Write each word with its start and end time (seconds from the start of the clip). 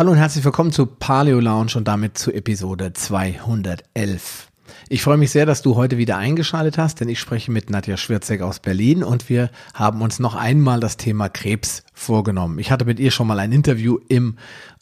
Hallo 0.00 0.12
und 0.12 0.16
herzlich 0.16 0.46
willkommen 0.46 0.72
zu 0.72 0.86
Paleo 0.86 1.40
Lounge 1.40 1.72
und 1.74 1.86
damit 1.86 2.16
zu 2.16 2.32
Episode 2.32 2.94
211. 2.94 4.48
Ich 4.88 5.02
freue 5.02 5.18
mich 5.18 5.30
sehr, 5.30 5.44
dass 5.44 5.60
du 5.60 5.76
heute 5.76 5.98
wieder 5.98 6.16
eingeschaltet 6.16 6.78
hast, 6.78 7.00
denn 7.00 7.10
ich 7.10 7.20
spreche 7.20 7.50
mit 7.50 7.68
Nadja 7.68 7.98
Schwirzek 7.98 8.40
aus 8.40 8.60
Berlin 8.60 9.04
und 9.04 9.28
wir 9.28 9.50
haben 9.74 10.00
uns 10.00 10.18
noch 10.18 10.34
einmal 10.34 10.80
das 10.80 10.96
Thema 10.96 11.28
Krebs 11.28 11.84
vorgenommen. 11.92 12.58
Ich 12.58 12.70
hatte 12.70 12.86
mit 12.86 12.98
ihr 12.98 13.10
schon 13.10 13.26
mal 13.26 13.38
ein 13.40 13.52
Interview 13.52 13.98
im 14.08 14.36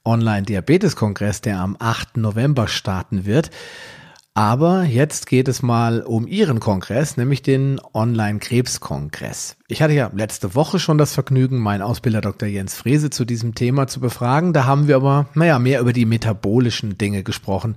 Online-Diabetes-Kongress, 0.05 1.41
der 1.41 1.59
am 1.59 1.75
8. 1.81 2.19
November 2.19 2.69
starten 2.69 3.27
wird. 3.27 3.51
Aber 4.39 4.85
jetzt 4.85 5.27
geht 5.27 5.49
es 5.49 5.63
mal 5.63 6.03
um 6.03 6.29
Ihren 6.29 6.61
Kongress, 6.61 7.17
nämlich 7.17 7.43
den 7.43 7.81
Online-Krebs-Kongress. 7.93 9.57
Ich 9.67 9.83
hatte 9.83 9.95
ja 9.95 10.13
letzte 10.15 10.55
Woche 10.55 10.79
schon 10.79 10.97
das 10.97 11.13
Vergnügen, 11.13 11.59
meinen 11.59 11.83
Ausbilder 11.83 12.21
Dr. 12.21 12.49
Jens 12.49 12.77
Frese 12.77 13.11
zu 13.11 13.25
diesem 13.25 13.57
Thema 13.57 13.89
zu 13.89 13.99
befragen. 13.99 14.53
Da 14.53 14.65
haben 14.65 14.87
wir 14.87 14.95
aber, 14.95 15.27
naja, 15.35 15.59
mehr 15.59 15.81
über 15.81 15.93
die 15.93 16.07
metabolischen 16.07 16.97
Dinge 16.97 17.25
gesprochen, 17.25 17.75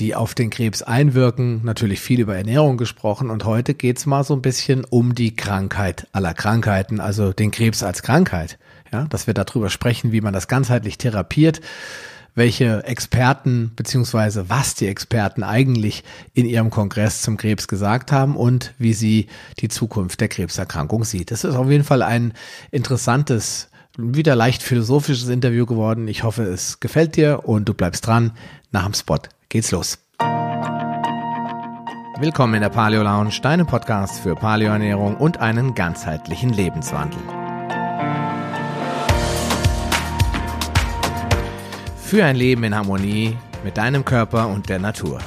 die 0.00 0.16
auf 0.16 0.34
den 0.34 0.50
Krebs 0.50 0.82
einwirken. 0.82 1.60
Natürlich 1.62 2.00
viel 2.00 2.18
über 2.18 2.36
Ernährung 2.36 2.76
gesprochen. 2.76 3.30
Und 3.30 3.44
heute 3.44 3.74
geht's 3.74 4.04
mal 4.04 4.24
so 4.24 4.34
ein 4.34 4.42
bisschen 4.42 4.84
um 4.84 5.14
die 5.14 5.36
Krankheit 5.36 6.08
aller 6.10 6.34
Krankheiten, 6.34 6.98
also 6.98 7.32
den 7.32 7.52
Krebs 7.52 7.84
als 7.84 8.02
Krankheit. 8.02 8.58
Ja, 8.92 9.04
dass 9.04 9.28
wir 9.28 9.34
darüber 9.34 9.70
sprechen, 9.70 10.10
wie 10.10 10.22
man 10.22 10.32
das 10.34 10.48
ganzheitlich 10.48 10.98
therapiert 10.98 11.60
welche 12.38 12.84
Experten 12.84 13.72
beziehungsweise 13.76 14.48
was 14.48 14.74
die 14.74 14.86
Experten 14.86 15.42
eigentlich 15.42 16.04
in 16.32 16.46
ihrem 16.46 16.70
Kongress 16.70 17.20
zum 17.20 17.36
Krebs 17.36 17.68
gesagt 17.68 18.12
haben 18.12 18.36
und 18.36 18.72
wie 18.78 18.94
sie 18.94 19.26
die 19.58 19.68
Zukunft 19.68 20.20
der 20.20 20.28
Krebserkrankung 20.28 21.04
sieht. 21.04 21.30
Das 21.32 21.44
ist 21.44 21.56
auf 21.56 21.68
jeden 21.68 21.84
Fall 21.84 22.02
ein 22.02 22.32
interessantes, 22.70 23.68
wieder 23.98 24.36
leicht 24.36 24.62
philosophisches 24.62 25.28
Interview 25.28 25.66
geworden. 25.66 26.06
Ich 26.08 26.22
hoffe, 26.22 26.44
es 26.44 26.80
gefällt 26.80 27.16
dir 27.16 27.42
und 27.44 27.68
du 27.68 27.74
bleibst 27.74 28.06
dran. 28.06 28.32
Nach 28.70 28.84
dem 28.84 28.94
Spot 28.94 29.18
geht's 29.48 29.72
los. 29.72 29.98
Willkommen 32.20 32.54
in 32.54 32.62
der 32.62 32.70
Paleo 32.70 33.02
Lounge, 33.02 33.40
deinem 33.42 33.66
Podcast 33.66 34.20
für 34.20 34.34
Paleoernährung 34.34 35.16
und 35.16 35.38
einen 35.38 35.74
ganzheitlichen 35.74 36.50
Lebenswandel. 36.50 37.20
Für 42.08 42.24
ein 42.24 42.36
Leben 42.36 42.64
in 42.64 42.74
Harmonie 42.74 43.36
mit 43.62 43.76
deinem 43.76 44.02
Körper 44.02 44.48
und 44.48 44.70
der 44.70 44.78
Natur. 44.78 45.20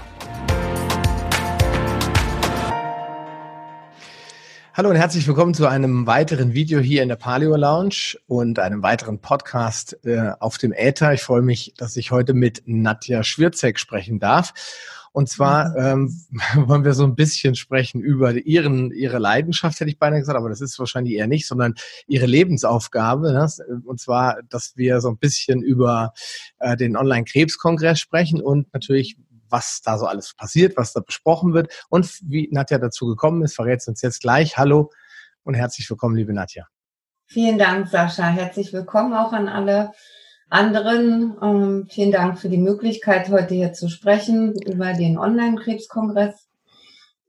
Hallo 4.74 4.90
und 4.90 4.96
herzlich 4.96 5.28
willkommen 5.28 5.54
zu 5.54 5.68
einem 5.68 6.08
weiteren 6.08 6.56
Video 6.56 6.80
hier 6.80 7.04
in 7.04 7.10
der 7.10 7.18
Paleo 7.18 7.56
Lounge 7.56 8.18
und 8.26 8.58
einem 8.58 8.82
weiteren 8.82 9.20
Podcast 9.20 10.04
äh, 10.06 10.32
auf 10.40 10.58
dem 10.58 10.74
Äther. 10.74 11.14
Ich 11.14 11.22
freue 11.22 11.44
mich, 11.44 11.76
dass 11.78 11.96
ich 11.98 12.10
heute 12.10 12.34
mit 12.34 12.64
Nadja 12.66 13.22
Schwirzek 13.22 13.78
sprechen 13.78 14.20
darf. 14.20 14.52
Und 15.14 15.28
zwar 15.28 15.76
ähm, 15.76 16.10
wollen 16.56 16.86
wir 16.86 16.94
so 16.94 17.04
ein 17.04 17.16
bisschen 17.16 17.56
sprechen 17.56 18.02
über 18.02 18.34
ihren, 18.34 18.92
ihre 18.92 19.20
Leidenschaft, 19.20 19.80
hätte 19.80 19.90
ich 19.90 20.00
beinahe 20.00 20.20
gesagt, 20.20 20.38
aber 20.38 20.50
das 20.50 20.62
ist 20.62 20.80
wahrscheinlich 20.80 21.16
eher 21.16 21.28
nicht, 21.28 21.48
sondern 21.48 21.76
ihre 22.08 22.26
Lebensaufgabe. 22.26 23.34
Ne? 23.34 23.48
Und 23.86 24.00
zwar, 24.00 24.42
dass 24.50 24.78
wir 24.78 25.02
so 25.02 25.10
ein 25.10 25.18
bisschen 25.18 25.62
über 25.62 26.14
äh, 26.60 26.78
den 26.78 26.96
Online-Krebskongress 26.96 28.00
sprechen 28.00 28.42
und 28.42 28.74
natürlich, 28.74 29.18
was 29.50 29.82
da 29.84 29.98
so 29.98 30.06
alles 30.06 30.34
passiert, 30.34 30.78
was 30.78 30.94
da 30.94 31.02
besprochen 31.02 31.54
wird 31.54 31.86
und 31.90 32.10
wie 32.24 32.48
Nadja 32.52 32.78
dazu 32.78 33.08
gekommen 33.08 33.44
ist, 33.44 33.56
verrät 33.56 33.86
uns 33.88 34.02
jetzt 34.02 34.22
gleich. 34.22 34.58
Hallo 34.58 34.92
und 35.44 35.56
herzlich 35.56 35.90
willkommen, 35.90 36.16
liebe 36.16 36.34
Nadja. 36.34 36.68
Vielen 37.26 37.58
Dank, 37.58 37.88
Sascha. 37.88 38.28
Herzlich 38.28 38.72
willkommen 38.72 39.14
auch 39.14 39.34
an 39.34 39.48
alle 39.48 39.92
anderen. 40.52 41.36
Ähm, 41.42 41.88
vielen 41.90 42.12
Dank 42.12 42.38
für 42.38 42.50
die 42.50 42.58
Möglichkeit, 42.58 43.30
heute 43.30 43.56
hier 43.56 43.74
zu 43.74 43.90
sprechen 43.90 44.54
über 44.62 44.94
den 44.94 45.18
Online-Krebskongress. 45.18 46.48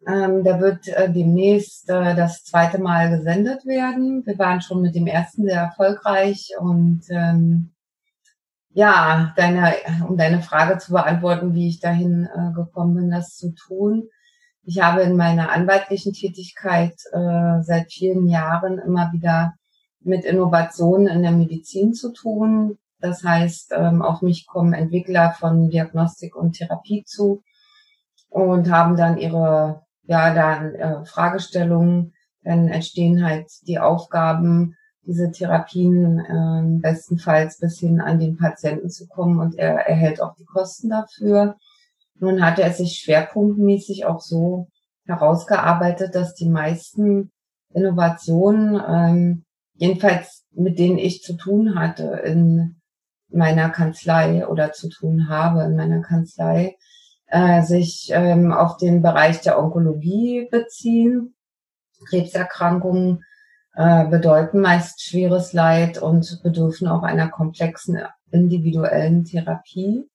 Ähm, 0.07 0.43
der 0.43 0.61
wird 0.61 0.89
äh, 0.89 1.11
demnächst 1.11 1.89
äh, 1.89 2.17
das 2.17 2.43
zweite 2.43 2.81
Mal 2.81 3.17
gesendet 3.17 3.65
werden. 3.65 4.27
Wir 4.27 4.39
waren 4.39 4.61
schon 4.61 4.83
mit 4.83 4.97
dem 4.97 5.07
ersten 5.07 5.45
sehr 5.45 5.61
erfolgreich 5.61 6.51
und 6.59 7.03
ähm, 7.11 7.71
ja, 8.75 9.33
deine, 9.37 9.75
um 10.09 10.17
deine 10.17 10.43
Frage 10.43 10.79
zu 10.79 10.93
beantworten, 10.93 11.55
wie 11.55 11.69
ich 11.69 11.79
dahin 11.79 12.27
äh, 12.35 12.53
gekommen 12.53 12.97
bin, 12.97 13.11
das 13.11 13.37
zu 13.37 13.53
tun. 13.55 14.09
Ich 14.65 14.81
habe 14.81 15.03
in 15.03 15.17
meiner 15.17 15.51
anwaltlichen 15.51 16.13
Tätigkeit 16.13 16.95
äh, 17.13 17.63
seit 17.63 17.93
vielen 17.93 18.27
Jahren 18.27 18.79
immer 18.79 19.13
wieder 19.13 19.55
mit 20.01 20.25
Innovationen 20.25 21.07
in 21.07 21.23
der 21.23 21.33
Medizin 21.33 21.95
zu 21.95 22.13
tun. 22.13 22.79
Das 23.03 23.25
heißt, 23.25 23.73
ähm, 23.77 24.01
auf 24.01 24.23
mich 24.23 24.47
kommen 24.47 24.73
Entwickler 24.73 25.33
von 25.33 25.69
Diagnostik 25.71 26.37
und 26.37 26.53
Therapie 26.53 27.03
zu 27.05 27.43
und 28.29 28.71
haben 28.71 28.97
dann 28.97 29.19
ihre, 29.19 29.83
ja, 30.05 30.33
dann 30.33 30.75
äh, 30.77 31.05
Fragestellungen. 31.05 32.15
Dann 32.45 32.69
entstehen 32.69 33.25
halt 33.25 33.49
die 33.67 33.81
Aufgaben, 33.81 34.77
diese 35.05 35.33
Therapien 35.33 36.21
äh, 36.21 36.81
bestenfalls 36.81 37.59
bis 37.59 37.81
hin 37.81 38.01
an 38.01 38.21
den 38.21 38.37
Patienten 38.37 38.89
zu 38.89 39.09
kommen 39.09 39.41
und 39.41 39.57
er 39.59 39.87
erhält 39.89 40.23
auch 40.23 40.37
die 40.37 40.45
Kosten 40.45 40.91
dafür. 40.91 41.57
Nun 42.21 42.45
hatte 42.45 42.63
er 42.63 42.73
sich 42.73 43.01
schwerpunktmäßig 43.01 44.07
auch 44.07 44.21
so 44.21 44.69
herausgearbeitet, 45.07 46.15
dass 46.15 46.35
die 46.35 46.49
meisten 46.49 47.33
Innovationen, 47.75 48.81
ähm, 48.87 49.45
jedenfalls 49.75 50.45
mit 50.53 50.79
denen 50.79 50.99
ich 50.99 51.23
zu 51.23 51.35
tun 51.35 51.75
hatte 51.75 52.23
in 52.25 52.77
meiner 53.35 53.71
Kanzlei 53.71 54.47
oder 54.47 54.73
zu 54.73 54.89
tun 54.89 55.29
habe 55.29 55.63
in 55.65 55.77
meiner 55.77 56.03
Kanzlei, 56.03 56.77
äh, 57.27 57.63
sich 57.63 58.11
ähm, 58.13 58.53
auf 58.53 58.77
den 58.77 59.03
Bereich 59.03 59.41
der 59.41 59.59
Onkologie 59.59 60.49
beziehen. 60.51 61.35
Krebserkrankungen 62.09 63.25
äh, 63.75 64.07
bedeuten 64.07 64.61
meist 64.61 65.03
schweres 65.03 65.53
Leid 65.53 66.01
und 66.01 66.41
bedürfen 66.43 66.89
auch 66.89 67.03
einer 67.03 67.29
komplexen 67.29 67.99
individuellen 68.31 69.25
Therapie. 69.25 70.09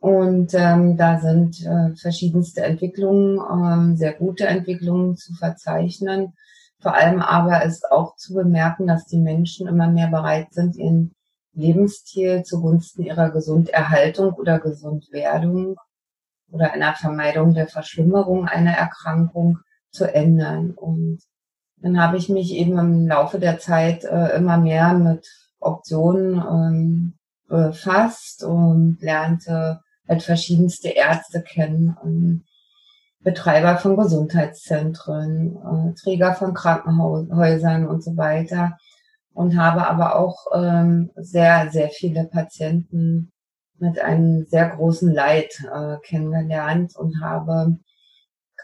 Und 0.00 0.52
ähm, 0.54 0.96
da 0.96 1.20
sind 1.20 1.64
äh, 1.64 1.94
verschiedenste 1.94 2.62
Entwicklungen, 2.62 3.38
ähm, 3.38 3.96
sehr 3.96 4.12
gute 4.12 4.46
Entwicklungen 4.46 5.16
zu 5.16 5.32
verzeichnen. 5.34 6.32
Vor 6.80 6.94
allem 6.94 7.20
aber 7.20 7.64
ist 7.64 7.88
auch 7.88 8.16
zu 8.16 8.34
bemerken, 8.34 8.88
dass 8.88 9.06
die 9.06 9.20
Menschen 9.20 9.68
immer 9.68 9.88
mehr 9.88 10.08
bereit 10.08 10.52
sind, 10.52 10.74
ihren 10.74 11.14
Lebensstil 11.54 12.42
zugunsten 12.44 13.02
ihrer 13.02 13.30
Gesunderhaltung 13.30 14.34
oder 14.34 14.58
Gesundwerdung 14.58 15.76
oder 16.50 16.72
einer 16.72 16.94
Vermeidung 16.94 17.54
der 17.54 17.68
Verschlimmerung 17.68 18.46
einer 18.46 18.72
Erkrankung 18.72 19.58
zu 19.90 20.12
ändern. 20.12 20.70
Und 20.70 21.20
dann 21.78 22.00
habe 22.00 22.16
ich 22.16 22.28
mich 22.28 22.52
eben 22.52 22.78
im 22.78 23.06
Laufe 23.06 23.38
der 23.38 23.58
Zeit 23.58 24.04
äh, 24.04 24.36
immer 24.36 24.56
mehr 24.56 24.94
mit 24.94 25.26
Optionen 25.60 26.38
ähm, 26.38 27.14
befasst 27.48 28.44
und 28.44 28.98
lernte 29.00 29.80
halt 30.08 30.22
verschiedenste 30.22 30.88
Ärzte 30.88 31.42
kennen, 31.42 31.96
ähm, 32.04 32.44
Betreiber 33.20 33.76
von 33.76 33.96
Gesundheitszentren, 33.96 35.56
äh, 35.56 35.94
Träger 35.94 36.34
von 36.34 36.54
Krankenhäusern 36.54 37.86
und 37.86 38.02
so 38.02 38.16
weiter 38.16 38.78
und 39.34 39.56
habe 39.56 39.88
aber 39.88 40.16
auch 40.16 40.46
ähm, 40.54 41.10
sehr, 41.16 41.70
sehr 41.70 41.88
viele 41.88 42.24
Patienten 42.24 43.32
mit 43.78 43.98
einem 43.98 44.46
sehr 44.46 44.68
großen 44.68 45.12
Leid 45.12 45.52
äh, 45.72 45.96
kennengelernt 46.04 46.96
und 46.96 47.20
habe 47.20 47.78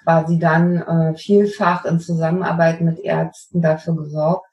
quasi 0.05 0.39
dann 0.39 0.77
äh, 0.77 1.15
vielfach 1.17 1.85
in 1.85 2.01
Zusammenarbeit 2.01 2.81
mit 2.81 2.99
Ärzten 3.01 3.61
dafür 3.61 3.97
gesorgt, 3.97 4.47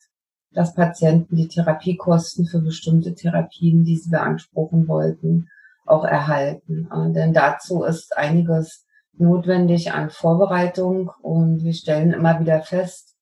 dass 0.51 0.73
Patienten 0.73 1.35
die 1.35 1.47
Therapiekosten 1.47 2.47
für 2.47 2.61
bestimmte 2.61 3.13
Therapien, 3.13 3.83
die 3.83 3.97
sie 3.97 4.09
beanspruchen 4.09 4.87
wollten, 4.87 5.49
auch 5.85 6.05
erhalten. 6.05 6.89
Äh, 6.91 7.11
denn 7.13 7.33
dazu 7.33 7.83
ist 7.83 8.17
einiges 8.17 8.85
notwendig 9.17 9.91
an 9.91 10.09
Vorbereitung 10.09 11.11
und 11.21 11.63
wir 11.63 11.73
stellen 11.73 12.11
immer 12.11 12.39
wieder 12.39 12.61
fest, 12.61 13.14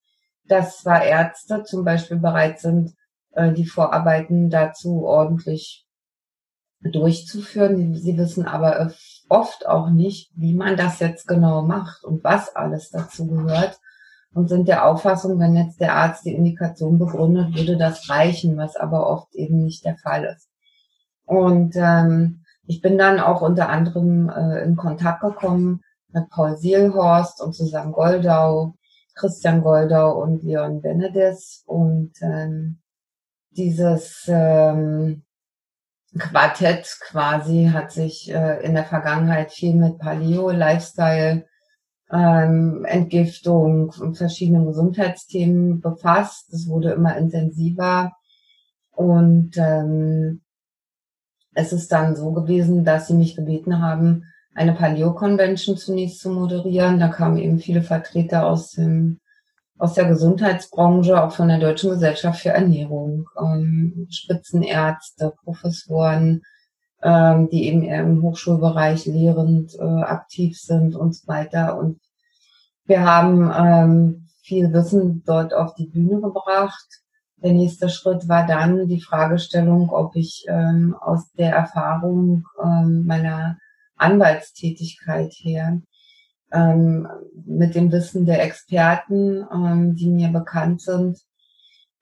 dass 0.46 0.78
zwar 0.78 1.04
Ärzte 1.04 1.64
zum 1.64 1.84
Beispiel 1.84 2.18
bereit 2.18 2.60
sind, 2.60 2.94
äh, 3.32 3.52
die 3.52 3.66
Vorarbeiten 3.66 4.50
dazu 4.50 5.04
ordentlich 5.04 5.86
durchzuführen. 6.80 7.94
Sie 7.96 8.16
wissen 8.18 8.46
aber 8.46 8.92
oft 9.28 9.66
auch 9.66 9.88
nicht, 9.88 10.30
wie 10.34 10.54
man 10.54 10.76
das 10.76 11.00
jetzt 11.00 11.26
genau 11.26 11.62
macht 11.62 12.04
und 12.04 12.22
was 12.24 12.54
alles 12.54 12.90
dazu 12.90 13.26
gehört 13.26 13.78
und 14.34 14.48
sind 14.48 14.68
der 14.68 14.86
Auffassung, 14.86 15.38
wenn 15.38 15.56
jetzt 15.56 15.80
der 15.80 15.94
Arzt 15.94 16.24
die 16.24 16.34
Indikation 16.34 16.98
begründet, 16.98 17.56
würde 17.56 17.76
das 17.76 18.10
reichen, 18.10 18.56
was 18.56 18.76
aber 18.76 19.08
oft 19.08 19.34
eben 19.34 19.62
nicht 19.62 19.84
der 19.84 19.96
Fall 19.96 20.24
ist. 20.24 20.48
Und 21.24 21.74
ähm, 21.76 22.44
ich 22.66 22.82
bin 22.82 22.98
dann 22.98 23.20
auch 23.20 23.40
unter 23.40 23.68
anderem 23.68 24.28
äh, 24.28 24.62
in 24.62 24.76
Kontakt 24.76 25.20
gekommen 25.20 25.82
mit 26.08 26.28
Paul 26.30 26.56
Sielhorst 26.56 27.40
und 27.40 27.54
Susanne 27.54 27.92
Goldau, 27.92 28.74
Christian 29.14 29.62
Goldau 29.62 30.20
und 30.20 30.42
Leon 30.42 30.80
Benedis 30.80 31.62
und 31.66 32.12
ähm, 32.20 32.80
dieses 33.50 34.24
ähm, 34.28 35.22
Quartett 36.18 36.98
quasi 37.00 37.70
hat 37.72 37.92
sich 37.92 38.30
äh, 38.32 38.64
in 38.64 38.74
der 38.74 38.84
Vergangenheit 38.84 39.52
viel 39.52 39.74
mit 39.74 39.98
Paleo, 39.98 40.50
Lifestyle, 40.50 41.46
ähm, 42.12 42.84
Entgiftung 42.84 43.90
und 43.90 44.16
verschiedenen 44.16 44.66
Gesundheitsthemen 44.66 45.80
befasst. 45.80 46.52
Es 46.52 46.68
wurde 46.68 46.92
immer 46.92 47.16
intensiver 47.16 48.12
und 48.90 49.56
ähm, 49.56 50.42
es 51.54 51.72
ist 51.72 51.90
dann 51.92 52.16
so 52.16 52.32
gewesen, 52.32 52.84
dass 52.84 53.08
sie 53.08 53.14
mich 53.14 53.36
gebeten 53.36 53.80
haben, 53.80 54.24
eine 54.54 54.72
Paleo-Convention 54.72 55.76
zunächst 55.76 56.20
zu 56.20 56.30
moderieren. 56.30 57.00
Da 57.00 57.08
kamen 57.08 57.38
eben 57.38 57.58
viele 57.58 57.82
Vertreter 57.82 58.46
aus 58.46 58.72
dem 58.72 59.20
aus 59.76 59.94
der 59.94 60.06
Gesundheitsbranche, 60.06 61.22
auch 61.22 61.32
von 61.32 61.48
der 61.48 61.58
Deutschen 61.58 61.90
Gesellschaft 61.90 62.40
für 62.40 62.50
Ernährung, 62.50 63.28
ähm, 63.40 64.06
Spitzenärzte, 64.08 65.34
Professoren, 65.42 66.42
ähm, 67.02 67.48
die 67.50 67.66
eben 67.66 67.82
eher 67.82 68.02
im 68.02 68.22
Hochschulbereich 68.22 69.06
lehrend 69.06 69.74
äh, 69.74 69.82
aktiv 69.82 70.58
sind 70.58 70.94
und 70.94 71.14
so 71.14 71.26
weiter. 71.26 71.76
Und 71.76 72.00
wir 72.86 73.02
haben 73.02 73.50
ähm, 73.56 74.26
viel 74.42 74.72
Wissen 74.72 75.22
dort 75.26 75.52
auf 75.54 75.74
die 75.74 75.88
Bühne 75.88 76.20
gebracht. 76.20 76.86
Der 77.36 77.52
nächste 77.52 77.88
Schritt 77.88 78.28
war 78.28 78.46
dann 78.46 78.86
die 78.86 79.00
Fragestellung, 79.00 79.90
ob 79.90 80.14
ich 80.14 80.46
ähm, 80.48 80.94
aus 81.00 81.30
der 81.32 81.52
Erfahrung 81.52 82.46
ähm, 82.62 83.04
meiner 83.06 83.58
Anwaltstätigkeit 83.96 85.32
her 85.32 85.80
ähm, 86.52 87.08
mit 87.46 87.74
dem 87.74 87.90
Wissen 87.92 88.26
der 88.26 88.42
Experten, 88.42 89.46
ähm, 89.52 89.94
die 89.94 90.08
mir 90.08 90.28
bekannt 90.28 90.82
sind, 90.82 91.18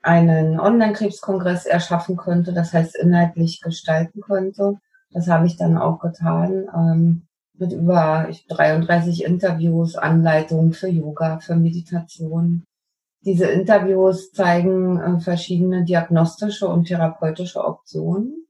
einen 0.02 0.58
Online-Krebskongress 0.58 1.66
erschaffen 1.66 2.16
könnte, 2.16 2.52
das 2.52 2.72
heißt 2.72 2.96
inhaltlich 2.96 3.60
gestalten 3.60 4.20
könnte. 4.20 4.78
Das 5.10 5.28
habe 5.28 5.46
ich 5.46 5.56
dann 5.56 5.78
auch 5.78 6.00
getan 6.00 6.66
ähm, 6.74 7.26
mit 7.54 7.72
über 7.72 8.28
33 8.48 9.24
Interviews, 9.24 9.96
Anleitungen 9.96 10.72
für 10.72 10.88
Yoga, 10.88 11.38
für 11.38 11.54
Meditation. 11.54 12.64
Diese 13.24 13.46
Interviews 13.46 14.32
zeigen 14.32 14.98
äh, 14.98 15.20
verschiedene 15.20 15.84
diagnostische 15.84 16.66
und 16.66 16.86
therapeutische 16.86 17.64
Optionen 17.64 18.46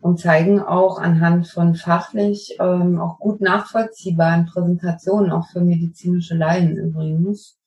und 0.00 0.18
zeigen 0.18 0.60
auch 0.60 0.98
anhand 0.98 1.48
von 1.48 1.74
fachlich 1.74 2.56
ähm, 2.58 2.98
auch 2.98 3.18
gut 3.18 3.40
nachvollziehbaren 3.40 4.46
Präsentationen, 4.46 5.30
auch 5.30 5.48
für 5.48 5.60
medizinische 5.60 6.34
Laien 6.34 6.76
übrigens, 6.76 7.58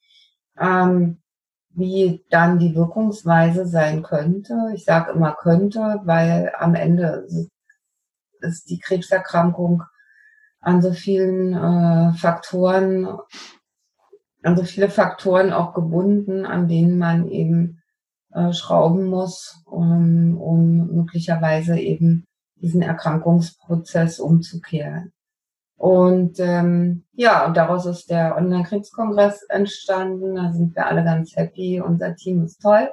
ähm, 0.59 1.21
wie 1.69 2.23
dann 2.29 2.59
die 2.59 2.75
Wirkungsweise 2.75 3.67
sein 3.67 4.03
könnte. 4.03 4.71
Ich 4.73 4.85
sage 4.85 5.11
immer 5.11 5.33
könnte, 5.33 6.01
weil 6.03 6.51
am 6.57 6.75
Ende 6.75 7.27
ist 8.41 8.69
die 8.69 8.79
Krebserkrankung 8.79 9.83
an 10.59 10.81
so 10.81 10.91
vielen 10.91 11.53
äh, 11.53 12.13
Faktoren, 12.13 13.07
an 14.43 14.57
so 14.57 14.63
viele 14.63 14.89
Faktoren 14.89 15.53
auch 15.53 15.73
gebunden, 15.73 16.45
an 16.45 16.67
denen 16.67 16.97
man 16.97 17.27
eben 17.27 17.82
äh, 18.33 18.53
schrauben 18.53 19.05
muss, 19.05 19.61
um, 19.65 20.37
um 20.39 20.87
möglicherweise 20.87 21.77
eben 21.79 22.25
diesen 22.55 22.81
Erkrankungsprozess 22.81 24.19
umzukehren. 24.19 25.11
Und 25.75 26.39
ähm, 26.39 27.03
ja, 27.11 27.45
und 27.45 27.57
daraus 27.57 27.85
ist 27.85 28.09
der 28.09 28.37
Online-Krebskongress 28.37 29.43
entstanden. 29.49 30.35
Da 30.35 30.53
sind 30.53 30.75
wir 30.75 30.87
alle 30.87 31.03
ganz 31.03 31.35
happy. 31.35 31.81
Unser 31.81 32.15
Team 32.15 32.43
ist 32.43 32.61
toll. 32.61 32.89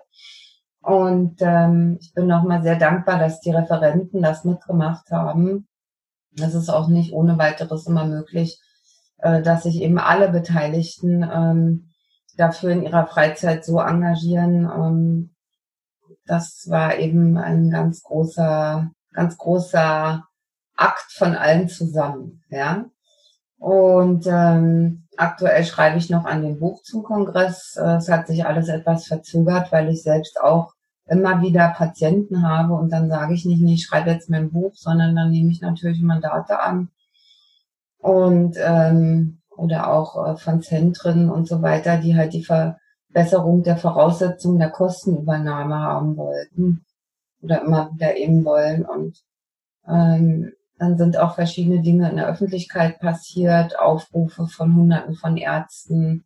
Und 0.82 1.36
ähm, 1.40 1.98
ich 2.00 2.12
bin 2.14 2.26
nochmal 2.26 2.62
sehr 2.62 2.76
dankbar, 2.76 3.18
dass 3.18 3.40
die 3.40 3.50
Referenten 3.50 4.22
das 4.22 4.44
mitgemacht 4.44 5.10
haben. 5.12 5.68
Das 6.32 6.54
ist 6.54 6.68
auch 6.68 6.88
nicht 6.88 7.12
ohne 7.12 7.38
weiteres 7.38 7.86
immer 7.86 8.06
möglich, 8.06 8.58
äh, 9.18 9.42
dass 9.42 9.64
sich 9.64 9.82
eben 9.82 9.98
alle 9.98 10.30
Beteiligten 10.30 11.22
ähm, 11.22 11.89
dafür 12.40 12.70
in 12.70 12.82
ihrer 12.82 13.06
Freizeit 13.06 13.64
so 13.64 13.80
engagieren. 13.80 14.64
Ähm, 14.64 15.30
das 16.26 16.66
war 16.68 16.96
eben 16.98 17.36
ein 17.36 17.70
ganz 17.70 18.02
großer, 18.02 18.90
ganz 19.12 19.36
großer 19.36 20.24
Akt 20.76 21.12
von 21.12 21.34
allen 21.34 21.68
zusammen, 21.68 22.42
ja. 22.48 22.86
Und 23.58 24.26
ähm, 24.26 25.06
aktuell 25.16 25.64
schreibe 25.64 25.98
ich 25.98 26.08
noch 26.08 26.24
an 26.24 26.42
dem 26.42 26.58
Buch 26.58 26.82
zum 26.82 27.02
Kongress. 27.02 27.76
Es 27.76 28.08
hat 28.08 28.26
sich 28.26 28.46
alles 28.46 28.68
etwas 28.68 29.06
verzögert, 29.06 29.70
weil 29.70 29.90
ich 29.90 30.02
selbst 30.02 30.40
auch 30.40 30.72
immer 31.10 31.42
wieder 31.42 31.68
Patienten 31.76 32.42
habe 32.48 32.72
und 32.72 32.90
dann 32.90 33.10
sage 33.10 33.34
ich 33.34 33.44
nicht, 33.44 33.60
nee, 33.60 33.74
ich 33.74 33.84
schreibe 33.84 34.10
jetzt 34.10 34.30
mein 34.30 34.50
Buch, 34.50 34.72
sondern 34.74 35.16
dann 35.16 35.30
nehme 35.30 35.50
ich 35.50 35.60
natürlich 35.60 36.00
Mandate 36.00 36.60
an 36.60 36.88
und 37.98 38.56
ähm, 38.58 39.39
oder 39.60 39.92
auch 39.92 40.26
äh, 40.26 40.36
von 40.36 40.62
Zentren 40.62 41.30
und 41.30 41.46
so 41.46 41.62
weiter, 41.62 41.98
die 41.98 42.16
halt 42.16 42.32
die 42.32 42.44
Verbesserung 42.44 43.62
der 43.62 43.76
Voraussetzungen 43.76 44.58
der 44.58 44.70
Kostenübernahme 44.70 45.78
haben 45.78 46.16
wollten 46.16 46.84
oder 47.42 47.62
immer 47.62 47.90
wieder 47.92 48.16
eben 48.16 48.44
wollen. 48.44 48.84
Und 48.84 49.22
ähm, 49.86 50.52
dann 50.78 50.96
sind 50.96 51.18
auch 51.18 51.34
verschiedene 51.34 51.82
Dinge 51.82 52.10
in 52.10 52.16
der 52.16 52.28
Öffentlichkeit 52.28 52.98
passiert, 53.00 53.78
Aufrufe 53.78 54.46
von 54.46 54.74
Hunderten 54.74 55.14
von 55.14 55.36
Ärzten 55.36 56.24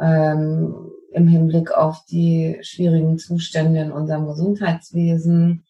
ähm, 0.00 0.90
im 1.12 1.28
Hinblick 1.28 1.76
auf 1.76 2.04
die 2.10 2.58
schwierigen 2.62 3.18
Zustände 3.18 3.80
in 3.80 3.92
unserem 3.92 4.26
Gesundheitswesen 4.26 5.66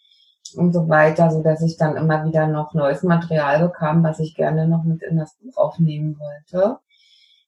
und 0.55 0.73
so 0.73 0.89
weiter, 0.89 1.31
so 1.33 1.43
dass 1.43 1.63
ich 1.63 1.77
dann 1.77 1.97
immer 1.97 2.25
wieder 2.25 2.47
noch 2.47 2.75
neues 2.75 3.03
Material 3.03 3.61
bekam, 3.67 4.05
was 4.05 4.21
ich 4.21 4.37
gerne 4.37 4.69
noch 4.69 4.85
mit 4.85 5.03
in 5.03 5.17
das 5.17 5.35
Buch 5.39 5.57
aufnehmen 5.57 6.17
wollte. 6.19 6.79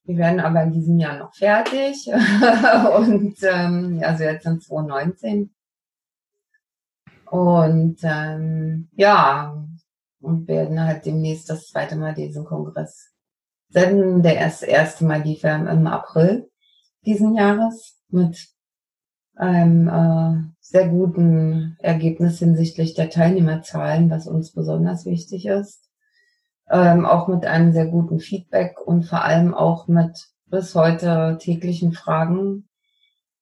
Wir 0.05 0.19
werden 0.19 0.41
aber 0.41 0.63
in 0.63 0.73
diesem 0.73 0.99
Jahr 0.99 1.19
noch 1.19 1.35
fertig 1.35 2.07
und 2.97 3.37
ähm, 3.43 4.01
also 4.03 4.25
jetzt 4.25 4.47
in 4.47 4.61
2019. 4.61 5.55
Und 7.31 7.97
ähm, 8.03 8.89
ja, 8.93 9.67
und 10.21 10.47
werden 10.47 10.81
halt 10.81 11.07
demnächst 11.07 11.49
das 11.49 11.69
zweite 11.69 11.97
Mal 11.97 12.15
diesen 12.15 12.45
Kongress 12.45 13.13
senden. 13.71 14.23
Der 14.23 14.37
erste, 14.37 14.67
erste 14.67 15.05
Mal 15.07 15.23
lief 15.23 15.43
er 15.43 15.57
im 15.71 15.87
April 15.87 16.51
diesen 17.07 17.35
Jahres 17.35 17.99
mit 18.09 18.47
einem 19.37 19.89
äh, 19.89 20.43
sehr 20.61 20.89
guten 20.89 21.77
Ergebnis 21.81 22.39
hinsichtlich 22.39 22.95
der 22.95 23.11
Teilnehmerzahlen, 23.11 24.11
was 24.11 24.27
uns 24.27 24.53
besonders 24.53 25.07
wichtig 25.07 25.47
ist 25.47 25.84
ähm, 26.71 27.07
auch 27.07 27.29
mit 27.29 27.47
einem 27.47 27.73
sehr 27.73 27.87
guten 27.87 28.19
Feedback 28.19 28.81
und 28.85 29.05
vor 29.05 29.23
allem 29.23 29.55
auch 29.55 29.89
mit 29.89 30.29
bis 30.47 30.75
heute 30.75 31.39
täglichen 31.41 31.93
Fragen 31.93 32.69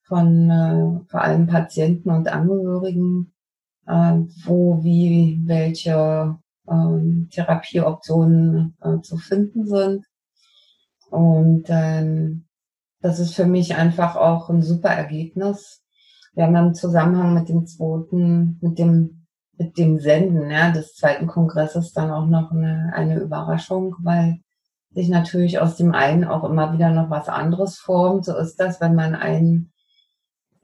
von 0.03 0.51
äh, 0.51 1.11
vor 1.11 1.23
allem 1.23 1.47
Patienten 1.47 2.11
und 2.11 2.29
Angehörigen, 2.29 3.33
äh, 3.87 4.19
wo, 4.45 4.83
wie, 4.83 5.41
welche 5.45 6.39
äh, 6.67 7.27
Therapieoptionen 7.31 8.77
zu 9.03 9.17
finden 9.17 9.67
sind. 9.67 10.07
Und 11.11 11.65
ähm, 11.69 12.47
das 13.01 13.19
ist 13.19 13.35
für 13.35 13.47
mich 13.47 13.75
einfach 13.75 14.17
auch 14.17 14.49
ein 14.49 14.63
super 14.63 14.91
Ergebnis. 14.91 15.83
Wir 16.35 16.45
haben 16.45 16.57
im 16.57 16.75
Zusammenhang 16.75 17.35
mit 17.35 17.49
dem 17.49 17.67
zweiten, 17.67 18.59
mit 18.63 18.79
dem 18.79 19.22
mit 19.59 19.79
dem 19.79 20.01
Senden 20.01 20.51
ja, 20.51 20.71
des 20.71 20.95
zweiten 20.95 21.27
Kongresses 21.27 21.93
dann 21.93 22.11
auch 22.11 22.27
noch 22.27 22.51
eine, 22.51 22.93
eine 22.95 23.19
Überraschung, 23.19 23.97
weil 24.01 24.41
sich 24.95 25.09
natürlich 25.09 25.59
aus 25.59 25.77
dem 25.77 25.95
einen 25.95 26.25
auch 26.25 26.45
immer 26.45 26.73
wieder 26.73 26.91
noch 26.91 27.11
was 27.11 27.29
anderes 27.29 27.79
formt. 27.79 28.25
So 28.25 28.37
ist 28.37 28.57
das, 28.57 28.81
wenn 28.81 28.95
man 28.95 29.15
ein, 29.15 29.73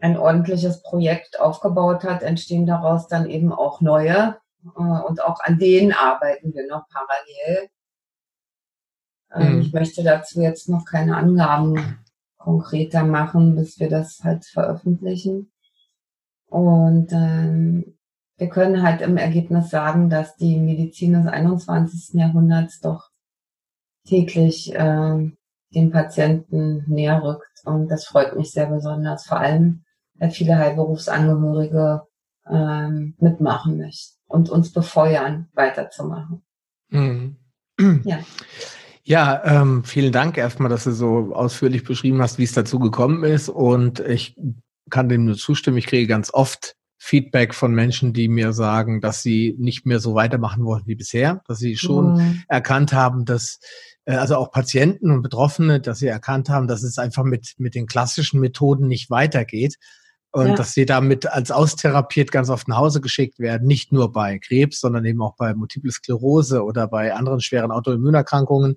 ein 0.01 0.19
ordentliches 0.19 0.83
Projekt 0.83 1.41
aufgebaut 1.41 2.05
hat, 2.05 2.23
entstehen 2.23 2.67
daraus 2.67 3.09
dann 3.09 3.29
eben 3.29 3.53
auch 3.53 3.81
neue. 3.81 4.37
Äh, 4.65 5.03
und 5.07 5.23
auch 5.23 5.41
an 5.41 5.59
denen 5.59 5.93
arbeiten 5.93 6.55
wir 6.55 6.67
noch 6.67 6.85
parallel. 6.89 7.69
Ähm, 9.35 9.57
mhm. 9.57 9.61
Ich 9.63 9.73
möchte 9.73 10.03
dazu 10.03 10.41
jetzt 10.41 10.69
noch 10.69 10.85
keine 10.85 11.17
Angaben 11.17 11.99
konkreter 12.39 13.05
machen, 13.05 13.57
bis 13.57 13.79
wir 13.79 13.89
das 13.89 14.21
halt 14.25 14.45
veröffentlichen. 14.45 15.53
Und 16.47 17.13
ähm, 17.13 17.98
wir 18.39 18.49
können 18.49 18.83
halt 18.83 19.03
im 19.03 19.17
Ergebnis 19.17 19.69
sagen, 19.69 20.09
dass 20.09 20.37
die 20.37 20.57
Medizin 20.57 21.13
des 21.13 21.27
21. 21.27 22.15
Jahrhunderts 22.15 22.81
doch 22.81 23.11
täglich 24.07 24.75
äh, 24.75 25.31
den 25.75 25.91
Patienten 25.91 26.85
näher 26.87 27.23
rückt. 27.23 27.61
Und 27.65 27.89
das 27.89 28.07
freut 28.07 28.37
mich 28.37 28.53
sehr 28.53 28.67
besonders, 28.67 29.27
vor 29.27 29.39
allem, 29.39 29.85
weil 30.15 30.31
viele 30.31 30.57
Heilberufsangehörige 30.57 32.03
ähm, 32.49 33.15
mitmachen 33.19 33.77
möchten 33.77 34.17
und 34.29 34.51
uns 34.51 34.73
befeuern, 34.73 35.49
weiterzumachen. 35.55 36.43
Mhm. 36.91 37.37
Ja. 38.05 38.21
Ja, 39.05 39.43
ähm, 39.45 39.85
vielen 39.85 40.13
Dank 40.13 40.37
erstmal, 40.37 40.69
dass 40.69 40.85
du 40.85 40.93
so 40.93 41.33
ausführlich 41.35 41.83
beschrieben 41.83 42.21
hast, 42.21 42.37
wie 42.37 42.45
es 42.45 42.53
dazu 42.53 42.79
gekommen 42.79 43.25
ist. 43.25 43.49
Und 43.49 44.01
ich 44.01 44.37
kann 44.91 45.09
dem 45.09 45.25
nur 45.25 45.37
zustimmen. 45.37 45.79
Ich 45.79 45.87
kriege 45.87 46.07
ganz 46.07 46.33
oft 46.33 46.77
Feedback 46.99 47.55
von 47.55 47.73
Menschen, 47.73 48.13
die 48.13 48.29
mir 48.29 48.53
sagen, 48.53 49.01
dass 49.01 49.23
sie 49.23 49.55
nicht 49.59 49.87
mehr 49.87 50.01
so 50.01 50.15
weitermachen 50.15 50.65
wollen 50.65 50.83
wie 50.87 50.97
bisher, 50.97 51.43
dass 51.47 51.59
sie 51.59 51.77
schon 51.77 52.15
mhm. 52.15 52.43
erkannt 52.49 52.93
haben, 52.93 53.25
dass 53.25 53.61
äh, 54.05 54.15
also 54.15 54.37
auch 54.37 54.51
Patienten 54.51 55.11
und 55.11 55.23
Betroffene, 55.23 55.81
dass 55.81 56.01
sie 56.01 56.09
erkannt 56.09 56.49
haben, 56.49 56.67
dass 56.67 56.83
es 56.83 56.99
einfach 56.99 57.25
mit 57.25 57.55
mit 57.59 57.75
den 57.75 57.87
klassischen 57.87 58.41
Methoden 58.41 58.89
nicht 58.89 59.11
weitergeht 59.11 59.77
und 60.31 60.49
ja. 60.49 60.55
dass 60.55 60.73
sie 60.73 60.87
damit 60.87 61.27
als 61.27 61.51
austherapiert 61.51 62.33
ganz 62.33 62.51
oft 62.51 62.69
nach 62.69 62.79
Hause 62.79 63.01
geschickt 63.01 63.39
werden, 63.39 63.67
nicht 63.67 63.93
nur 63.93 64.13
bei 64.13 64.39
Krebs, 64.39 64.81
sondern 64.81 65.05
eben 65.05 65.23
auch 65.23 65.37
bei 65.37 65.55
Multiple 65.55 65.91
Sklerose 65.91 66.63
oder 66.65 66.87
bei 66.87 67.15
anderen 67.15 67.41
schweren 67.41 67.71
Autoimmunerkrankungen. 67.71 68.77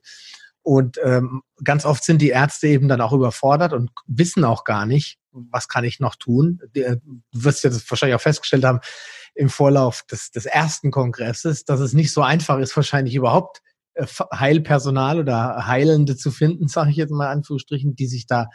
Und 0.63 0.99
ähm, 1.03 1.41
ganz 1.63 1.85
oft 1.85 2.03
sind 2.03 2.21
die 2.21 2.29
Ärzte 2.29 2.67
eben 2.67 2.87
dann 2.87 3.01
auch 3.01 3.13
überfordert 3.13 3.73
und 3.73 3.91
wissen 4.07 4.45
auch 4.45 4.63
gar 4.63 4.85
nicht, 4.85 5.17
was 5.31 5.67
kann 5.67 5.83
ich 5.83 5.99
noch 5.99 6.15
tun. 6.15 6.59
Äh, 6.73 6.97
du 6.97 7.43
wirst 7.43 7.63
ja 7.63 7.69
das 7.69 7.89
wahrscheinlich 7.89 8.15
auch 8.15 8.21
festgestellt 8.21 8.63
haben 8.63 8.79
im 9.33 9.49
Vorlauf 9.49 10.03
des, 10.03 10.31
des 10.31 10.45
ersten 10.45 10.91
Kongresses, 10.91 11.65
dass 11.65 11.79
es 11.79 11.93
nicht 11.93 12.13
so 12.13 12.21
einfach 12.21 12.59
ist, 12.59 12.75
wahrscheinlich 12.75 13.15
überhaupt 13.15 13.61
äh, 13.93 14.05
Heilpersonal 14.33 15.19
oder 15.19 15.67
Heilende 15.67 16.15
zu 16.15 16.31
finden, 16.31 16.67
sage 16.67 16.91
ich 16.91 16.97
jetzt 16.97 17.11
mal 17.11 17.25
in 17.25 17.39
Anführungsstrichen, 17.39 17.95
die 17.95 18.07
sich 18.07 18.27
da 18.27 18.47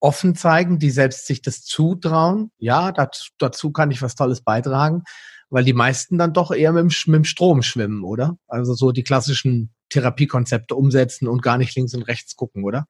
offen 0.00 0.34
zeigen, 0.34 0.78
die 0.78 0.90
selbst 0.90 1.26
sich 1.26 1.42
das 1.42 1.62
zutrauen. 1.64 2.50
Ja, 2.58 2.92
dazu, 2.92 3.30
dazu 3.38 3.70
kann 3.70 3.90
ich 3.90 4.02
was 4.02 4.16
Tolles 4.16 4.42
beitragen, 4.42 5.04
weil 5.48 5.64
die 5.64 5.74
meisten 5.74 6.18
dann 6.18 6.32
doch 6.32 6.50
eher 6.50 6.72
mit 6.72 6.84
mit 6.84 7.14
dem 7.14 7.24
Strom 7.24 7.62
schwimmen, 7.62 8.02
oder? 8.02 8.36
Also 8.48 8.74
so 8.74 8.90
die 8.90 9.04
klassischen 9.04 9.72
Therapiekonzepte 9.90 10.74
umsetzen 10.74 11.28
und 11.28 11.42
gar 11.42 11.58
nicht 11.58 11.74
links 11.76 11.94
und 11.94 12.02
rechts 12.02 12.34
gucken, 12.34 12.64
oder? 12.64 12.86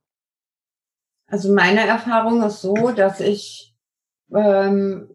Also 1.33 1.51
meine 1.51 1.87
Erfahrung 1.87 2.43
ist 2.43 2.61
so, 2.61 2.91
dass 2.91 3.19
ich 3.19 3.75
ähm, 4.35 5.09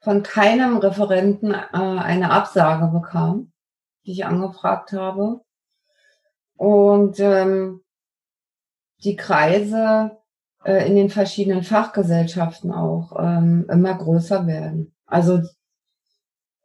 von 0.00 0.22
keinem 0.22 0.76
Referenten 0.76 1.54
äh, 1.54 1.66
eine 1.72 2.30
Absage 2.30 2.86
bekam, 2.92 3.50
die 4.06 4.12
ich 4.12 4.24
angefragt 4.24 4.92
habe. 4.92 5.40
Und 6.54 7.18
ähm, 7.18 7.80
die 9.02 9.16
Kreise 9.16 10.18
äh, 10.62 10.86
in 10.86 10.94
den 10.94 11.10
verschiedenen 11.10 11.64
Fachgesellschaften 11.64 12.70
auch 12.70 13.16
ähm, 13.18 13.66
immer 13.68 13.96
größer 13.96 14.46
werden. 14.46 14.94
Also 15.04 15.40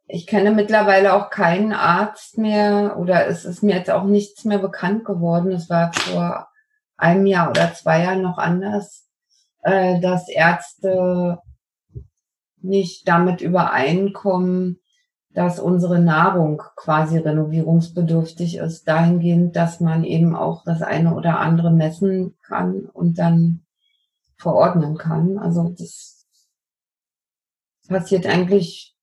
ich 0.06 0.28
kenne 0.28 0.52
mittlerweile 0.52 1.14
auch 1.14 1.30
keinen 1.30 1.72
Arzt 1.72 2.38
mehr 2.38 2.96
oder 3.00 3.26
es 3.26 3.44
ist 3.44 3.64
mir 3.64 3.74
jetzt 3.74 3.90
auch 3.90 4.04
nichts 4.04 4.44
mehr 4.44 4.60
bekannt 4.60 5.04
geworden. 5.04 5.50
Es 5.50 5.68
war 5.68 5.92
vor 5.92 6.50
einem 6.96 7.26
Jahr 7.26 7.50
oder 7.50 7.74
zwei 7.74 8.02
Jahren 8.02 8.22
noch 8.22 8.38
anders, 8.38 9.08
äh, 9.62 10.00
dass 10.00 10.28
Ärzte 10.28 11.38
nicht 12.58 13.08
damit 13.08 13.40
übereinkommen, 13.40 14.80
dass 15.36 15.60
unsere 15.60 15.98
Nahrung 15.98 16.62
quasi 16.76 17.18
renovierungsbedürftig 17.18 18.56
ist, 18.56 18.88
dahingehend, 18.88 19.54
dass 19.54 19.80
man 19.80 20.02
eben 20.02 20.34
auch 20.34 20.64
das 20.64 20.80
eine 20.80 21.14
oder 21.14 21.38
andere 21.40 21.70
messen 21.70 22.36
kann 22.42 22.86
und 22.86 23.18
dann 23.18 23.66
verordnen 24.38 24.96
kann. 24.96 25.38
Also 25.38 25.74
das 25.78 26.26
passiert 27.88 28.26
eigentlich, 28.26 28.96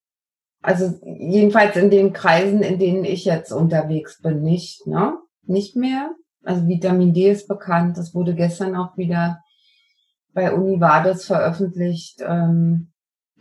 also 0.62 1.00
jedenfalls 1.04 1.76
in 1.76 1.92
den 1.92 2.14
Kreisen, 2.14 2.62
in 2.62 2.80
denen 2.80 3.06
ich 3.06 3.26
jetzt 3.26 3.52
unterwegs 3.52 4.22
bin, 4.22 4.42
nicht, 4.42 4.88
ne? 4.88 5.20
Nicht 5.44 5.76
mehr. 5.76 6.16
Also 6.44 6.68
Vitamin 6.68 7.14
D 7.14 7.32
ist 7.32 7.48
bekannt. 7.48 7.98
Das 7.98 8.14
wurde 8.14 8.36
gestern 8.36 8.76
auch 8.76 8.98
wieder 8.98 9.42
bei 10.34 10.54
Univades 10.54 11.26
veröffentlicht. 11.26 12.22
Ähm, 12.26 12.94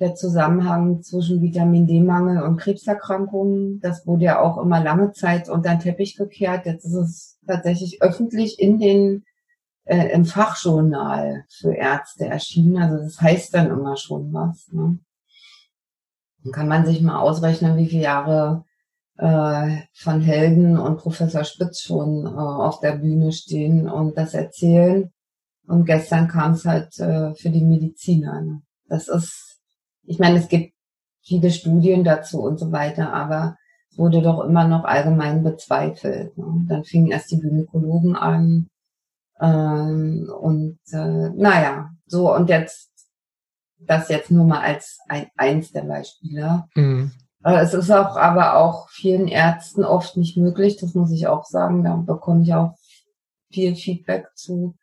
der 0.02 0.14
Zusammenhang 0.14 1.02
zwischen 1.02 1.40
Vitamin 1.42 1.86
D-Mangel 1.86 2.42
und 2.42 2.56
Krebserkrankungen. 2.56 3.80
Das 3.80 4.06
wurde 4.06 4.24
ja 4.24 4.40
auch 4.40 4.58
immer 4.58 4.82
lange 4.82 5.12
Zeit 5.12 5.48
unter 5.48 5.70
den 5.70 5.80
Teppich 5.80 6.16
gekehrt. 6.16 6.66
Jetzt 6.66 6.84
ist 6.84 6.94
es 6.94 7.38
tatsächlich 7.46 8.02
öffentlich 8.02 8.58
in 8.58 8.78
den 8.78 9.24
äh, 9.84 10.08
im 10.12 10.24
Fachjournal 10.24 11.44
für 11.48 11.74
Ärzte 11.74 12.26
erschienen. 12.26 12.82
Also 12.82 12.96
das 12.98 13.20
heißt 13.20 13.54
dann 13.54 13.70
immer 13.70 13.96
schon 13.96 14.32
was. 14.32 14.68
Ne? 14.72 14.98
Dann 16.42 16.52
kann 16.52 16.68
man 16.68 16.84
sich 16.84 17.00
mal 17.00 17.20
ausrechnen, 17.20 17.76
wie 17.76 17.86
viele 17.86 18.02
Jahre 18.02 18.64
von 19.16 20.20
Helden 20.20 20.78
und 20.78 20.98
Professor 20.98 21.44
Spitz 21.44 21.80
schon 21.80 22.26
äh, 22.26 22.30
auf 22.30 22.80
der 22.80 22.96
Bühne 22.96 23.32
stehen 23.32 23.88
und 23.88 24.16
das 24.16 24.34
erzählen. 24.34 25.12
Und 25.66 25.84
gestern 25.84 26.28
kam 26.28 26.52
es 26.52 26.64
halt 26.64 26.98
äh, 26.98 27.34
für 27.34 27.50
die 27.50 27.64
Mediziner. 27.64 28.40
Ne? 28.40 28.62
Das 28.88 29.08
ist, 29.08 29.60
ich 30.02 30.18
meine, 30.18 30.38
es 30.38 30.48
gibt 30.48 30.74
viele 31.22 31.50
Studien 31.50 32.04
dazu 32.04 32.42
und 32.42 32.58
so 32.58 32.72
weiter, 32.72 33.12
aber 33.12 33.56
wurde 33.96 34.22
doch 34.22 34.44
immer 34.44 34.66
noch 34.66 34.84
allgemein 34.84 35.44
bezweifelt. 35.44 36.36
Ne? 36.36 36.64
Dann 36.68 36.84
fingen 36.84 37.12
erst 37.12 37.30
die 37.30 37.38
Gynäkologen 37.38 38.16
an, 38.16 38.68
ähm, 39.42 40.32
und 40.40 40.78
äh, 40.92 41.30
naja, 41.30 41.90
so 42.06 42.32
und 42.34 42.48
jetzt 42.48 42.90
das 43.80 44.08
jetzt 44.08 44.30
nur 44.30 44.44
mal 44.44 44.60
als 44.60 45.00
ein, 45.08 45.26
eins 45.36 45.72
der 45.72 45.82
Beispiele. 45.82 46.64
Mhm. 46.76 47.10
Es 47.44 47.74
ist 47.74 47.90
auch 47.90 48.16
aber 48.16 48.56
auch 48.56 48.88
vielen 48.88 49.26
Ärzten 49.26 49.84
oft 49.84 50.16
nicht 50.16 50.36
möglich, 50.36 50.76
das 50.76 50.94
muss 50.94 51.10
ich 51.10 51.26
auch 51.26 51.44
sagen. 51.44 51.82
Da 51.82 51.96
bekomme 51.96 52.42
ich 52.42 52.54
auch 52.54 52.76
viel 53.50 53.74
Feedback 53.74 54.28
zu, 54.34 54.76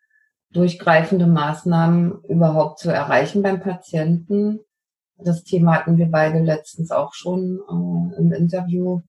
durchgreifende 0.52 1.28
Maßnahmen 1.28 2.24
überhaupt 2.28 2.80
zu 2.80 2.90
erreichen 2.90 3.42
beim 3.42 3.62
Patienten. 3.62 4.60
Das 5.18 5.44
Thema 5.44 5.76
hatten 5.76 5.98
wir 5.98 6.08
beide 6.08 6.40
letztens 6.40 6.92
auch 6.92 7.14
schon 7.14 7.60
äh, 7.70 8.18
im 8.20 8.32
Interview 8.34 9.02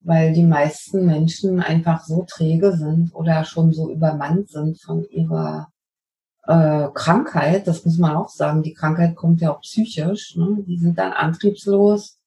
weil 0.00 0.32
die 0.32 0.44
meisten 0.44 1.06
Menschen 1.06 1.60
einfach 1.60 2.04
so 2.04 2.24
träge 2.28 2.76
sind 2.76 3.14
oder 3.14 3.44
schon 3.44 3.72
so 3.72 3.90
übermannt 3.90 4.48
sind 4.48 4.80
von 4.80 5.04
ihrer 5.10 5.68
äh, 6.44 6.88
Krankheit. 6.94 7.66
Das 7.66 7.84
muss 7.84 7.98
man 7.98 8.16
auch 8.16 8.28
sagen. 8.28 8.62
Die 8.62 8.74
Krankheit 8.74 9.16
kommt 9.16 9.40
ja 9.40 9.52
auch 9.52 9.60
psychisch. 9.60 10.36
Ne? 10.36 10.64
Die 10.66 10.78
sind 10.78 10.98
dann 10.98 11.12
antriebslos 11.12 12.17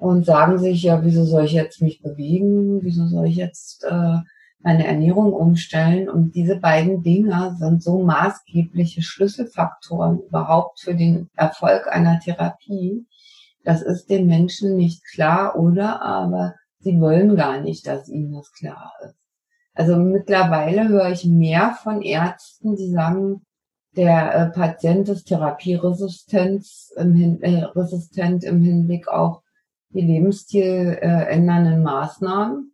und 0.00 0.24
sagen 0.24 0.58
sich, 0.58 0.82
ja, 0.82 1.04
wieso 1.04 1.24
soll 1.26 1.44
ich 1.44 1.52
jetzt 1.52 1.82
mich 1.82 2.00
bewegen? 2.00 2.82
Wieso 2.82 3.06
soll 3.06 3.26
ich 3.26 3.36
jetzt 3.36 3.84
äh, 3.84 4.16
meine 4.60 4.86
Ernährung 4.86 5.34
umstellen? 5.34 6.08
Und 6.08 6.34
diese 6.34 6.56
beiden 6.56 7.02
Dinge 7.02 7.54
sind 7.58 7.82
so 7.82 8.02
maßgebliche 8.02 9.02
Schlüsselfaktoren 9.02 10.20
überhaupt 10.20 10.80
für 10.80 10.94
den 10.94 11.28
Erfolg 11.36 11.86
einer 11.86 12.18
Therapie. 12.18 13.04
Das 13.62 13.82
ist 13.82 14.08
den 14.08 14.26
Menschen 14.26 14.74
nicht 14.74 15.04
klar 15.04 15.54
oder 15.58 16.00
aber 16.00 16.54
sie 16.78 16.98
wollen 16.98 17.36
gar 17.36 17.60
nicht, 17.60 17.86
dass 17.86 18.08
ihnen 18.08 18.32
das 18.32 18.50
klar 18.52 18.94
ist. 19.04 19.16
Also 19.74 19.96
mittlerweile 19.96 20.88
höre 20.88 21.10
ich 21.10 21.26
mehr 21.26 21.76
von 21.82 22.00
Ärzten, 22.00 22.74
die 22.74 22.90
sagen, 22.90 23.42
der 23.96 24.34
äh, 24.34 24.46
Patient 24.50 25.10
ist 25.10 25.24
therapieresistent 25.24 26.66
im, 26.96 27.12
Hin 27.12 27.42
äh, 27.42 27.64
resistent 27.64 28.44
im 28.44 28.62
Hinblick 28.62 29.08
auf 29.08 29.42
die 29.90 30.00
Lebensstil 30.00 30.98
äh, 31.00 31.24
ändernden 31.26 31.82
Maßnahmen. 31.82 32.72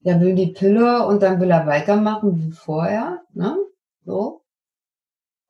Der 0.00 0.20
will 0.20 0.34
die 0.34 0.52
Pille 0.52 1.06
und 1.06 1.22
dann 1.22 1.40
will 1.40 1.50
er 1.50 1.66
weitermachen 1.66 2.38
wie 2.38 2.52
vorher, 2.52 3.22
ne? 3.34 3.56
So. 4.04 4.42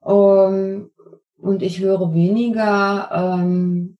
Um, 0.01 0.91
und 1.37 1.63
ich 1.63 1.81
höre 1.81 2.15
weniger 2.15 3.11
ähm, 3.13 3.97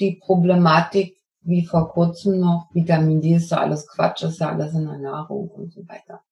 die 0.00 0.16
Problematik 0.16 1.18
wie 1.40 1.64
vor 1.64 1.88
kurzem 1.88 2.40
noch, 2.40 2.68
Vitamin 2.72 3.20
D 3.20 3.34
ist 3.34 3.50
ja 3.50 3.58
alles 3.58 3.86
Quatsch, 3.88 4.22
ist 4.22 4.38
ja 4.38 4.50
alles 4.50 4.74
in 4.74 4.84
der 4.84 4.98
Nahrung 4.98 5.48
und 5.48 5.72
so 5.72 5.86
weiter. 5.88 6.22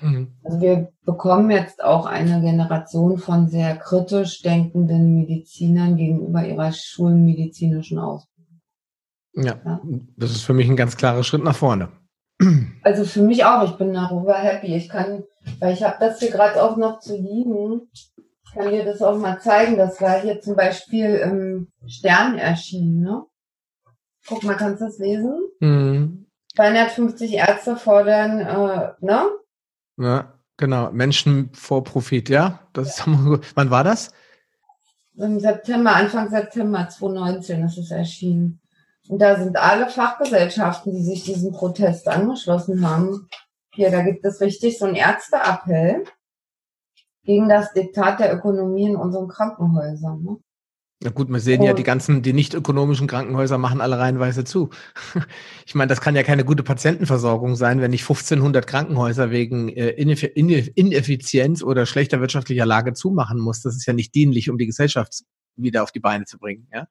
Mhm. 0.00 0.32
Also 0.44 0.60
wir 0.60 0.92
bekommen 1.04 1.50
jetzt 1.50 1.82
auch 1.82 2.06
eine 2.06 2.40
Generation 2.40 3.18
von 3.18 3.48
sehr 3.48 3.76
kritisch 3.76 4.42
denkenden 4.42 5.14
Medizinern 5.14 5.96
gegenüber 5.96 6.46
ihrer 6.46 6.72
schulmedizinischen 6.72 7.98
Ausbildung. 7.98 8.60
Ja, 9.34 9.60
ja, 9.64 9.80
das 10.16 10.30
ist 10.30 10.42
für 10.42 10.54
mich 10.54 10.68
ein 10.68 10.76
ganz 10.76 10.96
klarer 10.96 11.24
Schritt 11.24 11.44
nach 11.44 11.56
vorne. 11.56 11.88
Also 12.82 13.04
für 13.04 13.22
mich 13.22 13.44
auch, 13.44 13.64
ich 13.64 13.76
bin 13.78 13.92
darüber 13.92 14.34
happy. 14.34 14.76
Ich 14.76 14.88
kann, 14.88 15.24
weil 15.58 15.72
ich 15.72 15.82
habe 15.82 15.96
das 15.98 16.20
hier 16.20 16.30
gerade 16.30 16.62
auch 16.62 16.76
noch 16.76 17.00
zu 17.00 17.16
liegen, 17.16 17.88
ich 17.92 18.12
kann 18.54 18.70
dir 18.70 18.84
das 18.84 19.02
auch 19.02 19.18
mal 19.18 19.40
zeigen. 19.40 19.76
Das 19.76 20.00
war 20.00 20.20
hier 20.20 20.40
zum 20.40 20.54
Beispiel 20.54 21.16
im 21.16 21.68
Stern 21.88 22.38
erschienen, 22.38 23.00
ne? 23.00 23.24
Guck 24.28 24.44
mal, 24.44 24.54
kannst 24.54 24.80
du 24.80 24.84
das 24.84 24.98
lesen? 24.98 25.34
Mhm. 25.58 26.26
250 26.54 27.34
Ärzte 27.34 27.76
fordern, 27.76 28.40
äh, 28.40 28.92
ne? 29.00 29.26
Ja, 29.98 30.34
genau. 30.56 30.90
Menschen 30.92 31.50
vor 31.52 31.84
Profit, 31.84 32.28
ja? 32.28 32.60
Das 32.72 32.98
ja. 32.98 33.12
Ist, 33.12 33.40
wann 33.54 33.70
war 33.70 33.84
das? 33.84 34.12
Im 35.14 35.40
September, 35.40 35.96
Anfang 35.96 36.28
September 36.28 36.88
2019 36.88 37.64
ist 37.64 37.78
es 37.78 37.90
erschienen. 37.90 38.60
Und 39.08 39.20
da 39.20 39.36
sind 39.36 39.56
alle 39.56 39.88
Fachgesellschaften, 39.88 40.92
die 40.92 41.02
sich 41.02 41.24
diesem 41.24 41.52
Protest 41.52 42.08
angeschlossen 42.08 42.86
haben. 42.86 43.28
Hier, 43.72 43.90
da 43.90 44.02
gibt 44.02 44.24
es 44.24 44.40
richtig 44.40 44.78
so 44.78 44.86
einen 44.86 44.96
Ärzteappell 44.96 46.04
gegen 47.24 47.48
das 47.48 47.72
Diktat 47.72 48.20
der 48.20 48.34
Ökonomie 48.34 48.88
in 48.88 48.96
unseren 48.96 49.28
Krankenhäusern. 49.28 50.22
Ne? 50.22 50.36
Na 51.02 51.10
gut, 51.10 51.28
wir 51.28 51.40
sehen 51.40 51.62
ja, 51.62 51.74
die 51.74 51.82
ganzen, 51.82 52.22
die 52.22 52.32
nicht 52.32 52.54
ökonomischen 52.54 53.06
Krankenhäuser 53.06 53.58
machen 53.58 53.82
alle 53.82 53.98
reihenweise 53.98 54.44
zu. 54.44 54.70
Ich 55.66 55.74
meine, 55.74 55.88
das 55.88 56.00
kann 56.00 56.14
ja 56.14 56.22
keine 56.22 56.44
gute 56.44 56.62
Patientenversorgung 56.62 57.56
sein, 57.56 57.80
wenn 57.80 57.92
ich 57.92 58.02
1500 58.02 58.66
Krankenhäuser 58.68 59.32
wegen 59.32 59.68
äh, 59.68 59.90
Ineffizienz 59.90 61.62
oder 61.62 61.86
schlechter 61.86 62.20
wirtschaftlicher 62.20 62.64
Lage 62.64 62.92
zumachen 62.92 63.40
muss. 63.40 63.62
Das 63.62 63.74
ist 63.74 63.84
ja 63.84 63.92
nicht 63.92 64.14
dienlich, 64.14 64.48
um 64.48 64.58
die 64.58 64.66
Gesellschaft 64.66 65.24
wieder 65.56 65.82
auf 65.82 65.90
die 65.90 65.98
Beine 66.00 66.24
zu 66.24 66.38
bringen. 66.38 66.68
Ja? 66.72 66.86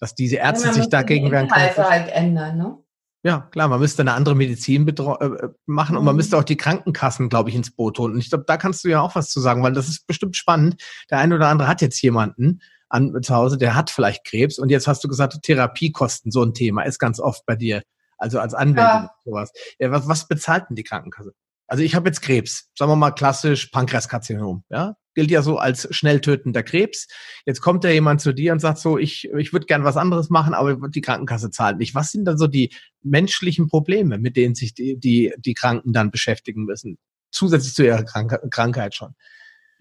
Dass 0.00 0.16
diese 0.16 0.36
Ärzte 0.36 0.68
ja, 0.68 0.74
sich 0.74 0.88
dagegen 0.88 1.30
werden 1.30 1.48
können. 1.48 1.76
halt 1.76 2.10
ändern, 2.10 2.58
ne? 2.58 2.78
Ja, 3.22 3.48
klar, 3.50 3.68
man 3.68 3.80
müsste 3.80 4.02
eine 4.02 4.14
andere 4.14 4.34
Medizin 4.34 4.88
äh, 4.88 4.92
äh, 4.92 5.48
machen 5.66 5.96
und 5.96 6.04
man 6.04 6.16
müsste 6.16 6.36
mhm. 6.36 6.40
auch 6.40 6.44
die 6.44 6.56
Krankenkassen, 6.56 7.28
glaube 7.28 7.50
ich, 7.50 7.54
ins 7.54 7.70
Boot 7.70 7.98
holen. 7.98 8.14
Und 8.14 8.18
ich 8.18 8.30
glaube, 8.30 8.44
da 8.46 8.56
kannst 8.56 8.82
du 8.82 8.88
ja 8.88 9.00
auch 9.00 9.14
was 9.14 9.28
zu 9.28 9.40
sagen, 9.40 9.62
weil 9.62 9.74
das 9.74 9.88
ist 9.88 10.06
bestimmt 10.06 10.36
spannend. 10.36 10.82
Der 11.10 11.18
eine 11.18 11.36
oder 11.36 11.48
andere 11.48 11.68
hat 11.68 11.82
jetzt 11.82 12.00
jemanden 12.02 12.60
an, 12.90 13.22
zu 13.22 13.34
Hause, 13.34 13.56
der 13.56 13.74
hat 13.74 13.90
vielleicht 13.90 14.24
Krebs 14.24 14.58
und 14.58 14.68
jetzt 14.68 14.86
hast 14.86 15.02
du 15.02 15.08
gesagt, 15.08 15.42
Therapiekosten, 15.42 16.30
so 16.30 16.42
ein 16.42 16.54
Thema, 16.54 16.82
ist 16.82 16.98
ganz 16.98 17.20
oft 17.20 17.46
bei 17.46 17.56
dir. 17.56 17.82
Also 18.18 18.38
als 18.38 18.52
Anwendung 18.52 18.84
ja. 18.84 19.10
sowas. 19.24 19.52
Ja, 19.78 19.90
was, 19.90 20.06
was 20.06 20.28
bezahlt 20.28 20.68
denn 20.68 20.76
die 20.76 20.82
Krankenkasse? 20.82 21.32
Also 21.66 21.82
ich 21.82 21.94
habe 21.94 22.08
jetzt 22.08 22.20
Krebs, 22.20 22.68
sagen 22.76 22.90
wir 22.90 22.96
mal 22.96 23.12
klassisch 23.12 23.66
Pankreaskarzinom, 23.66 24.64
ja? 24.68 24.96
gilt 25.14 25.30
ja 25.30 25.42
so 25.42 25.58
als 25.58 25.88
schnell 25.94 26.20
tötender 26.20 26.62
Krebs. 26.62 27.08
Jetzt 27.46 27.60
kommt 27.60 27.84
da 27.84 27.88
jemand 27.88 28.20
zu 28.20 28.32
dir 28.32 28.52
und 28.52 28.60
sagt 28.60 28.78
so, 28.78 28.98
ich, 28.98 29.28
ich 29.36 29.52
würde 29.52 29.66
gern 29.66 29.84
was 29.84 29.96
anderes 29.96 30.30
machen, 30.30 30.54
aber 30.54 30.88
die 30.88 31.00
Krankenkasse 31.00 31.50
zahlt 31.50 31.78
nicht. 31.78 31.94
Was 31.94 32.10
sind 32.10 32.24
dann 32.24 32.38
so 32.38 32.46
die 32.46 32.72
menschlichen 33.02 33.68
Probleme, 33.68 34.18
mit 34.18 34.36
denen 34.36 34.54
sich 34.54 34.74
die, 34.74 34.98
die, 34.98 35.32
die 35.38 35.54
Kranken 35.54 35.92
dann 35.92 36.10
beschäftigen 36.10 36.64
müssen? 36.64 36.98
Zusätzlich 37.30 37.74
zu 37.74 37.84
ihrer 37.84 38.04
Krank 38.04 38.38
Krankheit 38.50 38.94
schon. 38.94 39.14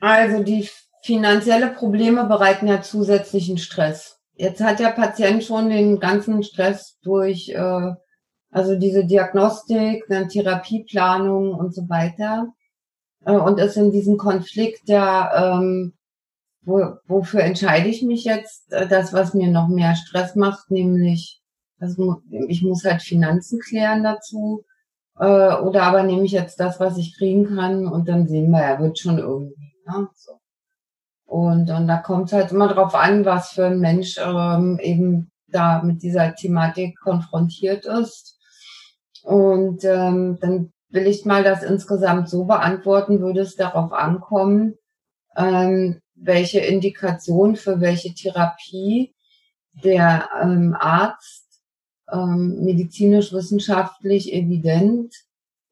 Also 0.01 0.43
die 0.43 0.69
finanzielle 1.03 1.69
Probleme 1.69 2.25
bereiten 2.25 2.67
ja 2.67 2.81
zusätzlichen 2.81 3.57
Stress. 3.57 4.19
Jetzt 4.33 4.61
hat 4.61 4.79
der 4.79 4.91
Patient 4.91 5.43
schon 5.43 5.69
den 5.69 5.99
ganzen 5.99 6.43
Stress 6.43 6.97
durch, 7.03 7.49
äh, 7.49 7.93
also 8.51 8.75
diese 8.75 9.05
Diagnostik, 9.05 10.05
dann 10.09 10.29
Therapieplanung 10.29 11.53
und 11.53 11.73
so 11.73 11.89
weiter 11.89 12.53
äh, 13.25 13.33
und 13.33 13.59
ist 13.59 13.77
in 13.77 13.91
diesem 13.91 14.17
Konflikt 14.17 14.87
ja, 14.87 15.57
ähm, 15.59 15.93
wo, 16.61 16.97
wofür 17.07 17.41
entscheide 17.41 17.89
ich 17.89 18.01
mich 18.01 18.23
jetzt? 18.23 18.71
Äh, 18.71 18.87
das, 18.87 19.13
was 19.13 19.33
mir 19.33 19.49
noch 19.49 19.67
mehr 19.67 19.95
Stress 19.95 20.35
macht, 20.35 20.71
nämlich, 20.71 21.41
ich 22.47 22.61
muss 22.61 22.83
halt 22.83 23.01
Finanzen 23.01 23.59
klären 23.59 24.03
dazu. 24.03 24.65
Äh, 25.17 25.25
oder 25.25 25.83
aber 25.83 26.03
nehme 26.03 26.23
ich 26.23 26.31
jetzt 26.31 26.59
das, 26.59 26.79
was 26.79 26.97
ich 26.97 27.17
kriegen 27.17 27.55
kann 27.55 27.87
und 27.87 28.07
dann 28.07 28.27
sehen 28.27 28.51
wir, 28.51 28.59
er 28.59 28.79
wird 28.79 28.99
schon 28.99 29.17
irgendwie. 29.17 29.73
Ne? 29.85 30.07
So. 30.15 30.39
Und, 31.29 31.69
und 31.69 31.87
da 31.87 31.97
kommt 31.97 32.27
es 32.27 32.33
halt 32.33 32.51
immer 32.51 32.67
drauf 32.67 32.95
an, 32.95 33.23
was 33.23 33.51
für 33.51 33.67
ein 33.67 33.79
Mensch 33.79 34.17
ähm, 34.17 34.79
eben 34.81 35.29
da 35.47 35.83
mit 35.83 36.01
dieser 36.01 36.33
Thematik 36.33 36.99
konfrontiert 36.99 37.85
ist. 37.85 38.39
Und 39.21 39.83
ähm, 39.83 40.39
dann 40.41 40.73
will 40.89 41.05
ich 41.05 41.25
mal 41.25 41.43
das 41.43 41.61
insgesamt 41.61 42.29
so 42.29 42.45
beantworten, 42.45 43.21
würde 43.21 43.41
es 43.41 43.55
darauf 43.55 43.93
ankommen, 43.93 44.73
ähm, 45.37 46.01
welche 46.15 46.61
Indikation 46.61 47.55
für 47.55 47.79
welche 47.79 48.15
Therapie 48.15 49.13
der 49.83 50.29
ähm, 50.41 50.75
Arzt 50.79 51.61
ähm, 52.11 52.63
medizinisch-wissenschaftlich 52.63 54.33
evident, 54.33 55.13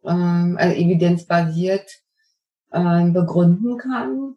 ähm, 0.06 0.56
äh, 0.60 0.76
evidenzbasiert 0.76 1.90
ähm, 2.72 3.14
begründen 3.14 3.80
kann, 3.80 4.36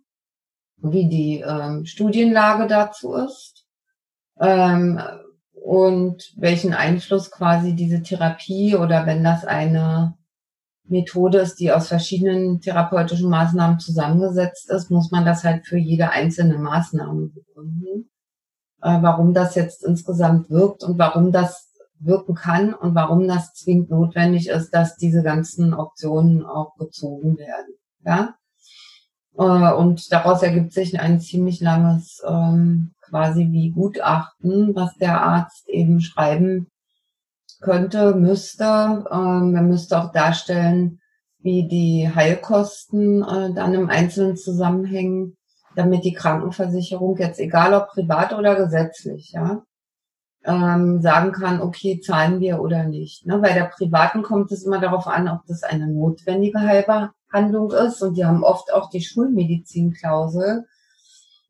wie 0.82 1.08
die 1.08 1.40
ähm, 1.40 1.84
Studienlage 1.84 2.66
dazu 2.66 3.14
ist 3.14 3.64
ähm, 4.38 5.00
und 5.52 6.32
welchen 6.36 6.74
Einfluss 6.74 7.30
quasi 7.30 7.74
diese 7.74 8.02
Therapie 8.02 8.76
oder 8.76 9.06
wenn 9.06 9.22
das 9.22 9.44
eine 9.44 10.14
Methode 10.84 11.38
ist, 11.38 11.60
die 11.60 11.72
aus 11.72 11.88
verschiedenen 11.88 12.60
therapeutischen 12.60 13.30
Maßnahmen 13.30 13.78
zusammengesetzt 13.78 14.70
ist, 14.70 14.90
muss 14.90 15.10
man 15.10 15.24
das 15.24 15.44
halt 15.44 15.66
für 15.66 15.78
jede 15.78 16.10
einzelne 16.10 16.58
Maßnahme 16.58 17.28
begründen. 17.28 18.10
Äh, 18.82 18.98
warum 19.02 19.34
das 19.34 19.54
jetzt 19.54 19.84
insgesamt 19.84 20.50
wirkt 20.50 20.82
und 20.82 20.98
warum 20.98 21.32
das 21.32 21.70
wirken 21.98 22.34
kann 22.34 22.72
und 22.72 22.94
warum 22.94 23.28
das 23.28 23.52
zwingend 23.52 23.90
notwendig 23.90 24.48
ist, 24.48 24.70
dass 24.70 24.96
diese 24.96 25.22
ganzen 25.22 25.74
Optionen 25.74 26.44
auch 26.44 26.74
gezogen 26.76 27.36
werden. 27.36 27.74
Ja? 28.04 28.34
Äh, 29.36 29.72
und 29.72 30.12
daraus 30.12 30.42
ergibt 30.42 30.72
sich 30.72 30.98
ein 30.98 31.20
ziemlich 31.20 31.60
langes 31.60 32.22
ähm, 32.26 32.92
quasi 33.00 33.48
wie 33.50 33.70
Gutachten, 33.70 34.74
was 34.74 34.94
der 34.96 35.20
Arzt 35.20 35.68
eben 35.68 36.00
schreiben 36.00 36.68
könnte, 37.60 38.14
müsste. 38.14 39.04
Ähm, 39.10 39.54
er 39.54 39.62
müsste 39.62 40.00
auch 40.00 40.12
darstellen, 40.12 41.00
wie 41.38 41.68
die 41.68 42.10
Heilkosten 42.12 43.22
äh, 43.22 43.52
dann 43.54 43.74
im 43.74 43.88
Einzelnen 43.88 44.36
zusammenhängen, 44.36 45.36
damit 45.74 46.04
die 46.04 46.12
Krankenversicherung 46.12 47.16
jetzt 47.18 47.40
egal 47.40 47.74
ob 47.74 47.88
privat 47.88 48.32
oder 48.32 48.56
gesetzlich, 48.56 49.32
ja, 49.32 49.62
ähm, 50.44 51.00
sagen 51.00 51.32
kann, 51.32 51.60
okay, 51.60 52.00
zahlen 52.00 52.40
wir 52.40 52.60
oder 52.60 52.84
nicht. 52.84 53.26
Ne? 53.26 53.38
Bei 53.38 53.52
der 53.52 53.64
privaten 53.64 54.22
kommt 54.22 54.52
es 54.52 54.64
immer 54.64 54.80
darauf 54.80 55.06
an, 55.06 55.28
ob 55.28 55.46
das 55.46 55.62
eine 55.62 55.86
notwendige 55.86 56.60
Heilbehandlung 57.32 57.72
ist 57.72 58.02
und 58.02 58.16
die 58.16 58.24
haben 58.24 58.44
oft 58.44 58.72
auch 58.72 58.90
die 58.90 59.02
Schulmedizinklausel. 59.02 60.66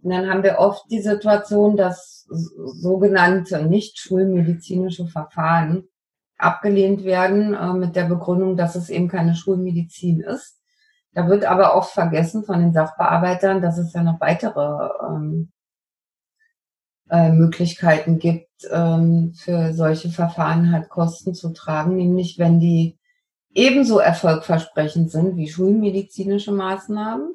Und 0.02 0.10
dann 0.10 0.30
haben 0.30 0.42
wir 0.42 0.58
oft 0.58 0.90
die 0.90 1.02
Situation, 1.02 1.76
dass 1.76 2.26
sogenannte 2.28 3.64
nicht 3.66 3.98
schulmedizinische 3.98 5.06
Verfahren 5.06 5.84
abgelehnt 6.38 7.04
werden 7.04 7.54
äh, 7.54 7.72
mit 7.74 7.96
der 7.96 8.04
Begründung, 8.04 8.56
dass 8.56 8.76
es 8.76 8.88
eben 8.88 9.08
keine 9.08 9.34
Schulmedizin 9.34 10.20
ist. 10.20 10.58
Da 11.12 11.28
wird 11.28 11.44
aber 11.44 11.74
oft 11.74 11.92
vergessen 11.92 12.44
von 12.44 12.60
den 12.60 12.72
Sachbearbeitern, 12.72 13.60
dass 13.60 13.78
es 13.78 13.92
ja 13.92 14.02
noch 14.02 14.20
weitere 14.20 14.88
ähm, 15.06 15.50
äh, 17.10 17.32
Möglichkeiten 17.32 18.18
gibt, 18.18 18.48
ähm, 18.70 19.34
für 19.34 19.74
solche 19.74 20.08
Verfahren 20.08 20.72
halt 20.72 20.88
Kosten 20.88 21.34
zu 21.34 21.52
tragen, 21.52 21.96
nämlich 21.96 22.38
wenn 22.38 22.60
die 22.60 22.99
ebenso 23.54 23.98
erfolgversprechend 23.98 25.10
sind 25.10 25.36
wie 25.36 25.48
schulmedizinische 25.48 26.52
Maßnahmen 26.52 27.34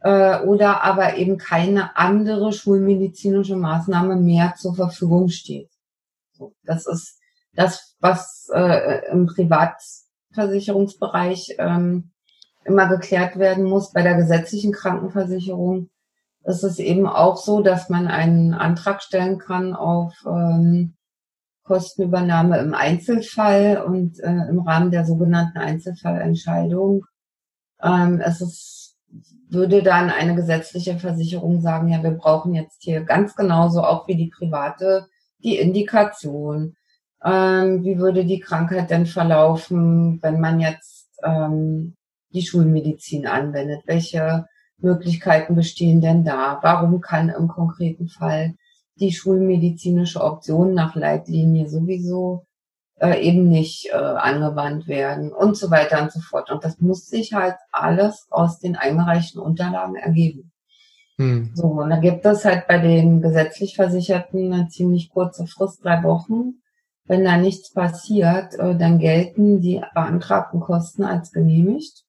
äh, 0.00 0.40
oder 0.42 0.82
aber 0.82 1.16
eben 1.16 1.38
keine 1.38 1.96
andere 1.96 2.52
schulmedizinische 2.52 3.56
Maßnahme 3.56 4.16
mehr 4.16 4.54
zur 4.56 4.74
Verfügung 4.74 5.28
steht. 5.28 5.70
So, 6.32 6.54
das 6.64 6.86
ist 6.86 7.18
das, 7.52 7.96
was 8.00 8.48
äh, 8.54 9.10
im 9.10 9.26
Privatversicherungsbereich 9.26 11.56
ähm, 11.58 12.12
immer 12.64 12.88
geklärt 12.88 13.38
werden 13.38 13.64
muss. 13.64 13.92
Bei 13.92 14.00
der 14.02 14.14
gesetzlichen 14.14 14.72
Krankenversicherung 14.72 15.90
ist 16.44 16.62
es 16.62 16.78
eben 16.78 17.06
auch 17.06 17.36
so, 17.36 17.60
dass 17.60 17.90
man 17.90 18.08
einen 18.08 18.54
Antrag 18.54 19.02
stellen 19.02 19.38
kann 19.38 19.74
auf 19.74 20.14
ähm, 20.26 20.94
Kostenübernahme 21.70 22.58
im 22.58 22.74
Einzelfall 22.74 23.84
und 23.86 24.18
äh, 24.18 24.48
im 24.48 24.58
Rahmen 24.58 24.90
der 24.90 25.06
sogenannten 25.06 25.58
Einzelfallentscheidung. 25.58 27.04
Ähm, 27.80 28.20
es 28.20 28.40
ist, 28.40 28.96
würde 29.48 29.84
dann 29.84 30.10
eine 30.10 30.34
gesetzliche 30.34 30.98
Versicherung 30.98 31.60
sagen, 31.60 31.88
ja, 31.88 32.02
wir 32.02 32.10
brauchen 32.10 32.54
jetzt 32.56 32.82
hier 32.82 33.04
ganz 33.04 33.36
genauso 33.36 33.84
auch 33.84 34.08
wie 34.08 34.16
die 34.16 34.32
private 34.36 35.06
die 35.44 35.58
Indikation, 35.58 36.74
ähm, 37.24 37.84
wie 37.84 37.98
würde 37.98 38.24
die 38.24 38.40
Krankheit 38.40 38.90
denn 38.90 39.06
verlaufen, 39.06 40.20
wenn 40.22 40.40
man 40.40 40.58
jetzt 40.58 41.08
ähm, 41.22 41.96
die 42.32 42.42
Schulmedizin 42.42 43.28
anwendet? 43.28 43.82
Welche 43.86 44.46
Möglichkeiten 44.78 45.54
bestehen 45.54 46.00
denn 46.00 46.24
da? 46.24 46.58
Warum 46.62 47.00
kann 47.00 47.28
im 47.28 47.46
konkreten 47.46 48.08
Fall 48.08 48.54
die 49.00 49.12
schulmedizinische 49.12 50.22
Option 50.22 50.74
nach 50.74 50.94
Leitlinie 50.94 51.68
sowieso 51.68 52.46
äh, 53.00 53.20
eben 53.26 53.48
nicht 53.48 53.90
äh, 53.90 53.96
angewandt 53.96 54.86
werden 54.86 55.32
und 55.32 55.56
so 55.56 55.70
weiter 55.70 56.02
und 56.02 56.12
so 56.12 56.20
fort. 56.20 56.50
Und 56.50 56.64
das 56.64 56.80
muss 56.80 57.06
sich 57.06 57.32
halt 57.32 57.56
alles 57.72 58.26
aus 58.30 58.58
den 58.58 58.76
eingereichten 58.76 59.40
Unterlagen 59.40 59.96
ergeben. 59.96 60.52
Hm. 61.16 61.52
So, 61.54 61.66
und 61.66 61.90
da 61.90 61.96
gibt 61.96 62.24
es 62.24 62.44
halt 62.44 62.66
bei 62.68 62.78
den 62.78 63.20
gesetzlich 63.20 63.76
Versicherten 63.76 64.52
eine 64.52 64.68
ziemlich 64.68 65.10
kurze 65.10 65.46
Frist, 65.46 65.84
drei 65.84 66.02
Wochen, 66.02 66.60
wenn 67.04 67.24
da 67.24 67.36
nichts 67.36 67.72
passiert, 67.72 68.54
äh, 68.54 68.76
dann 68.76 68.98
gelten 68.98 69.60
die 69.60 69.82
beantragten 69.94 70.60
Kosten 70.60 71.02
als 71.02 71.32
genehmigt. 71.32 72.04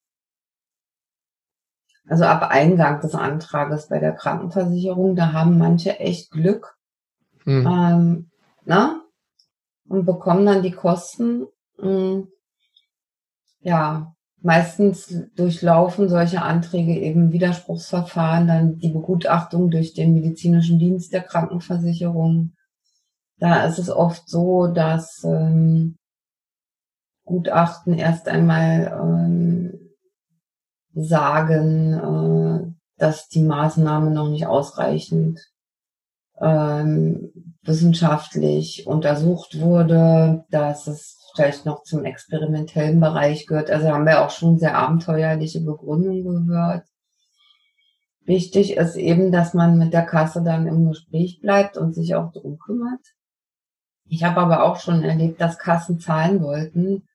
Also 2.08 2.26
ab 2.26 2.44
Eingang 2.52 3.00
des 3.02 3.16
Antrages 3.16 3.88
bei 3.88 4.00
der 4.00 4.12
Krankenversicherung, 4.12 5.16
da 5.16 5.34
haben 5.34 5.58
manche 5.58 6.00
echt 6.00 6.32
Glück. 6.32 6.78
Hm. 7.46 7.68
Ähm, 7.68 8.32
na? 8.66 9.02
Und 9.88 10.06
bekommen 10.06 10.46
dann 10.46 10.64
die 10.64 10.72
Kosten. 10.72 11.48
Mh, 11.78 11.88
hm, 11.88 12.28
ja, 13.62 14.16
meistens 14.42 15.14
durchlaufen 15.36 16.10
solche 16.10 16.42
Anträge 16.42 17.00
eben 17.00 17.32
Widerspruchsverfahren, 17.32 18.48
dann 18.48 18.78
die 18.80 18.90
Begutachtung 18.90 19.70
durch 19.70 19.94
den 19.94 20.14
medizinischen 20.14 20.80
Dienst 20.80 21.14
der 21.14 21.22
Krankenversicherung. 21.22 22.54
Da 23.38 23.66
ist 23.66 23.78
es 23.78 23.90
oft 23.90 24.28
so, 24.28 24.68
dass 24.68 25.24
ähm, 25.24 25.98
Gutachten 27.24 27.94
erst 27.94 28.28
einmal 28.28 29.00
ähm, 29.00 29.80
sagen, 30.94 31.94
äh, 31.94 32.74
dass 32.98 33.28
die 33.28 33.44
Maßnahme 33.44 34.12
noch 34.12 34.30
nicht 34.30 34.48
ausreichend 34.48 35.40
ähm, 36.42 37.32
wissenschaftlich 37.64 38.88
untersucht 38.88 39.60
wurde, 39.60 40.46
dass 40.50 40.88
es 40.88 41.18
vielleicht 41.36 41.66
noch 41.66 41.84
zum 41.84 42.04
experimentellen 42.04 43.00
Bereich 43.00 43.46
gehört. 43.48 43.70
Also 43.70 43.90
haben 43.90 44.06
wir 44.06 44.26
auch 44.26 44.32
schon 44.32 44.58
sehr 44.58 44.76
abenteuerliche 44.76 45.62
Begründungen 45.62 46.48
gehört. 46.48 46.86
Wichtig 48.26 48.78
ist 48.78 48.96
eben, 48.96 49.32
dass 49.32 49.54
man 49.54 49.78
mit 49.78 49.94
der 49.94 50.06
Kasse 50.06 50.44
dann 50.44 50.68
im 50.68 50.88
Gespräch 50.88 51.40
bleibt 51.42 51.78
und 51.78 51.94
sich 51.94 52.16
auch 52.16 52.32
drum 52.32 52.60
kümmert. 52.60 53.02
Ich 54.06 54.24
habe 54.24 54.42
aber 54.42 54.64
auch 54.64 54.80
schon 54.80 55.04
erlebt, 55.04 55.40
dass 55.40 55.58
Kassen 55.58 56.00
zahlen 56.00 56.42
wollten, 56.42 57.08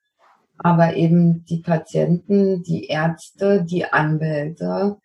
aber 0.56 0.94
eben 0.94 1.44
die 1.44 1.60
Patienten, 1.60 2.62
die 2.62 2.86
Ärzte, 2.86 3.62
die 3.64 3.84
Anwälte 3.84 4.96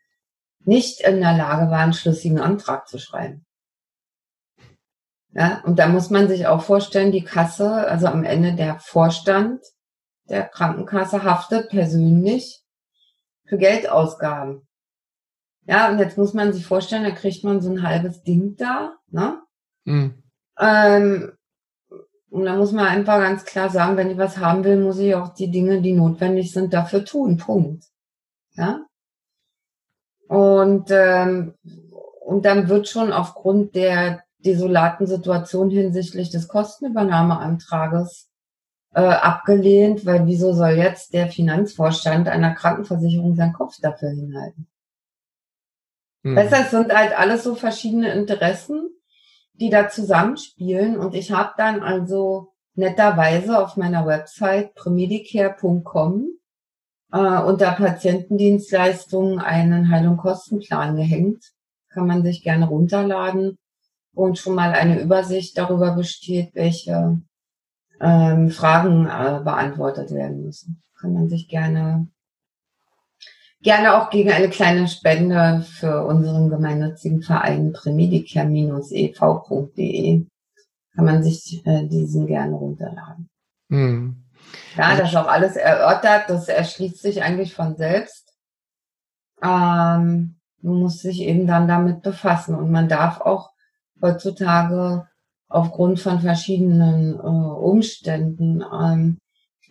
nicht 0.64 1.02
in 1.02 1.20
der 1.20 1.36
Lage 1.36 1.70
waren, 1.70 1.94
schlüssigen 1.94 2.40
Antrag 2.40 2.88
zu 2.88 2.98
schreiben. 2.98 3.46
Ja, 5.34 5.62
und 5.64 5.80
da 5.80 5.88
muss 5.88 6.10
man 6.10 6.28
sich 6.28 6.48
auch 6.48 6.62
vorstellen, 6.62 7.12
die 7.12 7.24
Kasse, 7.24 7.88
also 7.88 8.08
am 8.08 8.24
Ende 8.24 8.54
der 8.54 8.80
Vorstand 8.80 9.62
der 10.30 10.44
Krankenkasse 10.48 11.24
haftet 11.24 11.70
persönlich 11.70 12.62
für 13.46 13.58
Geldausgaben. 13.58 14.68
Ja, 15.66 15.90
und 15.90 16.00
jetzt 16.00 16.18
muss 16.18 16.34
man 16.34 16.54
sich 16.54 16.66
vorstellen, 16.66 17.04
da 17.04 17.12
kriegt 17.12 17.44
man 17.44 17.62
so 17.62 17.70
ein 17.70 17.84
halbes 17.84 18.24
Ding 18.24 18.56
da, 18.58 18.96
ne? 19.08 19.42
Mhm. 19.86 20.24
Ähm, 20.60 21.32
und 22.30 22.46
da 22.46 22.56
muss 22.56 22.72
man 22.72 22.86
einfach 22.86 23.20
ganz 23.20 23.44
klar 23.44 23.70
sagen, 23.70 23.98
wenn 23.98 24.10
ich 24.10 24.18
was 24.18 24.38
haben 24.38 24.64
will, 24.64 24.82
muss 24.82 25.00
ich 25.00 25.14
auch 25.16 25.34
die 25.34 25.52
Dinge, 25.52 25.82
die 25.82 25.92
notwendig 25.92 26.54
sind, 26.54 26.74
dafür 26.74 27.04
tun. 27.04 27.38
Punkt. 27.38 27.86
Ja. 28.54 28.86
Und, 30.28 30.90
ähm, 30.92 31.56
und 32.26 32.46
dann 32.46 32.70
wird 32.70 32.88
schon 32.88 33.12
aufgrund 33.12 33.76
der 33.76 34.24
desolaten 34.46 35.08
Situation 35.08 35.70
hinsichtlich 35.70 36.30
des 36.30 36.48
Kostenübernahmeantrages 36.48 38.30
äh, 38.94 39.02
abgelehnt, 39.02 40.06
weil 40.06 40.26
wieso 40.28 40.54
soll 40.54 40.72
jetzt 40.72 41.14
der 41.14 41.28
Finanzvorstand 41.28 42.28
einer 42.28 42.54
Krankenversicherung 42.54 43.36
seinen 43.36 43.54
Kopf 43.54 43.78
dafür 43.82 44.10
hinhalten? 44.10 44.68
Hm. 46.24 46.36
Das 46.36 46.72
sind 46.72 46.94
halt 46.94 47.18
alles 47.18 47.44
so 47.44 47.56
verschiedene 47.56 48.12
Interessen, 48.12 48.90
die 49.54 49.70
da 49.70 49.90
zusammenspielen. 49.90 50.98
Und 50.98 51.16
ich 51.16 51.32
habe 51.32 51.54
dann 51.58 51.82
also 51.82 52.50
netterweise 52.76 53.60
auf 53.60 53.78
meiner 53.78 54.06
Website 54.06 54.76
premedicare.com 54.76 56.28
äh, 57.12 57.18
unter 57.18 57.72
Patientendienstleistungen 57.72 59.40
einen 59.40 59.90
Heil- 59.90 60.08
und 60.08 60.18
Kostenplan 60.18 60.96
gehängt. 60.96 61.52
Kann 61.90 62.08
man 62.08 62.24
sich 62.24 62.44
gerne 62.44 62.68
runterladen 62.68 63.58
und 64.14 64.38
schon 64.38 64.56
mal 64.56 64.74
eine 64.74 65.02
Übersicht 65.02 65.58
darüber 65.58 65.96
besteht, 65.96 66.54
welche 66.54 67.22
ähm, 68.00 68.50
Fragen 68.50 69.06
äh, 69.06 69.42
beantwortet 69.44 70.12
werden 70.12 70.46
müssen. 70.46 70.82
Kann 71.00 71.14
man 71.14 71.30
sich 71.30 71.48
gerne 71.48 72.08
gerne 73.62 73.96
auch 73.96 74.10
gegen 74.10 74.32
eine 74.32 74.50
kleine 74.50 74.88
Spende 74.88 75.62
für 75.62 76.06
unseren 76.06 76.50
gemeinnützigen 76.50 77.22
Verein 77.22 77.74
premedicare-ev.de 77.74 80.26
kann 80.94 81.06
man 81.06 81.24
sich 81.24 81.66
äh, 81.66 81.88
diesen 81.88 82.28
gerne 82.28 82.54
runterladen. 82.54 83.30
Hm. 83.70 84.26
Ja, 84.76 84.98
das 84.98 85.10
ist 85.10 85.16
auch 85.16 85.28
alles 85.28 85.56
erörtert, 85.56 86.30
das 86.30 86.50
erschließt 86.50 87.02
sich 87.02 87.24
eigentlich 87.24 87.54
von 87.54 87.78
selbst. 87.78 88.34
Ähm, 89.42 90.36
man 90.62 90.76
muss 90.76 91.00
sich 91.00 91.22
eben 91.22 91.48
dann 91.48 91.68
damit 91.68 92.02
befassen 92.02 92.56
und 92.56 92.72
man 92.72 92.90
darf 92.90 93.22
auch 93.22 93.52
heutzutage 94.02 95.08
aufgrund 95.48 96.00
von 96.00 96.20
verschiedenen 96.20 97.16
äh, 97.16 97.20
Umständen 97.20 98.64
ähm, 98.74 99.18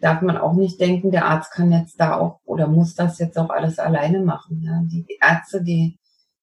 darf 0.00 0.22
man 0.22 0.36
auch 0.36 0.54
nicht 0.54 0.80
denken, 0.80 1.10
der 1.10 1.26
Arzt 1.26 1.52
kann 1.52 1.72
jetzt 1.72 2.00
da 2.00 2.16
auch 2.16 2.40
oder 2.44 2.66
muss 2.66 2.94
das 2.94 3.18
jetzt 3.18 3.38
auch 3.38 3.50
alles 3.50 3.78
alleine 3.78 4.20
machen. 4.20 4.62
Ja? 4.62 4.80
Die 4.84 5.06
Ärzte, 5.20 5.62
die 5.62 5.98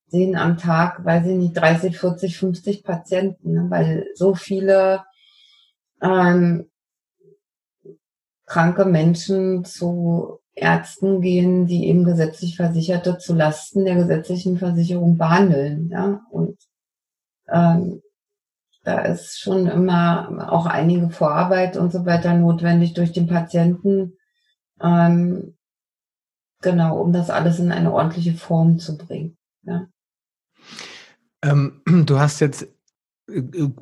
sehen 0.07 0.35
am 0.35 0.57
Tag, 0.57 1.03
weiß 1.03 1.25
ich 1.27 1.35
nicht, 1.35 1.57
30, 1.57 1.97
40, 1.97 2.37
50 2.37 2.83
Patienten, 2.83 3.51
ne? 3.51 3.65
weil 3.69 4.05
so 4.15 4.35
viele 4.35 5.03
ähm, 6.01 6.69
kranke 8.45 8.85
Menschen 8.85 9.65
zu 9.65 10.39
Ärzten 10.53 11.21
gehen, 11.21 11.67
die 11.67 11.87
eben 11.87 12.03
gesetzlich 12.03 12.55
Versicherte 12.55 13.17
zu 13.17 13.33
Lasten 13.35 13.85
der 13.85 13.95
gesetzlichen 13.95 14.57
Versicherung 14.57 15.17
behandeln. 15.17 15.89
Ja? 15.89 16.21
Und 16.31 16.57
ähm, 17.51 18.01
da 18.83 19.01
ist 19.01 19.39
schon 19.39 19.67
immer 19.67 20.47
auch 20.49 20.65
einige 20.65 21.09
Vorarbeit 21.09 21.75
und 21.75 21.91
so 21.91 22.05
weiter 22.05 22.33
notwendig 22.33 22.93
durch 22.93 23.11
den 23.11 23.27
Patienten, 23.27 24.13
ähm, 24.81 25.57
genau, 26.61 27.01
um 27.01 27.11
das 27.11 27.29
alles 27.29 27.59
in 27.59 27.71
eine 27.71 27.91
ordentliche 27.91 28.33
Form 28.33 28.79
zu 28.79 28.97
bringen. 28.97 29.37
Ja. 29.63 29.87
Ähm, 31.43 31.81
du 32.05 32.17
hast 32.17 32.39
jetzt 32.39 32.67
äh, 33.29 33.41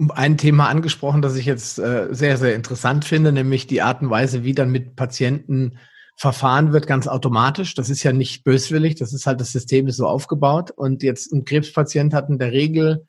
ein 0.10 0.38
Thema 0.38 0.70
angesprochen, 0.70 1.22
das 1.22 1.36
ich 1.36 1.46
jetzt 1.46 1.78
äh, 1.78 2.08
sehr, 2.10 2.38
sehr 2.38 2.56
interessant 2.56 3.06
finde, 3.06 3.32
nämlich 3.32 3.68
die 3.68 3.84
Art 3.84 4.02
und 4.02 4.10
Weise, 4.10 4.44
wie 4.44 4.54
dann 4.54 4.72
mit 4.72 4.96
Patienten 4.96 5.78
verfahren 6.18 6.74
wird, 6.74 6.88
ganz 6.88 7.08
automatisch. 7.08 7.76
Das 7.76 7.90
ist 7.90 8.02
ja 8.02 8.14
nicht 8.14 8.44
böswillig, 8.44 8.96
das 8.96 9.14
ist 9.14 9.28
halt, 9.28 9.40
das 9.40 9.52
System 9.52 9.88
ist 9.88 9.98
so 9.98 10.08
aufgebaut. 10.08 10.72
Und 10.72 11.04
jetzt 11.04 11.32
ein 11.32 11.46
Krebspatient 11.46 12.14
hat 12.14 12.30
in 12.30 12.40
der 12.40 12.54
Regel 12.54 13.06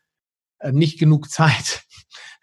nicht 0.70 0.98
genug 0.98 1.30
Zeit, 1.30 1.84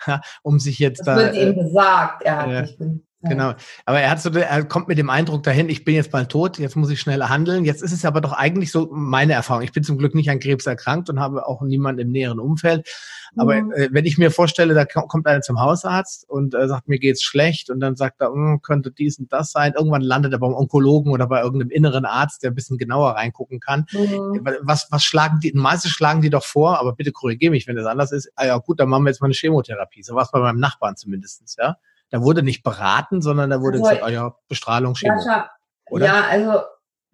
um 0.44 0.60
sich 0.60 0.80
jetzt 0.80 1.00
das 1.00 1.06
da. 1.06 1.16
Das 1.16 1.36
wird 1.36 1.36
ihm 1.36 1.60
äh, 1.60 1.64
gesagt, 1.64 2.24
er 2.24 2.38
hat 2.38 2.48
äh, 2.50 2.62
nicht 2.62 2.78
genug 2.78 3.04
Genau. 3.24 3.54
Aber 3.86 4.00
er 4.00 4.10
hat 4.10 4.22
so, 4.22 4.30
er 4.30 4.64
kommt 4.66 4.88
mit 4.88 4.98
dem 4.98 5.10
Eindruck 5.10 5.44
dahin, 5.44 5.70
ich 5.70 5.86
bin 5.86 5.96
jetzt 5.96 6.12
bald 6.12 6.30
tot, 6.30 6.60
jetzt 6.60 6.76
muss 6.76 6.90
ich 6.90 7.00
schneller 7.00 7.30
handeln. 7.30 7.66
Jetzt 7.66 7.82
ist 7.82 7.92
es 7.92 8.06
aber 8.06 8.22
doch 8.22 8.34
eigentlich 8.34 8.72
so 8.72 8.90
meine 8.92 9.34
Erfahrung. 9.34 9.64
Ich 9.64 9.72
bin 9.72 9.84
zum 9.84 9.98
Glück 9.98 10.14
nicht 10.14 10.30
an 10.30 10.40
Krebs 10.40 10.66
erkrankt 10.66 11.10
und 11.10 11.20
habe 11.20 11.48
auch 11.48 11.62
niemanden 11.62 12.02
im 12.02 12.12
näheren 12.12 12.40
Umfeld. 12.40 12.88
Aber 13.36 13.62
mhm. 13.62 13.72
äh, 13.72 13.90
wenn 13.92 14.06
ich 14.06 14.18
mir 14.18 14.32
vorstelle, 14.32 14.74
da 14.74 14.86
kommt 14.86 15.26
einer 15.26 15.42
zum 15.42 15.60
Hausarzt 15.60 16.30
und 16.30 16.54
äh, 16.54 16.68
sagt, 16.68 16.88
mir 16.88 17.00
geht's 17.00 17.24
schlecht 17.24 17.70
und 17.70 17.80
dann 17.80 17.96
sagt 17.96 18.22
er, 18.22 18.32
hm, 18.32 18.62
könnte 18.62 18.92
dies 18.92 19.20
und 19.20 19.32
das 19.32 19.52
sein. 19.52 19.74
Irgendwann 19.76 20.02
landet 20.02 20.34
er 20.34 20.40
beim 20.40 20.54
Onkologen 20.54 21.12
oder 21.12 21.28
bei 21.28 21.42
irgendeinem 21.42 21.72
inneren 21.72 22.06
Arzt, 22.06 22.44
der 22.44 22.52
ein 22.52 22.56
bisschen 22.56 22.78
genauer 22.78 23.12
reingucken 23.12 23.60
kann. 23.60 23.86
Mhm. 23.92 24.42
Was, 24.62 24.88
was 24.92 25.04
schlagen 25.04 25.40
die? 25.40 25.52
Meistens 25.54 25.92
schlagen 25.92 26.22
die 26.22 26.30
doch 26.30 26.44
vor, 26.46 26.80
aber 26.80 26.94
bitte 26.94 27.12
korrigiere 27.12 27.52
mich, 27.52 27.68
wenn 27.68 27.76
das 27.76 27.86
anders 27.86 28.12
ist. 28.12 28.32
Ah 28.36 28.46
ja, 28.46 28.58
gut, 28.58 28.80
dann 28.80 28.90
machen 28.90 29.04
wir 29.06 29.10
jetzt 29.10 29.22
mal 29.22 29.28
eine 29.28 29.34
Chemotherapie. 29.34 30.04
So 30.04 30.16
war 30.16 30.24
es 30.24 30.32
bei 30.32 30.40
meinem 30.40 30.60
Nachbarn 30.60 30.96
zumindestens, 30.96 31.56
ja. 31.58 31.78
Da 32.14 32.22
wurde 32.22 32.44
nicht 32.44 32.62
beraten, 32.62 33.24
sondern 33.24 33.50
da 33.50 33.60
wurde 33.60 33.80
also, 33.80 33.90
gesagt, 33.90 34.04
oh 34.06 34.12
ja, 34.12 34.36
Bestrahlung, 34.48 34.94
Chemo. 34.94 35.20
Ja, 35.26 35.50
oder? 35.90 36.06
ja, 36.06 36.22
also 36.30 36.62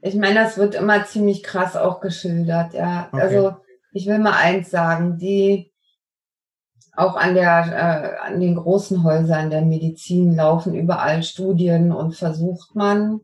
ich 0.02 0.14
meine, 0.16 0.36
das 0.36 0.58
wird 0.58 0.76
immer 0.76 1.06
ziemlich 1.06 1.42
krass 1.42 1.78
auch 1.78 2.02
geschildert, 2.02 2.74
ja. 2.74 3.08
Okay. 3.14 3.22
Also 3.22 3.56
ich 3.94 4.08
will 4.08 4.20
mal 4.20 4.34
eins 4.34 4.70
sagen, 4.70 5.18
die 5.18 5.72
auch 6.98 7.16
an 7.16 7.34
der, 7.34 8.18
äh, 8.26 8.28
an 8.28 8.42
den 8.42 8.58
großen 8.58 9.02
Häusern 9.06 9.50
der 9.50 9.62
Medizin 9.62 10.36
laufen 10.36 10.76
überall 10.76 11.24
Studien 11.24 11.94
und 11.94 12.18
versucht 12.18 12.76
man 12.76 13.22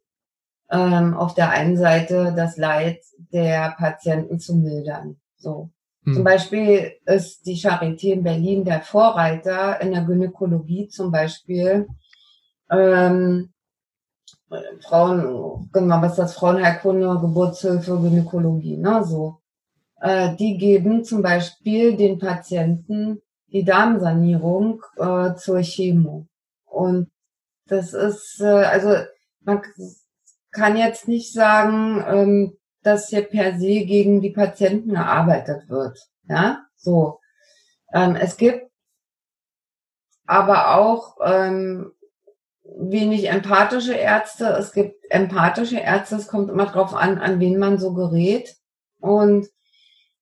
ähm, 0.72 1.14
auf 1.14 1.34
der 1.34 1.50
einen 1.50 1.76
Seite 1.76 2.34
das 2.34 2.56
Leid 2.56 3.02
der 3.34 3.76
Patienten 3.78 4.40
zu 4.40 4.56
mildern. 4.56 5.20
So. 5.36 5.72
Zum 6.06 6.18
hm. 6.18 6.24
Beispiel 6.24 6.94
ist 7.06 7.46
die 7.48 7.56
Charité 7.56 8.14
in 8.14 8.24
Berlin 8.24 8.64
der 8.64 8.82
Vorreiter 8.82 9.82
in 9.82 9.92
der 9.92 10.04
Gynäkologie 10.04 10.88
zum 10.88 11.12
Beispiel. 11.12 11.88
Ähm, 12.70 13.50
Frauen, 14.88 15.70
genau, 15.74 16.02
was 16.02 16.12
ist 16.12 16.20
das? 16.20 16.34
Frauenheilkunde, 16.36 17.20
Geburtshilfe, 17.20 18.00
Gynäkologie, 18.00 18.78
ne, 18.78 19.04
so. 19.04 19.40
Äh, 20.00 20.36
die 20.36 20.58
geben 20.58 21.04
zum 21.04 21.24
Beispiel 21.24 21.98
den 21.98 22.20
Patienten 22.20 23.22
die 23.48 23.64
Darmsanierung 23.64 24.84
äh, 24.98 25.34
zur 25.36 25.62
Chemo. 25.62 26.28
Und 26.66 27.10
das 27.68 27.94
ist, 27.94 28.42
äh, 28.42 28.46
also 28.46 28.96
man 29.42 29.62
kann 30.52 30.78
jetzt 30.78 31.08
nicht 31.08 31.34
sagen, 31.34 32.04
ähm, 32.08 32.58
dass 32.86 33.10
hier 33.10 33.24
per 33.24 33.58
se 33.58 33.86
gegen 33.86 34.22
die 34.22 34.30
Patienten 34.30 34.94
gearbeitet 34.94 35.70
wird. 35.70 36.00
Ja, 36.28 36.66
so. 36.76 37.20
Ähm, 37.94 38.16
es 38.16 38.38
gibt 38.38 38.70
aber 40.26 40.76
auch 40.76 41.18
ähm, 41.24 41.92
wenig 42.64 43.30
empathische 43.30 43.94
Ärzte, 43.94 44.48
es 44.48 44.72
gibt 44.72 44.96
empathische 45.10 45.80
Ärzte, 45.80 46.16
es 46.16 46.28
kommt 46.28 46.50
immer 46.50 46.66
drauf 46.66 46.94
an, 46.94 47.18
an 47.20 47.40
wen 47.40 47.58
man 47.58 47.78
so 47.78 47.94
gerät. 47.94 48.56
Und 49.00 49.48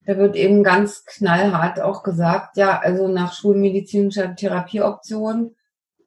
da 0.05 0.17
wird 0.17 0.35
eben 0.35 0.63
ganz 0.63 1.05
knallhart 1.05 1.79
auch 1.79 2.03
gesagt, 2.03 2.57
ja, 2.57 2.79
also 2.79 3.07
nach 3.07 3.33
schulmedizinischer 3.33 4.35
Therapieoption 4.35 5.55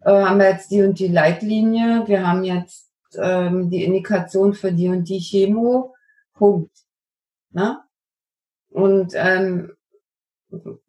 äh, 0.03 0.11
haben 0.11 0.39
wir 0.39 0.51
jetzt 0.51 0.71
die 0.71 0.83
und 0.83 0.99
die 0.99 1.09
Leitlinie, 1.09 2.05
wir 2.07 2.27
haben 2.27 2.45
jetzt 2.45 2.91
ähm, 3.19 3.71
die 3.71 3.85
Indikation 3.85 4.53
für 4.53 4.73
die 4.73 4.89
und 4.89 5.09
die 5.09 5.21
Chemo, 5.21 5.96
Punkt. 6.37 6.73
Ne? 7.51 7.81
Und 8.71 9.13
ähm, 9.15 9.73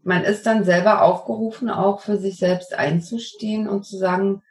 man 0.04 0.24
ist 0.24 0.46
dann 0.46 0.64
selber 0.64 1.02
aufgerufen, 1.02 1.70
auch 1.70 2.02
für 2.02 2.18
sich 2.18 2.38
selbst 2.38 2.74
einzustehen 2.74 3.68
und 3.68 3.86
zu 3.86 3.98
sagen, 3.98 4.44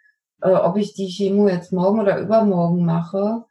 äh, 0.43 0.51
ob 0.51 0.77
ich 0.77 0.95
die 0.95 1.09
Chemo 1.09 1.49
jetzt 1.49 1.73
morgen 1.73 2.01
oder 2.01 2.19
übermorgen 2.19 2.85
mache. 2.85 3.45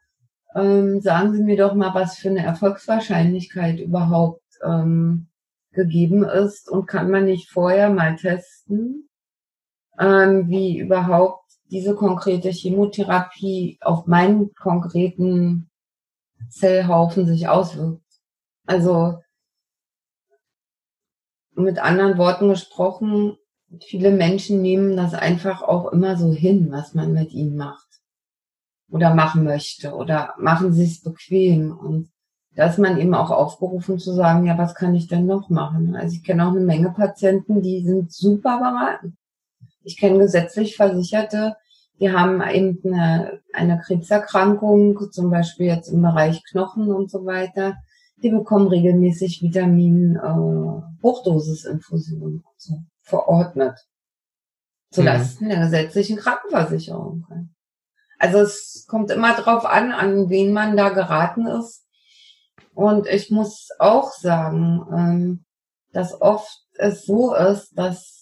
Ähm, 0.54 1.00
sagen 1.00 1.32
Sie 1.34 1.42
mir 1.42 1.56
doch 1.56 1.74
mal, 1.74 1.94
was 1.94 2.16
für 2.16 2.30
eine 2.30 2.44
Erfolgswahrscheinlichkeit 2.44 3.78
überhaupt 3.80 4.42
ähm, 4.62 5.28
gegeben 5.72 6.24
ist 6.24 6.70
und 6.70 6.86
kann 6.86 7.10
man 7.10 7.26
nicht 7.26 7.50
vorher 7.50 7.90
mal 7.90 8.16
testen, 8.16 9.08
ähm, 9.98 10.48
wie 10.48 10.78
überhaupt 10.78 11.44
diese 11.70 11.94
konkrete 11.94 12.48
Chemotherapie 12.50 13.78
auf 13.80 14.06
meinen 14.06 14.54
konkreten 14.54 15.68
Zellhaufen 16.50 17.26
sich 17.26 17.48
auswirkt. 17.48 18.02
Also 18.66 19.18
mit 21.54 21.78
anderen 21.78 22.18
Worten 22.18 22.48
gesprochen, 22.48 23.36
viele 23.86 24.10
Menschen 24.10 24.62
nehmen 24.62 24.96
das 24.96 25.14
einfach 25.14 25.62
auch 25.62 25.92
immer 25.92 26.16
so 26.16 26.32
hin, 26.32 26.70
was 26.70 26.94
man 26.94 27.12
mit 27.12 27.32
ihnen 27.32 27.56
macht 27.56 27.86
oder 28.90 29.14
machen 29.14 29.44
möchte 29.44 29.94
oder 29.94 30.34
machen 30.38 30.68
es 30.68 31.02
bequem 31.02 31.76
und 31.76 32.10
da 32.56 32.66
ist 32.68 32.78
man 32.78 32.98
eben 32.98 33.14
auch 33.14 33.30
aufgerufen 33.30 33.98
zu 33.98 34.14
sagen, 34.14 34.46
ja, 34.46 34.56
was 34.56 34.74
kann 34.74 34.94
ich 34.94 35.08
denn 35.08 35.26
noch 35.26 35.50
machen? 35.50 35.94
Also 35.94 36.16
ich 36.16 36.24
kenne 36.24 36.46
auch 36.46 36.52
eine 36.52 36.60
Menge 36.60 36.90
Patienten, 36.90 37.60
die 37.60 37.84
sind 37.84 38.10
super 38.10 38.58
beraten. 38.58 39.18
Ich 39.82 39.98
kenne 39.98 40.18
gesetzlich 40.18 40.74
Versicherte, 40.74 41.56
die 42.00 42.12
haben 42.12 42.42
eben 42.42 42.78
eine, 42.84 43.40
eine 43.52 43.80
Krebserkrankung, 43.80 45.10
zum 45.10 45.30
Beispiel 45.30 45.66
jetzt 45.66 45.88
im 45.88 46.02
Bereich 46.02 46.42
Knochen 46.44 46.92
und 46.92 47.10
so 47.10 47.24
weiter. 47.24 47.76
Die 48.16 48.30
bekommen 48.30 48.68
regelmäßig 48.68 49.42
Vitamin 49.42 50.16
äh, 50.16 51.02
Hochdosisinfusionen 51.02 52.44
so, 52.56 52.82
verordnet. 53.02 53.78
Zulasten 54.90 55.46
mhm. 55.46 55.50
der 55.50 55.60
gesetzlichen 55.60 56.16
Krankenversicherung. 56.16 57.26
Also 58.18 58.38
es 58.38 58.86
kommt 58.88 59.10
immer 59.10 59.34
drauf 59.34 59.66
an, 59.66 59.92
an 59.92 60.28
wen 60.30 60.52
man 60.52 60.76
da 60.76 60.90
geraten 60.90 61.46
ist. 61.46 61.84
Und 62.74 63.06
ich 63.06 63.30
muss 63.30 63.68
auch 63.78 64.12
sagen, 64.12 64.86
ähm, 64.92 65.44
dass 65.92 66.20
oft 66.20 66.62
es 66.74 67.06
so 67.06 67.34
ist, 67.34 67.72
dass 67.74 68.15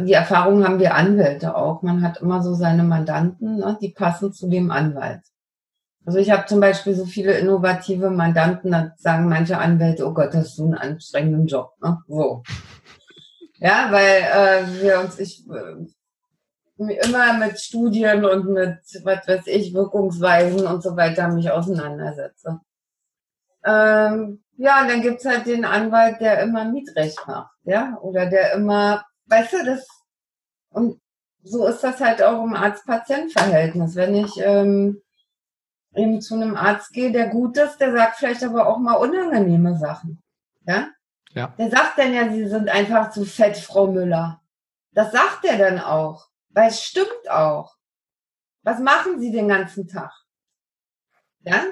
die 0.00 0.12
Erfahrung 0.12 0.64
haben 0.64 0.78
wir 0.78 0.94
Anwälte 0.94 1.54
auch. 1.56 1.82
Man 1.82 2.02
hat 2.02 2.18
immer 2.18 2.42
so 2.42 2.54
seine 2.54 2.82
Mandanten, 2.82 3.56
ne, 3.56 3.78
die 3.80 3.90
passen 3.90 4.32
zu 4.32 4.48
dem 4.48 4.70
Anwalt. 4.70 5.20
Also 6.04 6.18
ich 6.18 6.30
habe 6.30 6.46
zum 6.46 6.60
Beispiel 6.60 6.94
so 6.94 7.04
viele 7.04 7.38
innovative 7.38 8.10
Mandanten, 8.10 8.72
da 8.72 8.92
sagen 8.96 9.28
manche 9.28 9.58
Anwälte, 9.58 10.06
oh 10.06 10.12
Gott, 10.12 10.34
das 10.34 10.48
ist 10.48 10.56
so 10.56 10.66
ein 10.66 10.74
anstrengender 10.74 11.44
Job. 11.44 11.72
Ne? 11.80 11.98
So. 12.08 12.42
Ja, 13.58 13.88
weil 13.90 14.22
äh, 14.22 14.82
wir 14.82 15.00
uns, 15.00 15.20
ich 15.20 15.46
äh, 15.48 15.86
immer 16.76 17.34
mit 17.34 17.60
Studien 17.60 18.24
und 18.24 18.48
mit, 18.48 18.78
was 19.04 19.28
weiß 19.28 19.46
ich, 19.46 19.72
Wirkungsweisen 19.74 20.66
und 20.66 20.82
so 20.82 20.96
weiter 20.96 21.28
mich 21.28 21.50
auseinandersetze. 21.50 22.60
Ähm, 23.64 24.42
ja, 24.56 24.82
und 24.82 24.90
dann 24.90 25.02
gibt's 25.02 25.24
halt 25.24 25.46
den 25.46 25.64
Anwalt, 25.64 26.20
der 26.20 26.42
immer 26.42 26.64
Mietrecht 26.64 27.20
macht, 27.26 27.52
ja, 27.62 27.96
oder 28.02 28.26
der 28.26 28.54
immer, 28.54 29.04
weißt 29.32 29.52
du, 29.54 29.64
das, 29.64 29.86
und 30.70 31.00
so 31.42 31.66
ist 31.66 31.82
das 31.82 32.00
halt 32.00 32.22
auch 32.22 32.44
im 32.44 32.54
Arzt-Patient-Verhältnis. 32.54 33.96
Wenn 33.96 34.14
ich 34.14 34.36
ähm, 34.38 35.02
eben 35.94 36.20
zu 36.20 36.34
einem 36.34 36.56
Arzt 36.56 36.92
gehe, 36.92 37.10
der 37.10 37.28
gut 37.28 37.56
ist, 37.56 37.78
der 37.78 37.92
sagt 37.92 38.16
vielleicht 38.16 38.44
aber 38.44 38.66
auch 38.68 38.78
mal 38.78 38.94
unangenehme 38.94 39.76
Sachen. 39.78 40.22
Ja? 40.66 40.88
Ja. 41.30 41.48
Der 41.58 41.70
sagt 41.70 41.98
dann 41.98 42.12
ja, 42.12 42.30
sie 42.30 42.46
sind 42.46 42.68
einfach 42.68 43.10
zu 43.10 43.24
fett, 43.24 43.56
Frau 43.56 43.86
Müller. 43.86 44.40
Das 44.92 45.12
sagt 45.12 45.44
er 45.44 45.58
dann 45.58 45.80
auch. 45.80 46.28
Weil 46.50 46.68
es 46.68 46.82
stimmt 46.82 47.30
auch. 47.30 47.74
Was 48.62 48.78
machen 48.78 49.18
Sie 49.18 49.32
den 49.32 49.48
ganzen 49.48 49.88
Tag? 49.88 50.12
Ja? 51.40 51.64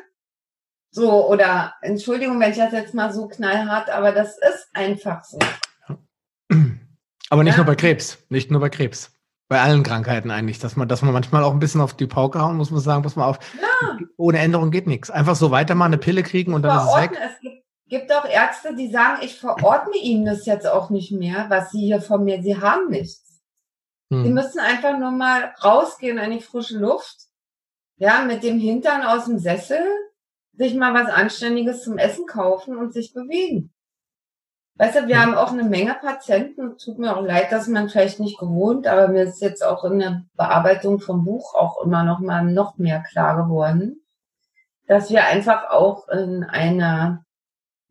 So, 0.91 1.29
oder 1.29 1.75
Entschuldigung, 1.83 2.41
wenn 2.41 2.51
ich 2.51 2.57
das 2.57 2.73
jetzt 2.73 2.95
mal 2.95 3.13
so 3.13 3.29
knallhart, 3.29 3.91
aber 3.91 4.11
das 4.11 4.39
ist 4.39 4.69
einfach 4.73 5.23
so. 5.23 5.39
Aber 7.31 7.43
nicht 7.43 7.55
ja. 7.55 7.59
nur 7.59 7.67
bei 7.67 7.77
Krebs, 7.77 8.19
nicht 8.29 8.51
nur 8.51 8.61
bei 8.61 8.69
Krebs 8.69 9.13
bei 9.51 9.61
allen 9.61 9.83
Krankheiten 9.83 10.31
eigentlich, 10.31 10.61
dass 10.61 10.77
man, 10.77 10.87
dass 10.87 11.03
man 11.03 11.13
manchmal 11.13 11.43
auch 11.43 11.51
ein 11.51 11.59
bisschen 11.59 11.81
auf 11.81 11.93
die 11.93 12.07
Pauke 12.07 12.41
hauen 12.41 12.57
muss, 12.57 12.71
man 12.71 12.81
sagen, 12.81 13.03
pass 13.03 13.17
mal 13.17 13.27
auf, 13.27 13.41
ja. 13.61 13.99
ohne 14.17 14.39
Änderung 14.39 14.71
geht 14.71 14.87
nichts. 14.87 15.11
Einfach 15.11 15.35
so 15.35 15.51
weitermachen, 15.51 15.89
eine 15.89 15.99
Pille 15.99 16.23
kriegen 16.23 16.55
und 16.55 16.63
dann 16.63 16.81
Verordnen, 16.81 17.15
ist 17.15 17.19
es 17.19 17.25
weg. 17.25 17.33
Es 17.35 17.41
gibt, 17.41 17.65
gibt 17.89 18.13
auch 18.13 18.25
Ärzte, 18.25 18.77
die 18.77 18.93
sagen, 18.93 19.19
ich 19.25 19.41
verordne 19.41 19.97
Ihnen 19.97 20.25
das 20.25 20.47
jetzt 20.47 20.69
auch 20.69 20.91
nicht 20.91 21.11
mehr, 21.11 21.47
was 21.49 21.73
Sie 21.73 21.81
hier 21.81 22.01
von 22.01 22.23
mir, 22.23 22.41
Sie 22.45 22.61
haben 22.61 22.91
nichts. 22.91 23.41
Hm. 24.13 24.23
Sie 24.23 24.31
müssen 24.31 24.61
einfach 24.61 24.97
nur 24.97 25.11
mal 25.11 25.53
rausgehen 25.65 26.19
in 26.19 26.31
die 26.31 26.41
frische 26.41 26.79
Luft, 26.79 27.17
ja, 27.97 28.23
mit 28.23 28.45
dem 28.45 28.61
Hintern 28.61 29.03
aus 29.03 29.25
dem 29.25 29.41
Sessel, 29.41 29.83
sich 30.53 30.77
mal 30.77 30.95
was 30.95 31.13
Anständiges 31.13 31.83
zum 31.83 31.99
Essen 31.99 32.27
kaufen 32.27 32.77
und 32.77 32.93
sich 32.93 33.13
bewegen. 33.13 33.73
Weißt 34.81 34.97
du, 34.97 35.09
wir 35.09 35.21
haben 35.21 35.35
auch 35.35 35.53
eine 35.53 35.65
Menge 35.65 35.95
Patienten. 36.01 36.79
Tut 36.79 36.99
mir 36.99 37.15
auch 37.15 37.23
leid, 37.23 37.53
dass 37.53 37.69
man 37.69 37.91
vielleicht 37.91 38.19
nicht 38.19 38.39
gewohnt, 38.39 38.87
aber 38.87 39.09
mir 39.09 39.25
ist 39.25 39.43
jetzt 39.43 39.63
auch 39.63 39.85
in 39.85 39.99
der 39.99 40.25
Bearbeitung 40.37 41.01
vom 41.01 41.23
Buch 41.23 41.55
auch 41.55 41.85
immer 41.85 42.03
noch 42.03 42.21
mal 42.21 42.43
noch 42.45 42.79
mehr 42.79 43.01
klar 43.01 43.37
geworden, 43.37 44.01
dass 44.87 45.11
wir 45.11 45.27
einfach 45.27 45.69
auch 45.69 46.09
in 46.09 46.45
einer, 46.45 47.27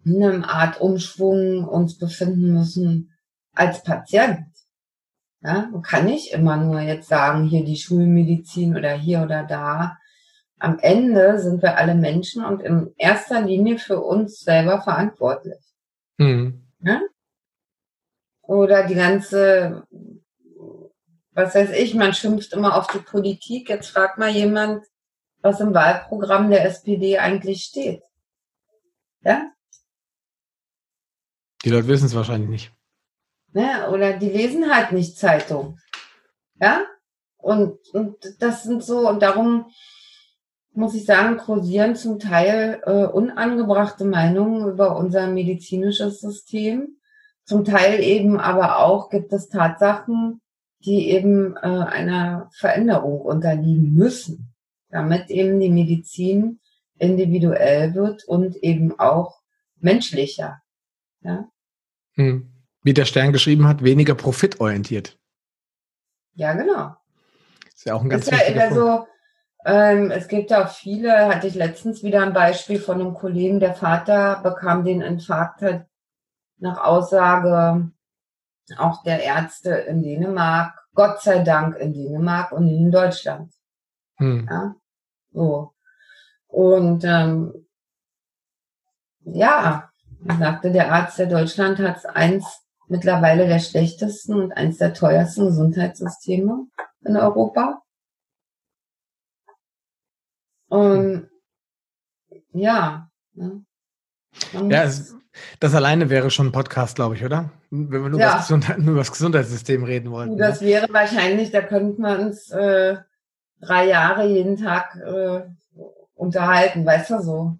in 0.03 0.23
einer 0.23 0.49
Art 0.49 0.81
Umschwung 0.81 1.63
uns 1.63 1.99
befinden 1.99 2.53
müssen 2.55 3.15
als 3.53 3.83
Patient. 3.83 4.47
Ja, 5.43 5.69
man 5.71 5.83
kann 5.83 6.05
nicht 6.05 6.33
immer 6.33 6.57
nur 6.57 6.79
jetzt 6.79 7.07
sagen, 7.07 7.45
hier 7.45 7.63
die 7.65 7.77
Schulmedizin 7.77 8.75
oder 8.75 8.93
hier 8.93 9.21
oder 9.21 9.43
da. 9.43 9.99
Am 10.57 10.79
Ende 10.79 11.37
sind 11.37 11.61
wir 11.61 11.77
alle 11.77 11.93
Menschen 11.93 12.43
und 12.43 12.63
in 12.63 12.95
erster 12.97 13.41
Linie 13.41 13.77
für 13.77 14.01
uns 14.01 14.39
selber 14.39 14.81
verantwortlich. 14.81 15.59
Mhm. 16.17 16.65
Ne? 16.79 17.01
Oder 18.41 18.87
die 18.87 18.95
ganze, 18.95 19.87
was 21.31 21.55
weiß 21.55 21.71
ich, 21.71 21.93
man 21.93 22.13
schimpft 22.13 22.53
immer 22.53 22.75
auf 22.75 22.87
die 22.87 22.99
Politik. 22.99 23.69
Jetzt 23.69 23.91
fragt 23.91 24.17
mal 24.17 24.29
jemand, 24.29 24.85
was 25.41 25.59
im 25.59 25.73
Wahlprogramm 25.73 26.49
der 26.49 26.65
SPD 26.65 27.19
eigentlich 27.19 27.63
steht. 27.63 28.01
Ja? 29.21 29.51
Die 31.63 31.69
Leute 31.69 31.87
wissen 31.87 32.05
es 32.05 32.15
wahrscheinlich 32.15 32.49
nicht. 32.49 32.73
Ne? 33.51 33.89
Oder 33.89 34.17
die 34.17 34.29
lesen 34.29 34.73
halt 34.73 34.91
nicht 34.91 35.17
Zeitung. 35.17 35.79
Ja? 36.59 36.85
Und, 37.37 37.77
und 37.93 38.17
das 38.39 38.63
sind 38.63 38.83
so, 38.83 39.07
und 39.07 39.21
darum 39.21 39.71
muss 40.79 40.95
ich 40.95 41.05
sagen, 41.05 41.37
kursieren 41.37 41.95
zum 41.95 42.19
Teil 42.19 42.81
äh, 42.85 43.05
unangebrachte 43.05 44.05
Meinungen 44.05 44.67
über 44.69 44.95
unser 44.95 45.27
medizinisches 45.27 46.21
System. 46.21 46.97
Zum 47.43 47.65
Teil 47.65 48.01
eben 48.01 48.39
aber 48.39 48.79
auch 48.79 49.09
gibt 49.09 49.33
es 49.33 49.49
Tatsachen, 49.49 50.41
die 50.85 51.09
eben 51.09 51.57
äh, 51.57 51.67
einer 51.67 52.49
Veränderung 52.53 53.19
unterliegen 53.19 53.93
müssen, 53.93 54.53
damit 54.89 55.29
eben 55.29 55.59
die 55.59 55.69
Medizin 55.69 56.61
individuell 56.97 57.93
wird 57.93 58.23
und 58.23 58.55
eben 58.57 58.97
auch 58.99 59.41
menschlicher. 59.79 60.61
Ja? 61.21 61.49
Hm. 62.13 62.53
Wie 62.83 62.93
der 62.93 63.05
Stern 63.05 63.33
geschrieben 63.33 63.67
hat, 63.67 63.83
weniger 63.83 64.15
profitorientiert. 64.15 65.17
Ja, 66.35 66.53
genau. 66.53 66.95
Ist 67.75 67.85
ja 67.85 67.95
auch 67.95 68.01
ein 68.01 68.09
ganz 68.09 68.27
ist 68.27 68.31
ja 68.31 68.69
Punkt. 68.69 68.75
so, 68.75 69.07
ähm, 69.69 70.11
es 70.11 70.27
gibt 70.27 70.51
ja 70.51 70.63
auch 70.63 70.69
viele, 70.69 71.27
hatte 71.27 71.47
ich 71.47 71.55
letztens 71.55 72.03
wieder 72.03 72.21
ein 72.21 72.33
Beispiel 72.33 72.79
von 72.79 72.99
einem 72.99 73.13
Kollegen, 73.13 73.59
der 73.59 73.73
Vater 73.73 74.41
bekam 74.41 74.83
den 74.83 75.01
Infarkt 75.01 75.61
halt 75.61 75.85
nach 76.57 76.83
Aussage 76.83 77.91
auch 78.77 79.03
der 79.03 79.23
Ärzte 79.23 79.71
in 79.71 80.03
Dänemark, 80.03 80.73
Gott 80.93 81.21
sei 81.21 81.39
Dank 81.39 81.77
in 81.77 81.93
Dänemark 81.93 82.51
und 82.51 82.67
in 82.67 82.91
Deutschland. 82.91 83.53
Hm. 84.17 84.47
Ja, 84.49 84.75
so. 85.31 85.73
Und 86.47 87.03
ähm, 87.03 87.67
ja, 89.23 89.89
sagte 90.39 90.71
der 90.71 90.91
Arzt, 90.91 91.19
der 91.19 91.27
Deutschland 91.27 91.79
hat 91.79 92.05
eins 92.05 92.65
mittlerweile 92.87 93.47
der 93.47 93.59
schlechtesten 93.59 94.33
und 94.33 94.51
eines 94.51 94.77
der 94.77 94.93
teuersten 94.93 95.45
Gesundheitssysteme 95.45 96.67
in 97.05 97.17
Europa. 97.17 97.81
Und 100.69 101.29
ja. 102.51 103.09
Ne? 103.33 103.63
Ja, 104.69 104.83
es, 104.83 105.15
das 105.59 105.75
alleine 105.75 106.09
wäre 106.09 106.29
schon 106.29 106.47
ein 106.47 106.51
Podcast, 106.51 106.95
glaube 106.95 107.15
ich, 107.15 107.23
oder? 107.23 107.51
Wenn 107.69 108.03
wir 108.03 108.09
nur, 108.09 108.19
ja. 108.19 108.45
Über 108.77 108.97
das 108.97 109.11
Gesundheitssystem 109.11 109.83
reden 109.83 110.11
wollen. 110.11 110.37
Das 110.37 110.61
ne? 110.61 110.67
wäre 110.67 110.87
wahrscheinlich, 110.91 111.51
da 111.51 111.61
könnten 111.61 112.01
wir 112.01 112.19
uns 112.19 112.49
äh, 112.51 112.97
drei 113.61 113.87
Jahre 113.87 114.27
jeden 114.27 114.57
Tag 114.57 114.95
äh, 114.95 115.41
unterhalten, 116.15 116.85
weißt 116.85 117.11
du 117.11 117.21
so. 117.21 117.57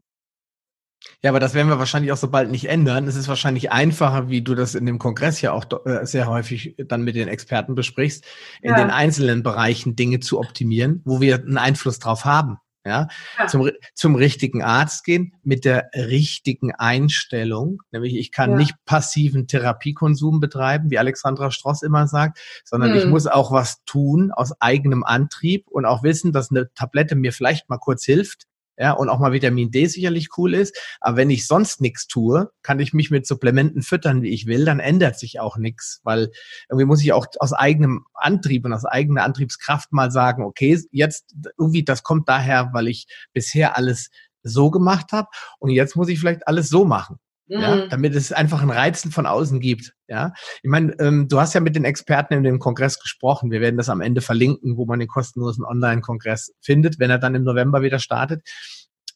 Ja, 1.24 1.32
aber 1.32 1.40
das 1.40 1.54
werden 1.54 1.70
wir 1.70 1.80
wahrscheinlich 1.80 2.12
auch 2.12 2.18
so 2.18 2.30
bald 2.30 2.52
nicht 2.52 2.70
ändern. 2.70 3.08
Es 3.08 3.16
ist 3.16 3.28
wahrscheinlich 3.28 3.72
einfacher, 3.72 4.30
wie 4.30 4.42
du 4.42 4.54
das 4.54 4.76
in 4.76 4.86
dem 4.86 5.00
Kongress 5.00 5.42
ja 5.42 5.54
auch 5.54 5.66
äh, 5.86 6.06
sehr 6.06 6.28
häufig 6.28 6.76
dann 6.78 7.04
mit 7.04 7.16
den 7.16 7.28
Experten 7.28 7.76
besprichst, 7.76 8.26
in 8.62 8.72
ja. 8.72 8.78
den 8.78 8.90
einzelnen 8.90 9.44
Bereichen 9.44 9.96
Dinge 9.96 10.20
zu 10.20 10.40
optimieren, 10.40 11.02
wo 11.06 11.22
wir 11.22 11.36
einen 11.36 11.58
Einfluss 11.58 12.00
drauf 12.00 12.26
haben. 12.26 12.58
Ja, 12.90 13.08
ja. 13.38 13.48
Zum, 13.48 13.70
zum 13.94 14.16
richtigen 14.16 14.64
Arzt 14.64 15.04
gehen 15.04 15.34
mit 15.44 15.64
der 15.64 15.90
richtigen 15.94 16.74
Einstellung. 16.74 17.82
Nämlich, 17.92 18.16
ich 18.16 18.32
kann 18.32 18.52
ja. 18.52 18.58
nicht 18.58 18.74
passiven 18.86 19.48
Therapiekonsum 19.48 20.40
betreiben, 20.40 20.90
wie 20.90 20.98
Alexandra 20.98 21.52
Stross 21.52 21.84
immer 21.84 22.08
sagt, 22.08 22.40
sondern 22.66 22.92
hm. 22.92 22.98
ich 22.98 23.06
muss 23.06 23.28
auch 23.28 23.52
was 23.52 23.84
tun 23.86 24.32
aus 24.32 24.60
eigenem 24.60 25.04
Antrieb 25.04 25.68
und 25.68 25.86
auch 25.86 26.02
wissen, 26.02 26.32
dass 26.32 26.50
eine 26.50 26.74
Tablette 26.74 27.16
mir 27.16 27.32
vielleicht 27.32 27.70
mal 27.70 27.78
kurz 27.78 28.04
hilft, 28.04 28.48
ja, 28.80 28.94
und 28.94 29.10
auch 29.10 29.20
mal 29.20 29.34
Vitamin 29.34 29.72
D 29.72 29.86
sicherlich 29.88 30.30
cool 30.38 30.54
ist. 30.54 30.76
Aber 31.02 31.18
wenn 31.18 31.30
ich 31.30 31.46
sonst 31.46 31.82
nichts 31.82 32.08
tue, 32.08 32.50
kann 32.64 32.80
ich 32.80 32.94
mich 32.94 33.12
mit 33.12 33.28
Supplementen 33.28 33.82
füttern, 33.82 34.22
wie 34.22 34.30
ich 34.30 34.46
will, 34.46 34.64
dann 34.64 34.80
ändert 34.80 35.20
sich 35.20 35.42
auch 35.42 35.58
nichts, 35.58 36.00
weil 36.04 36.32
irgendwie 36.70 36.86
muss 36.86 37.04
ich 37.04 37.12
auch 37.12 37.28
aus 37.40 37.52
eigenem 37.52 38.06
Antrieb 38.14 38.64
und 38.64 38.72
aus 38.72 38.86
eigener 38.86 39.24
Antriebskraft 39.24 39.92
mal 39.92 40.12
sagen, 40.12 40.44
okay, 40.44 40.80
jetzt 40.92 41.36
irgendwie, 41.58 41.84
das 41.84 42.04
kommt 42.04 42.30
daher, 42.30 42.70
weil 42.72 42.88
ich 42.88 43.08
bisher 43.34 43.76
alles 43.76 44.12
so 44.44 44.72
gemacht 44.72 45.12
habe 45.12 45.28
und 45.60 45.72
jetzt 45.72 45.98
muss 45.98 46.08
ich 46.08 46.20
vielleicht 46.20 46.48
alles 46.48 46.70
so 46.70 46.86
machen. 46.86 47.20
Ja, 47.52 47.76
mhm. 47.76 47.90
damit 47.90 48.14
es 48.14 48.32
einfach 48.32 48.62
ein 48.62 48.70
Reizen 48.70 49.12
von 49.12 49.26
außen 49.26 49.60
gibt. 49.60 49.94
Ja, 50.08 50.34
ich 50.62 50.70
meine, 50.70 50.94
ähm, 51.00 51.28
du 51.28 51.40
hast 51.40 51.56
ja 51.56 51.62
mit 51.62 51.76
den 51.76 51.84
Experten 51.84 52.36
in 52.36 52.44
dem 52.44 52.60
Kongress 52.60 53.00
gesprochen. 53.00 53.50
Wir 53.50 53.60
werden 53.60 53.78
das 53.78 53.90
am 53.90 54.02
Ende 54.02 54.22
verlinken, 54.22 54.78
wo 54.78 54.86
man 54.86 55.00
den 55.00 55.08
kostenlosen 55.08 55.66
Online-Kongress 55.66 56.54
findet, 56.62 57.00
wenn 57.00 57.10
er 57.10 57.18
dann 57.18 57.34
im 57.34 57.44
November 57.44 57.82
wieder 57.82 57.98
startet. 57.98 58.48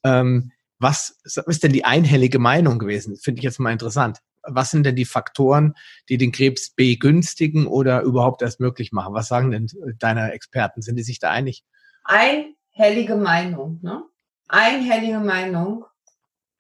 Ähm, 0.04 0.52
was 0.80 1.22
ist 1.24 1.64
denn 1.64 1.72
die 1.72 1.86
einhellige 1.86 2.40
Meinung 2.40 2.80
gewesen? 2.80 3.18
Finde 3.18 3.40
ich 3.40 3.44
jetzt 3.44 3.60
mal 3.60 3.72
interessant. 3.72 4.18
Was 4.42 4.72
sind 4.72 4.84
denn 4.84 4.96
die 4.96 5.06
Faktoren, 5.06 5.76
die 6.10 6.18
den 6.18 6.32
Krebs 6.32 6.72
begünstigen 6.72 7.68
oder 7.68 8.02
überhaupt 8.02 8.42
erst 8.42 8.60
möglich 8.60 8.92
machen? 8.92 9.14
Was 9.14 9.28
sagen 9.28 9.52
denn 9.52 9.68
deine 10.00 10.34
Experten? 10.34 10.82
Sind 10.82 10.98
die 10.98 11.04
sich 11.04 11.20
da 11.20 11.30
einig? 11.30 11.64
Einhellige 12.04 13.16
Meinung, 13.16 13.80
ne? 13.84 14.04
Einhellige 14.50 15.20
Meinung. 15.20 15.86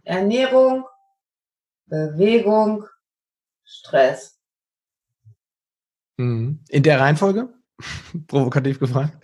Ernährung, 0.03 0.85
Bewegung, 1.93 2.85
Stress. 3.63 4.41
Mhm. 6.17 6.63
In 6.69 6.81
der 6.81 6.99
Reihenfolge? 6.99 7.53
Provokativ 8.27 8.79
gefragt. 8.79 9.23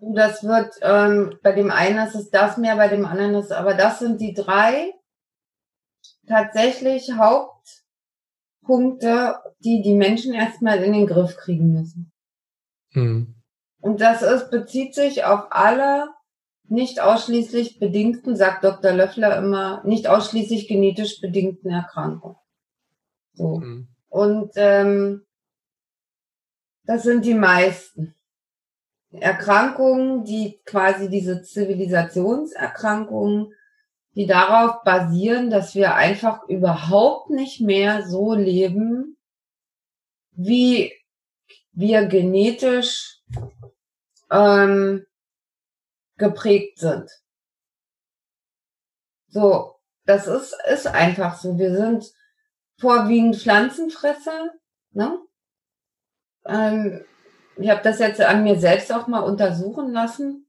Das 0.00 0.44
wird, 0.44 0.74
ähm, 0.82 1.38
bei 1.42 1.52
dem 1.52 1.70
einen 1.70 2.06
ist 2.06 2.14
es 2.14 2.28
das 2.28 2.58
mehr, 2.58 2.76
bei 2.76 2.88
dem 2.88 3.06
anderen 3.06 3.36
ist, 3.36 3.52
aber 3.52 3.72
das 3.72 4.00
sind 4.00 4.20
die 4.20 4.34
drei 4.34 4.92
tatsächlich 6.28 7.10
Hauptpunkte, 7.12 7.56
die 9.60 9.80
die 9.80 9.94
Menschen 9.94 10.34
erstmal 10.34 10.82
in 10.84 10.92
den 10.92 11.06
Griff 11.06 11.38
kriegen 11.38 11.72
müssen. 11.72 12.12
Mhm. 12.90 13.34
Und 13.80 14.02
das 14.02 14.20
ist, 14.20 14.50
bezieht 14.50 14.94
sich 14.94 15.24
auf 15.24 15.46
alle 15.48 16.13
nicht 16.68 17.00
ausschließlich 17.00 17.78
bedingten, 17.78 18.36
sagt 18.36 18.64
Dr. 18.64 18.92
Löffler 18.92 19.38
immer, 19.38 19.82
nicht 19.84 20.08
ausschließlich 20.08 20.68
genetisch 20.68 21.20
bedingten 21.20 21.70
Erkrankungen. 21.70 22.36
So. 23.34 23.58
Mhm. 23.58 23.88
Und 24.08 24.52
ähm, 24.56 25.26
das 26.84 27.02
sind 27.02 27.24
die 27.24 27.34
meisten. 27.34 28.14
Erkrankungen, 29.10 30.24
die 30.24 30.60
quasi 30.64 31.08
diese 31.08 31.42
Zivilisationserkrankungen, 31.42 33.52
die 34.14 34.26
darauf 34.26 34.82
basieren, 34.84 35.50
dass 35.50 35.74
wir 35.74 35.94
einfach 35.94 36.48
überhaupt 36.48 37.30
nicht 37.30 37.60
mehr 37.60 38.06
so 38.06 38.34
leben, 38.34 39.16
wie 40.32 40.92
wir 41.72 42.06
genetisch 42.06 43.22
ähm, 44.30 45.04
geprägt 46.16 46.78
sind. 46.78 47.10
So, 49.28 49.74
das 50.06 50.26
ist, 50.26 50.56
ist 50.70 50.86
einfach 50.86 51.36
so. 51.38 51.58
Wir 51.58 51.74
sind 51.76 52.12
vorwiegend 52.78 53.36
Pflanzenfresser. 53.36 54.50
Ne? 54.92 55.18
Ähm, 56.46 57.04
ich 57.56 57.70
habe 57.70 57.82
das 57.82 57.98
jetzt 57.98 58.20
an 58.20 58.44
mir 58.44 58.58
selbst 58.58 58.92
auch 58.92 59.06
mal 59.06 59.20
untersuchen 59.20 59.92
lassen. 59.92 60.46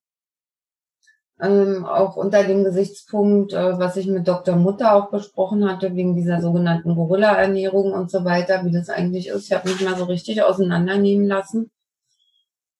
Ähm, 1.41 1.83
auch 1.83 2.15
unter 2.15 2.43
dem 2.43 2.63
Gesichtspunkt, 2.63 3.51
äh, 3.53 3.77
was 3.77 3.97
ich 3.97 4.07
mit 4.07 4.27
Dr. 4.27 4.55
Mutter 4.55 4.95
auch 4.95 5.09
besprochen 5.09 5.69
hatte, 5.69 5.93
wegen 5.93 6.15
dieser 6.15 6.41
sogenannten 6.41 6.95
Gorilla-Ernährung 6.95 7.91
und 7.91 8.09
so 8.09 8.23
weiter, 8.23 8.63
wie 8.63 8.71
das 8.71 8.89
eigentlich 8.89 9.27
ist. 9.27 9.45
Ich 9.45 9.53
habe 9.53 9.69
mich 9.69 9.81
mal 9.81 9.97
so 9.97 10.05
richtig 10.05 10.43
auseinandernehmen 10.43 11.27
lassen. 11.27 11.71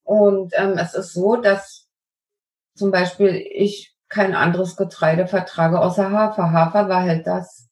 Und 0.04 0.54
ähm, 0.56 0.78
es 0.78 0.94
ist 0.94 1.12
so, 1.12 1.36
dass 1.36 1.85
zum 2.76 2.90
Beispiel 2.90 3.44
ich 3.52 3.94
kein 4.08 4.34
anderes 4.34 4.76
Getreide 4.76 5.26
vertrage 5.26 5.80
außer 5.80 6.10
Hafer. 6.10 6.52
Hafer 6.52 6.88
war 6.88 7.02
halt 7.02 7.26
das, 7.26 7.68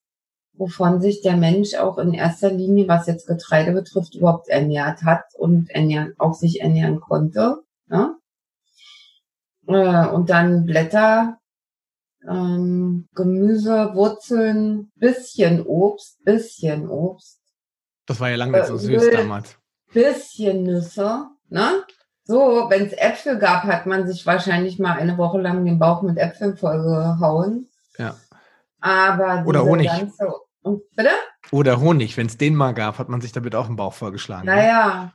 wovon 0.52 1.00
sich 1.00 1.22
der 1.22 1.36
Mensch 1.36 1.74
auch 1.74 1.98
in 1.98 2.12
erster 2.12 2.50
Linie, 2.50 2.88
was 2.88 3.06
jetzt 3.06 3.26
Getreide 3.26 3.72
betrifft, 3.72 4.14
überhaupt 4.14 4.48
ernährt 4.48 5.02
hat 5.02 5.24
und 5.36 5.70
ernähren, 5.70 6.14
auch 6.18 6.34
sich 6.34 6.60
ernähren 6.60 7.00
konnte. 7.00 7.62
Ja? 7.88 8.16
Äh, 9.66 10.08
und 10.08 10.30
dann 10.30 10.64
Blätter, 10.64 11.38
ähm, 12.28 13.08
Gemüse, 13.14 13.94
Wurzeln, 13.94 14.90
bisschen 14.96 15.64
Obst, 15.64 16.24
bisschen 16.24 16.88
Obst. 16.88 17.40
Das 18.06 18.20
war 18.20 18.30
ja 18.30 18.36
lange 18.36 18.58
nicht 18.58 18.66
so 18.66 18.76
süß 18.76 19.02
äh, 19.04 19.10
damals. 19.12 19.56
Bisschen 19.92 20.64
Nüsse, 20.64 21.28
ne? 21.48 21.84
So, 22.26 22.66
wenn 22.70 22.86
es 22.86 22.92
Äpfel 22.94 23.38
gab, 23.38 23.64
hat 23.64 23.86
man 23.86 24.06
sich 24.06 24.24
wahrscheinlich 24.24 24.78
mal 24.78 24.96
eine 24.96 25.18
Woche 25.18 25.38
lang 25.38 25.64
den 25.64 25.78
Bauch 25.78 26.02
mit 26.02 26.16
Äpfeln 26.16 26.56
vollgehauen. 26.56 27.68
Ja. 27.98 28.16
Aber 28.80 29.46
Oder 29.46 29.64
Honig. 29.64 29.88
Ganze, 29.88 30.32
bitte? 30.96 31.10
Oder 31.52 31.80
Honig, 31.80 32.16
wenn 32.16 32.26
es 32.26 32.38
den 32.38 32.54
mal 32.54 32.72
gab, 32.72 32.98
hat 32.98 33.10
man 33.10 33.20
sich 33.20 33.32
damit 33.32 33.54
auch 33.54 33.66
den 33.66 33.76
Bauch 33.76 33.92
vollgeschlagen. 33.92 34.46
Ne? 34.46 34.56
Naja. 34.56 35.12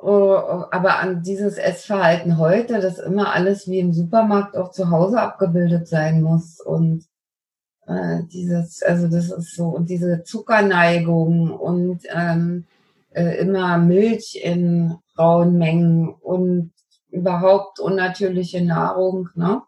Oh, 0.00 0.36
oh, 0.36 0.64
aber 0.70 1.00
an 1.00 1.24
dieses 1.24 1.58
Essverhalten 1.58 2.38
heute, 2.38 2.80
dass 2.80 3.00
immer 3.00 3.32
alles 3.34 3.66
wie 3.66 3.80
im 3.80 3.92
Supermarkt 3.92 4.56
auch 4.56 4.70
zu 4.70 4.90
Hause 4.90 5.20
abgebildet 5.20 5.88
sein 5.88 6.22
muss 6.22 6.60
und 6.60 7.04
äh, 7.88 8.20
dieses, 8.32 8.80
also 8.84 9.08
das 9.08 9.32
ist 9.32 9.56
so, 9.56 9.70
und 9.70 9.90
diese 9.90 10.22
Zuckerneigung 10.22 11.50
und 11.50 12.02
ähm, 12.14 12.66
äh, 13.10 13.38
immer 13.38 13.78
Milch 13.78 14.40
in 14.40 14.98
rauen 15.18 15.58
Mengen 15.58 16.08
und 16.08 16.72
überhaupt 17.10 17.80
unnatürliche 17.80 18.64
Nahrung, 18.64 19.28
ne? 19.34 19.62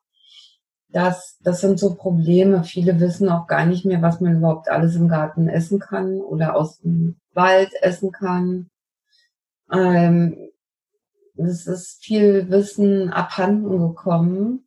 Das, 0.93 1.39
das 1.43 1.61
sind 1.61 1.79
so 1.79 1.95
Probleme. 1.95 2.65
Viele 2.65 2.99
wissen 2.99 3.29
auch 3.29 3.47
gar 3.47 3.65
nicht 3.65 3.85
mehr, 3.85 4.03
was 4.03 4.21
man 4.21 4.39
überhaupt 4.39 4.69
alles 4.69 4.97
im 4.97 5.09
Garten 5.09 5.49
essen 5.49 5.79
kann 5.79 6.17
oder 6.21 6.57
aus 6.57 6.79
dem 6.81 7.21
Wald 7.33 7.71
essen 7.81 8.11
kann. 8.11 8.71
Ähm, 9.73 10.51
es 11.37 11.67
ist 11.69 12.05
viel 12.05 12.51
Wissen 12.51 13.11
abhanden 13.11 13.79
gekommen. 13.79 14.67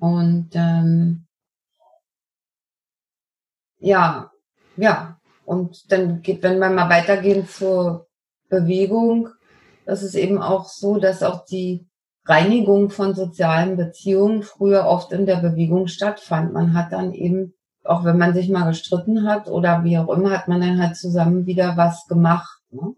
Und 0.00 0.50
ähm, 0.54 1.26
ja, 3.78 4.32
ja. 4.76 5.20
Und 5.44 5.92
dann 5.92 6.22
geht, 6.22 6.42
wenn 6.42 6.58
wir 6.58 6.70
mal 6.70 6.90
weitergehen 6.90 7.46
zur 7.46 8.08
Bewegung, 8.52 9.30
das 9.86 10.02
ist 10.02 10.14
eben 10.14 10.40
auch 10.40 10.66
so, 10.66 10.98
dass 10.98 11.22
auch 11.22 11.46
die 11.46 11.86
Reinigung 12.26 12.90
von 12.90 13.14
sozialen 13.14 13.78
Beziehungen 13.78 14.42
früher 14.42 14.84
oft 14.84 15.10
in 15.10 15.24
der 15.24 15.36
Bewegung 15.36 15.88
stattfand. 15.88 16.52
Man 16.52 16.74
hat 16.74 16.92
dann 16.92 17.14
eben, 17.14 17.54
auch 17.82 18.04
wenn 18.04 18.18
man 18.18 18.34
sich 18.34 18.50
mal 18.50 18.68
gestritten 18.68 19.26
hat 19.26 19.48
oder 19.48 19.84
wie 19.84 19.98
auch 19.98 20.10
immer, 20.10 20.30
hat 20.30 20.48
man 20.48 20.60
dann 20.60 20.80
halt 20.80 20.96
zusammen 20.96 21.46
wieder 21.46 21.78
was 21.78 22.06
gemacht. 22.06 22.60
Ne? 22.70 22.94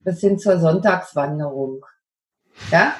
Bis 0.00 0.20
hin 0.20 0.38
zur 0.38 0.58
Sonntagswanderung. 0.58 1.84
Ja? 2.70 2.92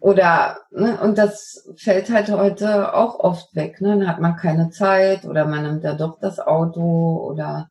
Oder, 0.00 0.56
ne, 0.70 0.98
und 1.02 1.18
das 1.18 1.68
fällt 1.76 2.08
halt 2.08 2.30
heute 2.30 2.94
auch 2.94 3.20
oft 3.20 3.54
weg. 3.54 3.82
Ne? 3.82 3.98
Dann 3.98 4.08
hat 4.08 4.18
man 4.18 4.36
keine 4.36 4.70
Zeit 4.70 5.26
oder 5.26 5.44
man 5.44 5.62
nimmt 5.62 5.84
ja 5.84 5.92
doch 5.92 6.18
das 6.18 6.40
Auto 6.40 7.28
oder 7.30 7.68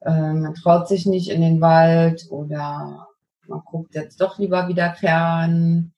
äh, 0.00 0.32
man 0.32 0.54
traut 0.54 0.88
sich 0.88 1.06
nicht 1.06 1.30
in 1.30 1.40
den 1.40 1.60
Wald 1.60 2.26
oder 2.30 3.08
man 3.46 3.62
guckt 3.64 3.94
jetzt 3.94 4.20
doch 4.20 4.38
lieber 4.38 4.68
wieder 4.68 4.94
fern. 4.94 5.92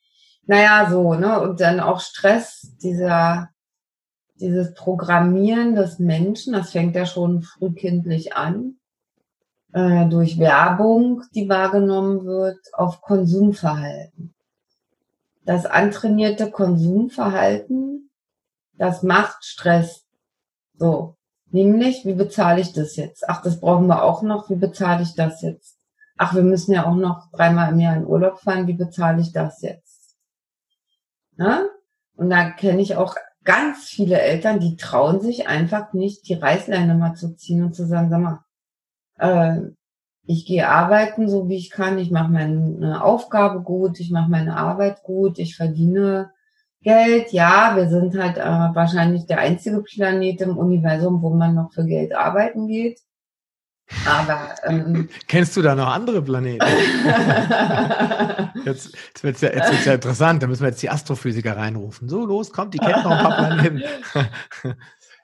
Naja, 0.46 0.88
so, 0.90 1.14
ne? 1.14 1.40
Und 1.40 1.61
dann 1.61 1.80
auch 1.80 2.01
Stress, 2.01 2.76
dieser, 2.82 3.51
dieses 4.36 4.74
Programmieren 4.74 5.74
des 5.74 5.98
Menschen, 5.98 6.55
das 6.55 6.70
fängt 6.70 6.96
ja 6.96 7.07
schon 7.07 7.42
frühkindlich 7.42 8.34
an, 8.34 8.76
äh, 9.72 10.07
durch 10.09 10.38
Werbung, 10.38 11.22
die 11.34 11.48
wahrgenommen 11.48 12.24
wird, 12.24 12.59
auf 12.72 13.01
Konsumverhalten. 13.01 14.34
Das 15.44 15.66
antrainierte 15.66 16.51
Konsumverhalten, 16.51 18.11
das 18.74 19.03
macht 19.03 19.44
Stress. 19.44 20.07
So. 20.74 21.16
Nämlich, 21.53 22.05
wie 22.05 22.14
bezahle 22.14 22.61
ich 22.61 22.72
das 22.72 22.96
jetzt? 22.96 23.28
Ach, 23.28 23.42
das 23.42 23.61
brauchen 23.61 23.86
wir 23.86 24.03
auch 24.03 24.22
noch. 24.22 24.48
Wie 24.51 24.57
bezahle 24.57 25.03
ich 25.03 25.14
das 25.14 25.42
jetzt? 25.42 25.78
Ach, 26.16 26.34
wir 26.34 26.42
müssen 26.42 26.72
ja 26.72 26.86
auch 26.86 26.94
noch 26.94 27.30
dreimal 27.32 27.72
im 27.72 27.80
Jahr 27.80 27.96
in 27.96 28.07
Urlaub 28.07 28.40
fahren. 28.40 28.66
Wie 28.66 28.74
bezahle 28.74 29.20
ich 29.20 29.32
das 29.32 29.62
jetzt? 29.62 30.16
Ja? 31.36 31.66
Und 32.14 32.30
da 32.30 32.51
kenne 32.51 32.82
ich 32.82 32.96
auch 32.96 33.16
ganz 33.44 33.88
viele 33.88 34.20
Eltern, 34.20 34.61
die 34.61 34.76
trauen 34.76 35.20
sich 35.20 35.48
einfach 35.48 35.92
nicht, 35.92 36.28
die 36.28 36.34
Reißleine 36.34 36.94
mal 36.94 37.14
zu 37.14 37.34
ziehen 37.34 37.64
und 37.64 37.74
zu 37.74 37.86
sagen, 37.86 38.11
sag 38.11 38.20
mal, 38.20 38.44
äh, 39.18 39.70
ich 40.24 40.46
gehe 40.46 40.68
arbeiten, 40.68 41.28
so 41.28 41.48
wie 41.48 41.57
ich 41.57 41.70
kann. 41.70 41.98
Ich 41.98 42.11
mache 42.11 42.30
meine 42.30 43.03
Aufgabe 43.03 43.62
gut, 43.62 43.98
ich 43.98 44.11
mache 44.11 44.30
meine 44.30 44.57
Arbeit 44.57 45.03
gut, 45.03 45.38
ich 45.38 45.57
verdiene 45.57 46.30
Geld, 46.83 47.33
ja, 47.33 47.76
wir 47.76 47.89
sind 47.89 48.16
halt 48.16 48.39
äh, 48.39 48.74
wahrscheinlich 48.74 49.26
der 49.26 49.39
einzige 49.39 49.83
Planet 49.83 50.41
im 50.41 50.57
Universum, 50.57 51.20
wo 51.20 51.31
man 51.31 51.55
noch 51.55 51.72
für 51.72 51.85
Geld 51.85 52.14
arbeiten 52.14 52.68
geht. 52.68 53.01
Aber 54.07 54.55
ähm, 54.64 55.09
kennst 55.28 55.57
du 55.57 55.62
da 55.62 55.74
noch 55.74 55.89
andere 55.89 56.22
Planeten? 56.22 56.64
jetzt 58.64 58.95
jetzt 58.95 59.22
wird 59.22 59.35
es 59.35 59.41
ja, 59.43 59.51
jetzt 59.51 59.72
wird's 59.72 59.85
ja 59.85 59.95
interessant. 59.95 60.43
Da 60.43 60.47
müssen 60.47 60.62
wir 60.62 60.70
jetzt 60.70 60.83
die 60.83 60.89
Astrophysiker 60.89 61.57
reinrufen. 61.57 62.09
So 62.09 62.24
los, 62.24 62.51
kommt, 62.51 62.72
die 62.72 62.78
kennen 62.78 63.03
noch 63.03 63.11
ein 63.11 63.24
paar 63.24 63.37
Planeten. 63.37 63.83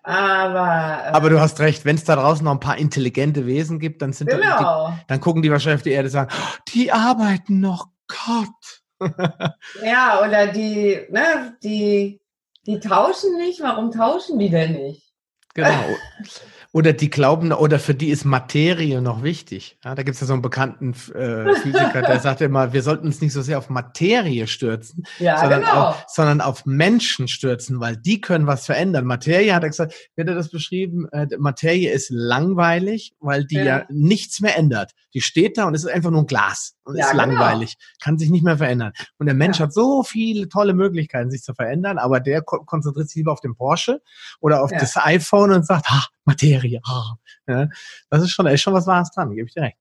Aber, 0.02 1.04
äh, 1.04 1.12
Aber 1.12 1.30
du 1.30 1.40
hast 1.40 1.58
recht, 1.60 1.84
wenn 1.84 1.96
es 1.96 2.04
da 2.04 2.16
draußen 2.16 2.44
noch 2.44 2.52
ein 2.52 2.60
paar 2.60 2.76
intelligente 2.76 3.46
Wesen 3.46 3.80
gibt, 3.80 4.02
dann 4.02 4.12
sind 4.12 4.30
genau. 4.30 4.90
die, 4.90 4.94
dann 5.08 5.20
gucken 5.20 5.42
die 5.42 5.50
wahrscheinlich 5.50 5.80
auf 5.80 5.82
die 5.82 5.90
Erde 5.90 6.06
und 6.06 6.12
sagen, 6.12 6.30
oh, 6.32 6.58
die 6.74 6.92
arbeiten 6.92 7.60
noch, 7.60 7.88
Gott 8.08 8.82
ja, 9.82 10.24
oder 10.24 10.46
die, 10.48 11.06
ne, 11.10 11.56
die, 11.62 12.20
die 12.66 12.80
tauschen 12.80 13.36
nicht. 13.36 13.60
Warum 13.60 13.90
tauschen 13.90 14.38
die 14.38 14.50
denn 14.50 14.72
nicht? 14.72 15.12
Genau. 15.54 15.84
Oder 16.76 16.92
die 16.92 17.08
glauben, 17.08 17.54
oder 17.54 17.78
für 17.78 17.94
die 17.94 18.10
ist 18.10 18.26
Materie 18.26 19.00
noch 19.00 19.22
wichtig. 19.22 19.78
Ja, 19.82 19.94
da 19.94 20.02
gibt 20.02 20.16
es 20.16 20.20
ja 20.20 20.26
so 20.26 20.34
einen 20.34 20.42
bekannten 20.42 20.90
äh, 21.14 21.54
Physiker, 21.54 22.02
der 22.02 22.20
sagt 22.20 22.42
immer, 22.42 22.74
wir 22.74 22.82
sollten 22.82 23.06
uns 23.06 23.22
nicht 23.22 23.32
so 23.32 23.40
sehr 23.40 23.56
auf 23.56 23.70
Materie 23.70 24.46
stürzen, 24.46 25.04
ja, 25.18 25.40
sondern, 25.40 25.60
genau. 25.62 25.72
auf, 25.72 26.04
sondern 26.06 26.42
auf 26.42 26.66
Menschen 26.66 27.28
stürzen, 27.28 27.80
weil 27.80 27.96
die 27.96 28.20
können 28.20 28.46
was 28.46 28.66
verändern. 28.66 29.06
Materie, 29.06 29.54
hat 29.54 29.62
er 29.62 29.70
gesagt, 29.70 29.94
wird 30.16 30.28
er 30.28 30.34
das 30.34 30.50
beschrieben, 30.50 31.08
äh, 31.12 31.26
Materie 31.38 31.90
ist 31.90 32.10
langweilig, 32.10 33.14
weil 33.20 33.46
die 33.46 33.54
ja. 33.54 33.64
ja. 33.64 33.86
nichts 33.88 34.42
mehr 34.42 34.58
ändert. 34.58 34.92
Die 35.14 35.22
steht 35.22 35.56
da 35.56 35.64
und 35.64 35.74
ist 35.74 35.88
einfach 35.88 36.10
nur 36.10 36.24
ein 36.24 36.26
Glas 36.26 36.74
und 36.84 36.98
ist 36.98 37.10
genau. 37.10 37.24
langweilig, 37.24 37.78
kann 38.02 38.18
sich 38.18 38.28
nicht 38.28 38.44
mehr 38.44 38.58
verändern. 38.58 38.92
Und 39.16 39.24
der 39.24 39.34
Mensch 39.34 39.60
hat 39.60 39.72
so 39.72 40.02
viele 40.02 40.50
tolle 40.50 40.74
Möglichkeiten, 40.74 41.30
sich 41.30 41.42
zu 41.42 41.54
verändern, 41.54 41.96
aber 41.96 42.20
der 42.20 42.42
konzentriert 42.42 43.08
sich 43.08 43.16
lieber 43.16 43.32
auf 43.32 43.40
den 43.40 43.54
Porsche 43.54 44.02
oder 44.40 44.62
auf 44.62 44.70
das 44.70 44.98
iPhone 44.98 45.52
und 45.52 45.64
sagt, 45.64 45.88
ha, 45.88 46.04
Materie. 46.26 46.80
Oh. 46.86 47.14
Ja, 47.46 47.68
das 48.10 48.22
ist 48.22 48.30
schon, 48.30 48.46
ist 48.46 48.60
schon 48.60 48.74
was 48.74 48.86
Wahres 48.86 49.10
dran, 49.10 49.34
gebe 49.34 49.46
ich 49.46 49.54
dir 49.54 49.62
recht. 49.62 49.78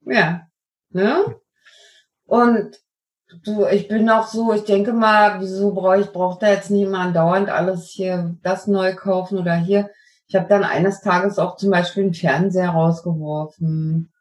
Ja. 0.00 0.48
Ne? 0.90 1.36
Und 2.24 2.76
du, 3.44 3.66
ich 3.66 3.88
bin 3.88 4.08
auch 4.10 4.26
so, 4.26 4.52
ich 4.52 4.64
denke 4.64 4.92
mal, 4.92 5.40
wieso 5.40 5.72
brauche 5.72 6.00
ich, 6.00 6.10
brauche 6.10 6.38
da 6.40 6.48
jetzt 6.48 6.70
niemand 6.70 7.14
dauernd 7.16 7.48
alles 7.48 7.90
hier, 7.90 8.36
das 8.42 8.66
neu 8.66 8.94
kaufen 8.94 9.38
oder 9.38 9.54
hier. 9.54 9.90
Ich 10.26 10.34
habe 10.34 10.48
dann 10.48 10.64
eines 10.64 11.00
Tages 11.02 11.38
auch 11.38 11.56
zum 11.56 11.70
Beispiel 11.70 12.04
einen 12.04 12.14
Fernseher 12.14 12.70
rausgeworfen. 12.70 14.12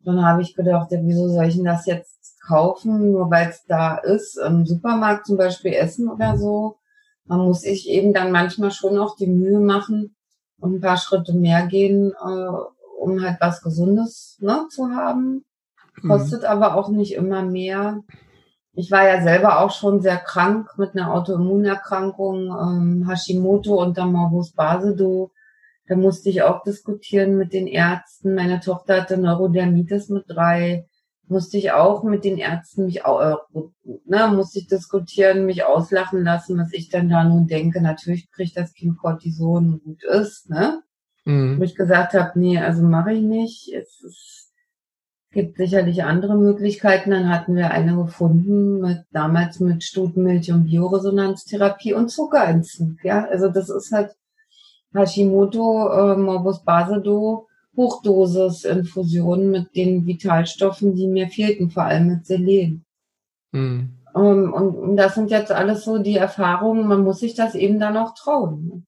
Dann 0.00 0.24
habe 0.24 0.42
ich 0.42 0.54
gedacht, 0.54 0.90
ja, 0.92 1.00
wieso 1.02 1.28
soll 1.28 1.46
ich 1.46 1.56
denn 1.56 1.64
das 1.64 1.86
jetzt 1.86 2.40
kaufen, 2.40 3.12
nur 3.12 3.30
weil 3.30 3.50
es 3.50 3.64
da 3.66 3.96
ist, 3.98 4.38
im 4.38 4.64
Supermarkt 4.64 5.26
zum 5.26 5.36
Beispiel 5.36 5.74
essen 5.74 6.08
oder 6.08 6.38
so. 6.38 6.78
Man 7.24 7.40
muss 7.40 7.60
sich 7.60 7.88
eben 7.88 8.14
dann 8.14 8.32
manchmal 8.32 8.70
schon 8.70 8.96
auch 8.96 9.16
die 9.16 9.26
Mühe 9.26 9.60
machen, 9.60 10.16
und 10.60 10.76
ein 10.76 10.80
paar 10.80 10.96
Schritte 10.96 11.34
mehr 11.34 11.66
gehen, 11.66 12.12
äh, 12.12 12.50
um 13.00 13.22
halt 13.22 13.38
was 13.40 13.62
Gesundes 13.62 14.38
ne, 14.40 14.66
zu 14.70 14.90
haben. 14.90 15.44
Mhm. 16.02 16.08
Kostet 16.08 16.42
mhm. 16.42 16.48
aber 16.48 16.74
auch 16.74 16.88
nicht 16.88 17.14
immer 17.14 17.42
mehr. 17.42 18.00
Ich 18.72 18.90
war 18.90 19.06
ja 19.06 19.22
selber 19.22 19.60
auch 19.60 19.72
schon 19.72 20.00
sehr 20.00 20.18
krank 20.18 20.70
mit 20.76 20.94
einer 20.94 21.12
Autoimmunerkrankung, 21.12 22.46
ähm, 22.46 23.08
Hashimoto 23.08 23.82
und 23.82 23.98
dann 23.98 24.12
Morbus 24.12 24.52
Basedow. 24.52 25.32
Da 25.88 25.96
musste 25.96 26.28
ich 26.28 26.42
auch 26.42 26.62
diskutieren 26.62 27.36
mit 27.36 27.52
den 27.52 27.66
Ärzten. 27.66 28.34
Meine 28.34 28.60
Tochter 28.60 29.00
hatte 29.00 29.16
Neurodermitis 29.16 30.10
mit 30.10 30.24
drei 30.28 30.86
musste 31.30 31.58
ich 31.58 31.72
auch 31.72 32.02
mit 32.02 32.24
den 32.24 32.38
Ärzten 32.38 32.86
mich 32.86 33.04
äh, 33.04 33.34
ne, 34.04 34.28
musste 34.34 34.60
ich 34.60 34.68
diskutieren, 34.68 35.46
mich 35.46 35.64
auslachen 35.64 36.24
lassen, 36.24 36.58
was 36.58 36.72
ich 36.72 36.88
dann 36.88 37.08
da 37.08 37.24
nun 37.24 37.46
denke. 37.46 37.80
Natürlich 37.80 38.30
kriegt 38.30 38.56
das 38.56 38.72
Kind 38.72 38.98
Cortison 38.98 39.74
und 39.74 39.84
gut 39.84 40.04
ist, 40.04 40.50
ne? 40.50 40.82
Mhm. 41.24 41.58
Wo 41.58 41.62
ich 41.62 41.74
gesagt 41.74 42.14
habe, 42.14 42.38
nee, 42.38 42.58
also 42.58 42.82
mache 42.82 43.12
ich 43.12 43.22
nicht. 43.22 43.72
Es, 43.74 44.02
es 44.02 44.52
gibt 45.30 45.56
sicherlich 45.56 46.04
andere 46.04 46.36
Möglichkeiten. 46.36 47.10
Dann 47.10 47.28
hatten 47.28 47.54
wir 47.54 47.70
eine 47.70 47.96
gefunden, 47.96 48.80
mit, 48.80 49.04
damals 49.10 49.60
mit 49.60 49.84
Stutenmilch 49.84 50.52
und 50.52 50.64
Bioresonanztherapie 50.64 51.92
und 51.92 52.08
Zuckerentzug. 52.08 53.04
Ja, 53.04 53.26
also 53.26 53.48
das 53.48 53.68
ist 53.68 53.92
halt 53.92 54.12
Hashimoto, 54.94 55.88
äh, 55.90 56.16
Morbus 56.16 56.64
Basedow 56.64 57.47
Hochdosis-Infusionen 57.78 59.50
mit 59.50 59.74
den 59.74 60.04
Vitalstoffen, 60.04 60.94
die 60.94 61.06
mir 61.06 61.28
fehlten, 61.28 61.70
vor 61.70 61.84
allem 61.84 62.08
mit 62.08 62.26
Selen. 62.26 62.84
Mhm. 63.52 63.94
Um, 64.12 64.52
und, 64.52 64.74
und, 64.74 64.96
das 64.96 65.14
sind 65.14 65.30
jetzt 65.30 65.52
alles 65.52 65.84
so 65.84 65.98
die 65.98 66.16
Erfahrungen, 66.16 66.88
man 66.88 67.04
muss 67.04 67.20
sich 67.20 67.34
das 67.34 67.54
eben 67.54 67.78
dann 67.78 67.96
auch 67.96 68.14
trauen. 68.14 68.84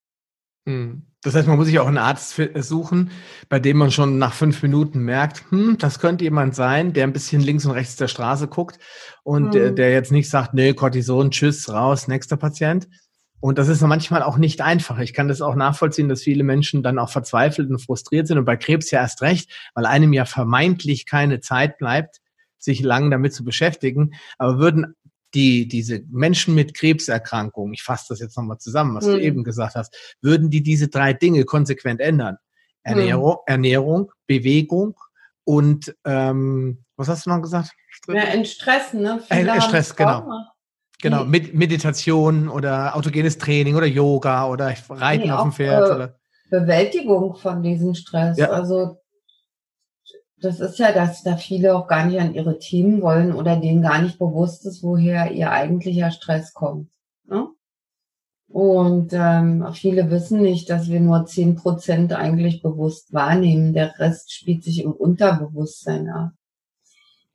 Mhm. 0.66 1.02
Das 1.22 1.34
heißt, 1.34 1.46
man 1.46 1.58
muss 1.58 1.66
sich 1.66 1.78
auch 1.78 1.86
einen 1.86 1.98
Arzt 1.98 2.40
suchen, 2.54 3.10
bei 3.50 3.60
dem 3.60 3.76
man 3.76 3.90
schon 3.90 4.16
nach 4.16 4.32
fünf 4.32 4.62
Minuten 4.62 5.00
merkt, 5.00 5.44
hm, 5.50 5.76
das 5.78 5.98
könnte 5.98 6.24
jemand 6.24 6.54
sein, 6.54 6.94
der 6.94 7.04
ein 7.04 7.12
bisschen 7.12 7.42
links 7.42 7.66
und 7.66 7.72
rechts 7.72 7.96
der 7.96 8.08
Straße 8.08 8.48
guckt 8.48 8.78
und 9.22 9.48
mhm. 9.48 9.50
der, 9.50 9.72
der 9.72 9.92
jetzt 9.92 10.12
nicht 10.12 10.30
sagt, 10.30 10.54
nee, 10.54 10.72
Cortison, 10.72 11.30
tschüss, 11.30 11.70
raus, 11.70 12.08
nächster 12.08 12.38
Patient, 12.38 12.88
und 13.40 13.58
das 13.58 13.68
ist 13.68 13.80
manchmal 13.80 14.22
auch 14.22 14.36
nicht 14.36 14.60
einfach. 14.60 14.98
Ich 14.98 15.14
kann 15.14 15.28
das 15.28 15.40
auch 15.40 15.54
nachvollziehen, 15.54 16.08
dass 16.08 16.22
viele 16.22 16.44
Menschen 16.44 16.82
dann 16.82 16.98
auch 16.98 17.10
verzweifelt 17.10 17.70
und 17.70 17.78
frustriert 17.78 18.26
sind 18.26 18.38
und 18.38 18.44
bei 18.44 18.56
Krebs 18.56 18.90
ja 18.90 19.00
erst 19.00 19.22
recht, 19.22 19.50
weil 19.74 19.86
einem 19.86 20.12
ja 20.12 20.26
vermeintlich 20.26 21.06
keine 21.06 21.40
Zeit 21.40 21.78
bleibt, 21.78 22.20
sich 22.58 22.80
lang 22.80 23.10
damit 23.10 23.32
zu 23.32 23.42
beschäftigen. 23.44 24.12
Aber 24.36 24.58
würden 24.58 24.94
die, 25.32 25.68
diese 25.68 26.02
Menschen 26.10 26.54
mit 26.54 26.74
Krebserkrankungen, 26.74 27.72
ich 27.72 27.82
fasse 27.82 28.06
das 28.10 28.20
jetzt 28.20 28.36
nochmal 28.36 28.58
zusammen, 28.58 28.94
was 28.94 29.06
mhm. 29.06 29.12
du 29.12 29.20
eben 29.20 29.44
gesagt 29.44 29.74
hast, 29.74 30.16
würden 30.20 30.50
die 30.50 30.62
diese 30.62 30.88
drei 30.88 31.14
Dinge 31.14 31.44
konsequent 31.44 32.00
ändern? 32.00 32.36
Ernährung, 32.82 33.32
mhm. 33.32 33.38
Ernährung 33.46 34.12
Bewegung 34.26 34.98
und 35.44 35.94
ähm, 36.04 36.84
was 36.96 37.08
hast 37.08 37.26
du 37.26 37.30
noch 37.30 37.40
gesagt? 37.40 37.72
Ja, 38.08 38.22
entstressen, 38.22 39.02
ne? 39.02 39.22
Viele 39.28 39.60
Stress, 39.60 39.94
genau. 39.94 40.46
Genau, 41.02 41.24
Med 41.24 41.54
Meditation 41.54 42.48
oder 42.48 42.94
autogenes 42.94 43.38
Training 43.38 43.76
oder 43.76 43.86
Yoga 43.86 44.46
oder 44.48 44.74
Reiten 44.88 45.24
nee, 45.24 45.32
auf 45.32 45.42
dem 45.42 45.52
Pferd. 45.52 45.88
Äh, 45.88 45.94
oder 45.94 46.14
Bewältigung 46.50 47.36
von 47.36 47.62
diesem 47.62 47.94
Stress. 47.94 48.36
Ja. 48.36 48.50
Also 48.50 48.98
das 50.40 50.60
ist 50.60 50.78
ja, 50.78 50.92
dass 50.92 51.22
da 51.22 51.36
viele 51.36 51.76
auch 51.76 51.86
gar 51.86 52.06
nicht 52.06 52.18
an 52.18 52.34
ihre 52.34 52.58
Themen 52.58 53.02
wollen 53.02 53.34
oder 53.34 53.56
denen 53.56 53.82
gar 53.82 54.00
nicht 54.02 54.18
bewusst 54.18 54.66
ist, 54.66 54.82
woher 54.82 55.30
ihr 55.32 55.50
eigentlicher 55.50 56.10
Stress 56.10 56.54
kommt. 56.54 56.90
Ne? 57.26 57.48
Und 58.48 59.12
ähm, 59.12 59.66
viele 59.74 60.10
wissen 60.10 60.42
nicht, 60.42 60.70
dass 60.70 60.88
wir 60.88 61.00
nur 61.00 61.26
zehn 61.26 61.54
Prozent 61.54 62.12
eigentlich 62.12 62.62
bewusst 62.62 63.12
wahrnehmen. 63.12 63.74
Der 63.74 63.98
Rest 63.98 64.32
spielt 64.32 64.64
sich 64.64 64.82
im 64.82 64.92
Unterbewusstsein 64.92 66.08
ab. 66.08 66.32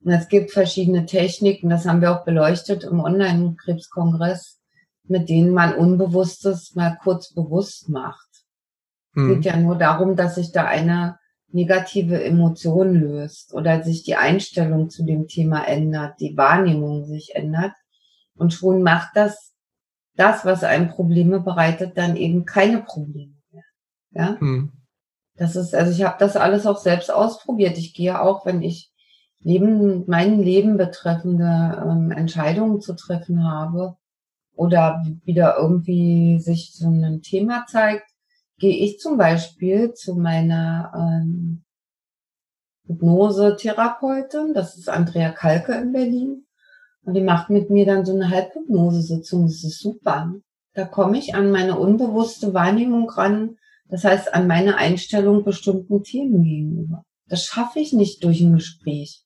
Und 0.05 0.11
es 0.11 0.27
gibt 0.27 0.51
verschiedene 0.51 1.07
Techniken, 1.07 1.67
das 1.67 1.87
haben 1.87 1.99
wir 1.99 2.11
auch 2.11 2.25
beleuchtet 2.25 2.83
im 2.83 2.99
Online-Krebskongress, 2.99 4.61
mit 5.07 5.29
denen 5.29 5.51
man 5.51 5.73
Unbewusstes 5.73 6.75
mal 6.75 6.95
kurz 7.01 7.33
bewusst 7.33 7.89
macht. 7.89 8.29
Es 9.15 9.23
mhm. 9.23 9.33
geht 9.33 9.45
ja 9.45 9.57
nur 9.57 9.75
darum, 9.75 10.15
dass 10.15 10.35
sich 10.35 10.51
da 10.51 10.65
eine 10.65 11.17
negative 11.47 12.23
Emotion 12.23 12.93
löst 12.93 13.51
oder 13.55 13.81
sich 13.81 14.03
die 14.03 14.15
Einstellung 14.15 14.91
zu 14.91 15.03
dem 15.03 15.27
Thema 15.27 15.67
ändert, 15.67 16.19
die 16.19 16.37
Wahrnehmung 16.37 17.05
sich 17.05 17.33
ändert. 17.33 17.73
Und 18.35 18.53
schon 18.53 18.83
macht 18.83 19.09
das, 19.15 19.55
das, 20.15 20.45
was 20.45 20.63
einem 20.63 20.89
Probleme 20.89 21.39
bereitet, 21.39 21.97
dann 21.97 22.15
eben 22.15 22.45
keine 22.45 22.83
Probleme 22.83 23.33
mehr. 23.51 23.63
Ja? 24.11 24.37
Mhm. 24.39 24.71
Das 25.35 25.55
ist, 25.55 25.73
also 25.73 25.91
ich 25.91 26.03
habe 26.03 26.17
das 26.19 26.35
alles 26.35 26.67
auch 26.67 26.77
selbst 26.77 27.11
ausprobiert. 27.11 27.79
Ich 27.79 27.95
gehe 27.95 28.21
auch, 28.21 28.45
wenn 28.45 28.61
ich 28.61 28.91
Leben, 29.45 30.05
mein 30.07 30.41
Leben 30.41 30.75
betreffende 30.75 31.83
ähm, 31.85 32.09
Entscheidungen 32.09 32.81
zu 32.81 32.95
treffen 32.95 33.43
habe 33.43 33.95
oder 34.55 35.05
wieder 35.23 35.55
irgendwie 35.59 36.39
sich 36.39 36.73
so 36.73 36.87
ein 36.87 37.21
Thema 37.21 37.65
zeigt, 37.67 38.09
gehe 38.57 38.75
ich 38.75 38.97
zum 38.97 39.17
Beispiel 39.17 39.93
zu 39.93 40.15
meiner 40.15 40.91
ähm, 40.95 41.63
Hypnose-Therapeutin, 42.87 44.53
das 44.55 44.77
ist 44.77 44.89
Andrea 44.89 45.29
Kalke 45.31 45.73
in 45.73 45.91
Berlin. 45.91 46.45
Und 47.03 47.13
die 47.13 47.21
macht 47.21 47.51
mit 47.51 47.69
mir 47.69 47.85
dann 47.85 48.03
so 48.03 48.13
eine 48.15 48.31
Halbhypnose-Sitzung. 48.31 49.43
Das 49.43 49.63
ist 49.63 49.79
super. 49.79 50.33
Da 50.73 50.85
komme 50.85 51.19
ich 51.19 51.35
an 51.35 51.51
meine 51.51 51.77
unbewusste 51.77 52.55
Wahrnehmung 52.55 53.07
ran. 53.11 53.57
Das 53.89 54.03
heißt, 54.03 54.33
an 54.33 54.47
meine 54.47 54.77
Einstellung 54.77 55.43
bestimmten 55.43 56.01
Themen 56.01 56.41
gegenüber. 56.41 57.03
Das 57.27 57.43
schaffe 57.43 57.79
ich 57.79 57.93
nicht 57.93 58.23
durch 58.23 58.41
ein 58.41 58.53
Gespräch. 58.53 59.24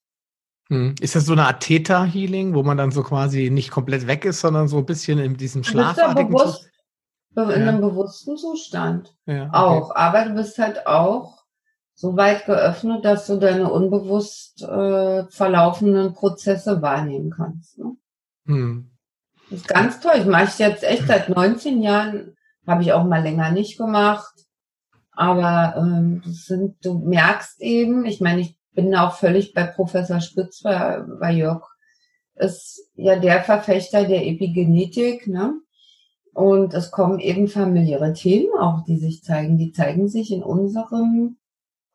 Hm. 0.70 0.96
Ist 1.02 1.16
das 1.16 1.26
so 1.26 1.34
eine 1.34 1.46
Art 1.46 1.62
Theta-Healing, 1.62 2.54
wo 2.54 2.62
man 2.64 2.78
dann 2.78 2.92
so 2.92 3.02
quasi 3.02 3.50
nicht 3.50 3.72
komplett 3.72 4.06
weg 4.06 4.26
ist, 4.26 4.40
sondern 4.40 4.68
so 4.68 4.78
ein 4.78 4.86
bisschen 4.86 5.18
in 5.20 5.36
diesem 5.36 5.64
schlafartigen 5.64 6.38
Zustand? 6.38 6.70
In 7.36 7.50
ja. 7.50 7.56
einem 7.56 7.82
bewussten 7.82 8.38
Zustand. 8.38 9.16
Ja, 9.26 9.46
okay. 9.46 9.50
Auch. 9.54 9.96
Aber 9.96 10.26
du 10.26 10.36
bist 10.36 10.58
halt 10.58 10.86
auch 10.86 11.44
so 11.96 12.16
weit 12.18 12.46
geöffnet, 12.46 13.04
dass 13.04 13.28
du 13.28 13.38
deine 13.38 13.72
unbewusst 13.72 14.62
äh, 14.62 15.26
verlaufenden 15.30 16.14
Prozesse 16.14 16.82
wahrnehmen 16.82 17.32
kannst. 17.32 17.78
Ne? 17.78 17.96
Hm. 18.46 18.92
Das 19.50 19.62
ist 19.62 19.68
ganz 19.68 20.00
toll. 20.00 20.14
Ich 20.18 20.26
mache 20.26 20.52
jetzt 20.62 20.84
echt 20.84 21.08
seit 21.08 21.30
19 21.30 21.82
Jahren, 21.82 22.36
habe 22.68 22.84
ich 22.84 22.94
auch 22.94 23.06
mal 23.06 23.24
länger 23.24 23.52
nicht 23.52 23.78
gemacht. 23.78 24.34
Aber 25.12 25.76
ähm, 25.78 26.22
sind, 26.26 26.78
du 26.86 27.00
merkst 27.00 27.60
eben, 27.62 28.06
ich 28.06 28.22
meine, 28.22 28.42
ich 28.42 28.59
bin 28.74 28.96
auch 28.96 29.16
völlig 29.16 29.54
bei 29.54 29.64
Professor 29.64 30.22
Spitz, 30.22 30.64
weil, 30.64 31.06
weil 31.20 31.38
Jörg 31.38 31.64
ist 32.36 32.90
ja 32.96 33.18
der 33.18 33.44
Verfechter 33.44 34.06
der 34.06 34.26
Epigenetik, 34.26 35.28
ne? 35.28 35.54
Und 36.34 36.74
es 36.74 36.92
kommen 36.92 37.20
eben 37.20 37.48
familiäre 37.48 38.14
Themen 38.14 38.54
auch, 38.58 38.84
die 38.86 38.98
sich 38.98 39.24
zeigen. 39.24 39.58
Die 39.58 39.72
zeigen 39.72 40.08
sich 40.08 40.32
in 40.32 40.44
unserem 40.44 41.38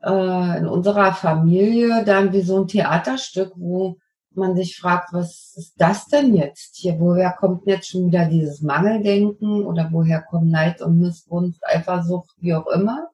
äh, 0.02 0.58
in 0.58 0.66
unserer 0.66 1.14
Familie 1.14 2.04
dann 2.04 2.32
wie 2.32 2.42
so 2.42 2.60
ein 2.60 2.68
Theaterstück, 2.68 3.52
wo 3.56 3.96
man 4.34 4.56
sich 4.56 4.76
fragt, 4.76 5.12
was 5.12 5.54
ist 5.56 5.74
das 5.78 6.06
denn 6.06 6.34
jetzt 6.34 6.76
hier? 6.76 6.98
Woher 6.98 7.32
kommt 7.32 7.66
jetzt 7.66 7.88
schon 7.88 8.08
wieder 8.08 8.26
dieses 8.26 8.60
Mangeldenken 8.60 9.64
oder 9.64 9.88
woher 9.92 10.22
kommt 10.22 10.50
Neid 10.50 10.82
und 10.82 11.00
Missgunst, 11.00 11.62
Eifersucht, 11.66 12.34
wie 12.38 12.54
auch 12.54 12.66
immer? 12.66 13.08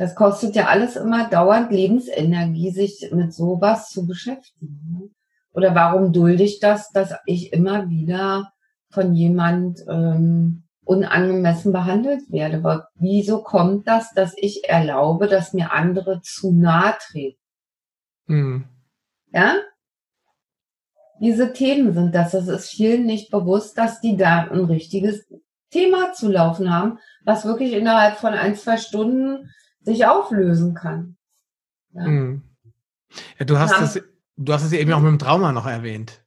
Das 0.00 0.14
kostet 0.14 0.56
ja 0.56 0.68
alles 0.68 0.96
immer 0.96 1.28
dauernd 1.28 1.70
Lebensenergie, 1.70 2.70
sich 2.70 3.10
mit 3.12 3.34
sowas 3.34 3.90
zu 3.90 4.06
beschäftigen. 4.06 4.80
Ne? 4.90 5.10
Oder 5.52 5.74
warum 5.74 6.14
dulde 6.14 6.42
ich 6.42 6.58
das, 6.58 6.90
dass 6.90 7.12
ich 7.26 7.52
immer 7.52 7.90
wieder 7.90 8.50
von 8.88 9.12
jemand 9.12 9.80
ähm, 9.90 10.62
unangemessen 10.84 11.72
behandelt 11.74 12.32
werde. 12.32 12.56
Aber 12.56 12.88
wieso 12.94 13.42
kommt 13.42 13.86
das, 13.86 14.10
dass 14.14 14.32
ich 14.38 14.66
erlaube, 14.66 15.26
dass 15.26 15.52
mir 15.52 15.70
andere 15.70 16.22
zu 16.22 16.50
nahe 16.50 16.94
treten? 16.98 17.42
Mhm. 18.24 18.64
Ja? 19.34 19.56
Diese 21.20 21.52
Themen 21.52 21.92
sind 21.92 22.14
das. 22.14 22.32
Es 22.32 22.48
ist 22.48 22.70
vielen 22.70 23.04
nicht 23.04 23.30
bewusst, 23.30 23.76
dass 23.76 24.00
die 24.00 24.16
da 24.16 24.48
ein 24.50 24.64
richtiges 24.64 25.30
Thema 25.70 26.14
zu 26.14 26.30
laufen 26.30 26.72
haben, 26.72 26.98
was 27.22 27.44
wirklich 27.44 27.74
innerhalb 27.74 28.16
von 28.16 28.32
ein, 28.32 28.56
zwei 28.56 28.78
Stunden 28.78 29.50
sich 29.82 30.06
auflösen 30.06 30.74
kann. 30.74 31.16
Ja, 31.92 32.06
mhm. 32.06 32.42
ja 33.38 33.44
du 33.44 33.58
hast 33.58 33.80
es, 33.80 34.02
du 34.36 34.52
hast 34.52 34.64
es 34.64 34.72
eben 34.72 34.92
auch 34.92 35.00
mit 35.00 35.08
dem 35.08 35.18
Trauma 35.18 35.52
noch 35.52 35.66
erwähnt. 35.66 36.22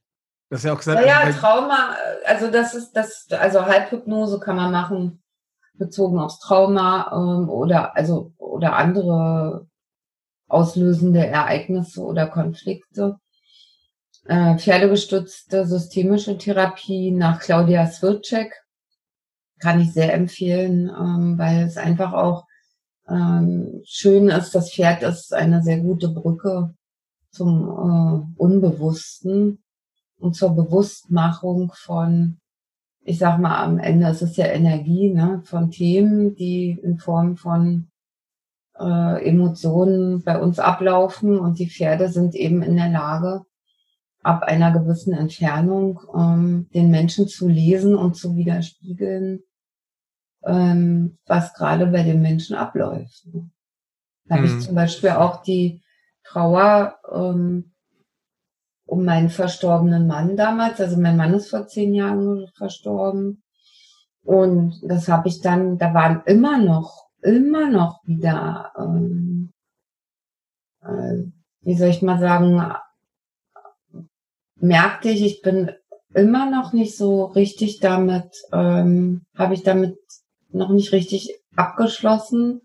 Das 0.49 0.59
ist 0.59 0.65
ja 0.65 0.73
auch 0.73 0.77
gesagt. 0.77 1.01
Naja, 1.01 1.31
Trauma, 1.31 1.95
also 2.25 2.51
das 2.51 2.75
ist 2.75 2.91
das, 2.93 3.27
also 3.31 3.65
Halbhypnose 3.65 4.39
kann 4.39 4.55
man 4.55 4.71
machen, 4.71 5.23
bezogen 5.73 6.19
aufs 6.19 6.39
Trauma 6.39 7.11
ähm, 7.11 7.49
oder 7.49 7.95
also 7.95 8.33
oder 8.37 8.75
andere 8.75 9.67
auslösende 10.47 11.25
Ereignisse 11.25 12.01
oder 12.01 12.27
Konflikte. 12.27 13.17
Äh, 14.25 14.57
pferdegestützte 14.57 15.65
systemische 15.65 16.37
Therapie 16.37 17.11
nach 17.11 17.39
Claudia 17.39 17.87
Swircek 17.87 18.53
kann 19.59 19.81
ich 19.81 19.91
sehr 19.91 20.13
empfehlen, 20.13 20.89
ähm, 20.89 21.37
weil 21.37 21.63
es 21.63 21.77
einfach 21.77 22.13
auch 22.13 22.45
ähm, 23.09 23.81
schön 23.85 24.29
ist. 24.29 24.55
Das 24.55 24.71
Pferd 24.71 25.03
ist 25.03 25.33
eine 25.33 25.61
sehr 25.61 25.79
gute 25.79 26.09
Brücke 26.09 26.73
zum 27.31 27.67
äh, 27.67 28.41
Unbewussten 28.41 29.63
und 30.19 30.35
zur 30.35 30.51
Bewusstmachung 30.51 31.73
von, 31.75 32.37
ich 33.03 33.17
sag 33.17 33.39
mal, 33.39 33.63
am 33.63 33.79
Ende 33.79 34.07
ist 34.07 34.21
es 34.21 34.37
ja 34.37 34.45
Energie, 34.45 35.09
ne, 35.09 35.41
von 35.45 35.71
Themen, 35.71 36.35
die 36.35 36.79
in 36.81 36.97
Form 36.97 37.35
von 37.35 37.89
äh, 38.79 39.27
Emotionen 39.27 40.23
bei 40.23 40.39
uns 40.39 40.59
ablaufen 40.59 41.37
und 41.39 41.59
die 41.59 41.69
Pferde 41.69 42.09
sind 42.09 42.35
eben 42.35 42.61
in 42.61 42.75
der 42.75 42.89
Lage, 42.89 43.45
ab 44.21 44.43
einer 44.43 44.71
gewissen 44.71 45.13
Entfernung 45.13 45.99
ähm, 46.15 46.69
den 46.73 46.89
Menschen 46.89 47.27
zu 47.27 47.47
lesen 47.47 47.95
und 47.95 48.15
zu 48.15 48.35
widerspiegeln, 48.35 49.43
ähm, 50.45 51.17
was 51.25 51.53
gerade 51.53 51.87
bei 51.87 52.03
den 52.03 52.21
Menschen 52.21 52.55
abläuft. 52.55 53.27
Da 54.25 54.35
habe 54.35 54.45
ich 54.45 54.53
mhm. 54.53 54.61
zum 54.61 54.75
Beispiel 54.75 55.11
auch 55.11 55.41
die 55.43 55.81
Trauer 56.23 56.97
ähm, 57.11 57.73
um 58.85 59.05
meinen 59.05 59.29
verstorbenen 59.29 60.07
Mann 60.07 60.35
damals. 60.35 60.79
Also 60.79 60.97
mein 60.97 61.17
Mann 61.17 61.33
ist 61.33 61.49
vor 61.49 61.67
zehn 61.67 61.93
Jahren 61.93 62.47
verstorben. 62.55 63.43
Und 64.23 64.79
das 64.83 65.07
habe 65.09 65.27
ich 65.27 65.41
dann, 65.41 65.77
da 65.77 65.93
waren 65.93 66.23
immer 66.25 66.57
noch, 66.57 67.09
immer 67.21 67.69
noch 67.69 68.01
wieder, 68.05 68.71
ähm, 68.77 69.51
äh, 70.81 71.23
wie 71.61 71.75
soll 71.75 71.89
ich 71.89 72.01
mal 72.01 72.19
sagen, 72.19 72.73
merkte 74.55 75.09
ich, 75.09 75.23
ich 75.23 75.41
bin 75.41 75.71
immer 76.13 76.49
noch 76.49 76.73
nicht 76.73 76.95
so 76.95 77.25
richtig 77.25 77.79
damit, 77.79 78.33
ähm, 78.51 79.25
habe 79.35 79.53
ich 79.53 79.63
damit 79.63 79.97
noch 80.53 80.69
nicht 80.69 80.91
richtig 80.91 81.39
abgeschlossen 81.55 82.61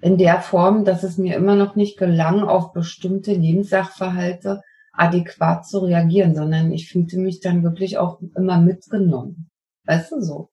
in 0.00 0.16
der 0.16 0.40
Form, 0.40 0.84
dass 0.84 1.02
es 1.02 1.18
mir 1.18 1.36
immer 1.36 1.56
noch 1.56 1.74
nicht 1.74 1.98
gelang, 1.98 2.42
auf 2.42 2.72
bestimmte 2.72 3.32
Lebenssachverhalte 3.32 4.62
adäquat 4.92 5.66
zu 5.66 5.80
reagieren, 5.80 6.34
sondern 6.34 6.72
ich 6.72 6.88
fühlte 6.88 7.18
mich 7.18 7.40
dann 7.40 7.62
wirklich 7.62 7.98
auch 7.98 8.20
immer 8.36 8.60
mitgenommen. 8.60 9.50
Weißt 9.84 10.12
du 10.12 10.20
so? 10.20 10.50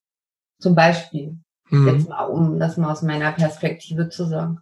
Zum 0.60 0.76
Beispiel. 0.76 1.38
Mhm. 1.70 1.88
Jetzt 1.88 2.10
mal, 2.10 2.26
um 2.26 2.60
das 2.60 2.78
mal 2.78 2.92
aus 2.92 3.02
meiner 3.02 3.32
Perspektive 3.32 4.10
zu 4.10 4.26
sagen. 4.26 4.60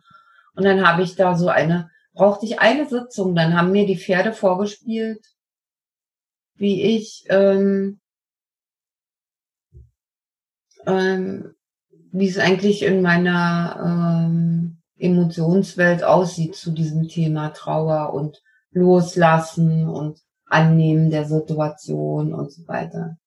Und 0.56 0.64
dann 0.64 0.88
habe 0.88 1.04
ich 1.04 1.16
da 1.16 1.36
so 1.36 1.48
eine, 1.48 1.90
brauchte 2.14 2.46
ich 2.46 2.60
eine 2.60 2.88
Sitzung, 2.88 3.36
dann 3.36 3.56
haben 3.56 3.72
mir 3.72 3.86
die 3.86 3.98
Pferde 3.98 4.34
vorgespielt, 4.34 5.26
wie 6.56 6.96
ich, 6.96 7.26
ähm, 7.30 8.00
ähm, 10.86 11.56
wie 12.14 12.30
es 12.30 12.38
eigentlich 12.38 12.84
in 12.84 13.02
meiner 13.02 14.28
ähm, 14.28 14.78
Emotionswelt 14.98 16.04
aussieht 16.04 16.56
zu 16.56 16.72
diesem 16.72 17.08
Thema 17.08 17.50
Trauer 17.50 18.14
und 18.14 18.42
Loslassen 18.72 19.90
und 19.90 20.20
Annehmen 20.46 21.10
der 21.10 21.26
Situation 21.26 22.34
und 22.34 22.52
so 22.52 22.68
weiter. 22.68 23.18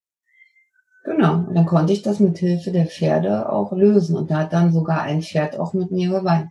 Genau. 1.04 1.34
Und 1.48 1.54
dann 1.54 1.66
konnte 1.66 1.92
ich 1.92 2.02
das 2.02 2.20
mit 2.20 2.38
Hilfe 2.38 2.70
der 2.70 2.86
Pferde 2.86 3.50
auch 3.50 3.72
lösen. 3.72 4.16
Und 4.16 4.30
da 4.30 4.38
hat 4.38 4.52
dann 4.52 4.72
sogar 4.72 5.02
ein 5.02 5.20
Pferd 5.20 5.58
auch 5.58 5.72
mit 5.72 5.90
mir 5.90 6.10
geweint. 6.10 6.50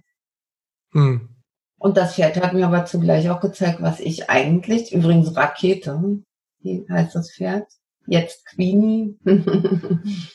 Hm. 0.91 1.29
Und 1.77 1.97
das 1.97 2.15
Pferd 2.15 2.41
hat 2.41 2.53
mir 2.53 2.67
aber 2.67 2.86
zugleich 2.86 3.29
auch 3.29 3.39
gezeigt, 3.39 3.81
was 3.81 4.01
ich 4.01 4.29
eigentlich, 4.29 4.93
übrigens 4.93 5.36
Rakete, 5.36 6.21
wie 6.59 6.86
heißt 6.89 7.15
das 7.15 7.31
Pferd? 7.31 7.67
Jetzt 8.07 8.45
Queenie. 8.45 9.17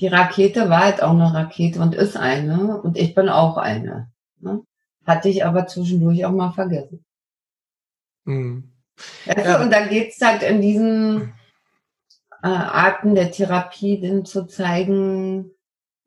Die 0.00 0.06
Rakete 0.06 0.70
war 0.70 0.84
halt 0.84 1.02
auch 1.02 1.10
eine 1.10 1.32
Rakete 1.32 1.80
und 1.80 1.94
ist 1.94 2.16
eine. 2.16 2.80
Und 2.80 2.96
ich 2.96 3.14
bin 3.14 3.28
auch 3.28 3.56
eine. 3.56 4.10
Ne? 4.38 4.62
Hatte 5.06 5.28
ich 5.28 5.44
aber 5.44 5.66
zwischendurch 5.66 6.24
auch 6.24 6.32
mal 6.32 6.52
vergessen. 6.52 7.04
Mhm. 8.24 8.72
Also, 9.26 9.48
ja. 9.48 9.62
Und 9.62 9.72
da 9.72 9.86
geht's 9.86 10.20
halt 10.20 10.42
in 10.42 10.60
diesen 10.60 11.32
äh, 12.42 12.48
Arten 12.48 13.14
der 13.14 13.30
Therapie 13.30 14.00
dann 14.00 14.24
zu 14.24 14.46
zeigen, 14.46 15.50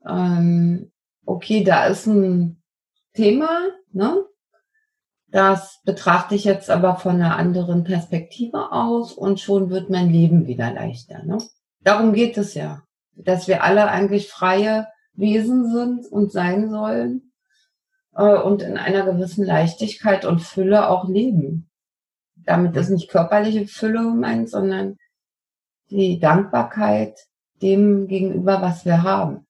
ähm, 0.07 0.91
okay, 1.25 1.63
da 1.63 1.85
ist 1.85 2.07
ein 2.07 2.61
Thema, 3.13 3.49
ne? 3.91 4.25
Das 5.27 5.81
betrachte 5.83 6.35
ich 6.35 6.43
jetzt 6.43 6.69
aber 6.69 6.95
von 6.95 7.15
einer 7.15 7.37
anderen 7.37 7.83
Perspektive 7.83 8.71
aus 8.71 9.13
und 9.13 9.39
schon 9.39 9.71
wird 9.71 9.89
mein 9.89 10.11
Leben 10.11 10.45
wieder 10.45 10.71
leichter. 10.71 11.23
Ne? 11.23 11.39
Darum 11.81 12.13
geht 12.13 12.37
es 12.37 12.53
ja, 12.53 12.83
dass 13.15 13.47
wir 13.47 13.63
alle 13.63 13.87
eigentlich 13.89 14.29
freie 14.29 14.87
Wesen 15.13 15.71
sind 15.71 16.11
und 16.11 16.31
sein 16.31 16.69
sollen 16.69 17.33
äh, 18.15 18.37
und 18.37 18.61
in 18.61 18.77
einer 18.77 19.05
gewissen 19.05 19.45
Leichtigkeit 19.45 20.25
und 20.25 20.41
Fülle 20.41 20.89
auch 20.89 21.07
leben. 21.07 21.69
Damit 22.35 22.75
ist 22.75 22.89
nicht 22.89 23.09
körperliche 23.09 23.67
Fülle 23.67 24.03
gemeint, 24.03 24.49
sondern 24.49 24.97
die 25.89 26.19
Dankbarkeit 26.19 27.17
dem 27.61 28.07
gegenüber, 28.07 28.61
was 28.61 28.85
wir 28.85 29.03
haben. 29.03 29.45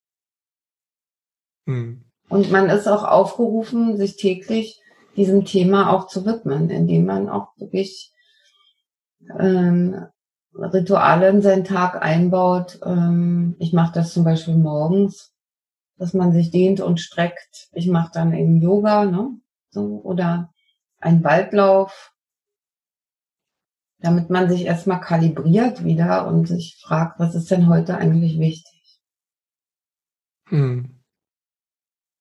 Mhm. 1.65 2.03
Und 2.29 2.51
man 2.51 2.69
ist 2.69 2.87
auch 2.87 3.03
aufgerufen, 3.03 3.97
sich 3.97 4.15
täglich 4.17 4.81
diesem 5.15 5.45
Thema 5.45 5.91
auch 5.91 6.07
zu 6.07 6.25
widmen, 6.25 6.69
indem 6.69 7.05
man 7.05 7.29
auch 7.29 7.49
wirklich 7.57 8.11
ähm, 9.39 10.07
Rituale 10.55 11.29
in 11.29 11.41
seinen 11.41 11.63
Tag 11.63 12.01
einbaut. 12.01 12.79
Ähm, 12.85 13.55
ich 13.59 13.73
mache 13.73 13.93
das 13.93 14.13
zum 14.13 14.23
Beispiel 14.23 14.55
morgens, 14.55 15.33
dass 15.97 16.13
man 16.13 16.31
sich 16.31 16.51
dehnt 16.51 16.79
und 16.79 16.99
streckt. 16.99 17.69
Ich 17.73 17.87
mache 17.87 18.11
dann 18.13 18.33
eben 18.33 18.61
Yoga, 18.61 19.05
ne? 19.05 19.29
So, 19.71 20.01
oder 20.03 20.53
einen 20.99 21.23
Waldlauf, 21.23 22.13
damit 23.99 24.29
man 24.29 24.49
sich 24.49 24.65
erstmal 24.65 25.01
kalibriert 25.01 25.83
wieder 25.83 26.27
und 26.27 26.47
sich 26.47 26.79
fragt, 26.81 27.19
was 27.19 27.35
ist 27.35 27.49
denn 27.49 27.67
heute 27.67 27.97
eigentlich 27.97 28.37
wichtig? 28.37 28.99
Hm. 30.49 30.99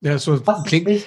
Ja, 0.01 0.18
so 0.18 0.45
was 0.47 0.64
klingt, 0.64 1.05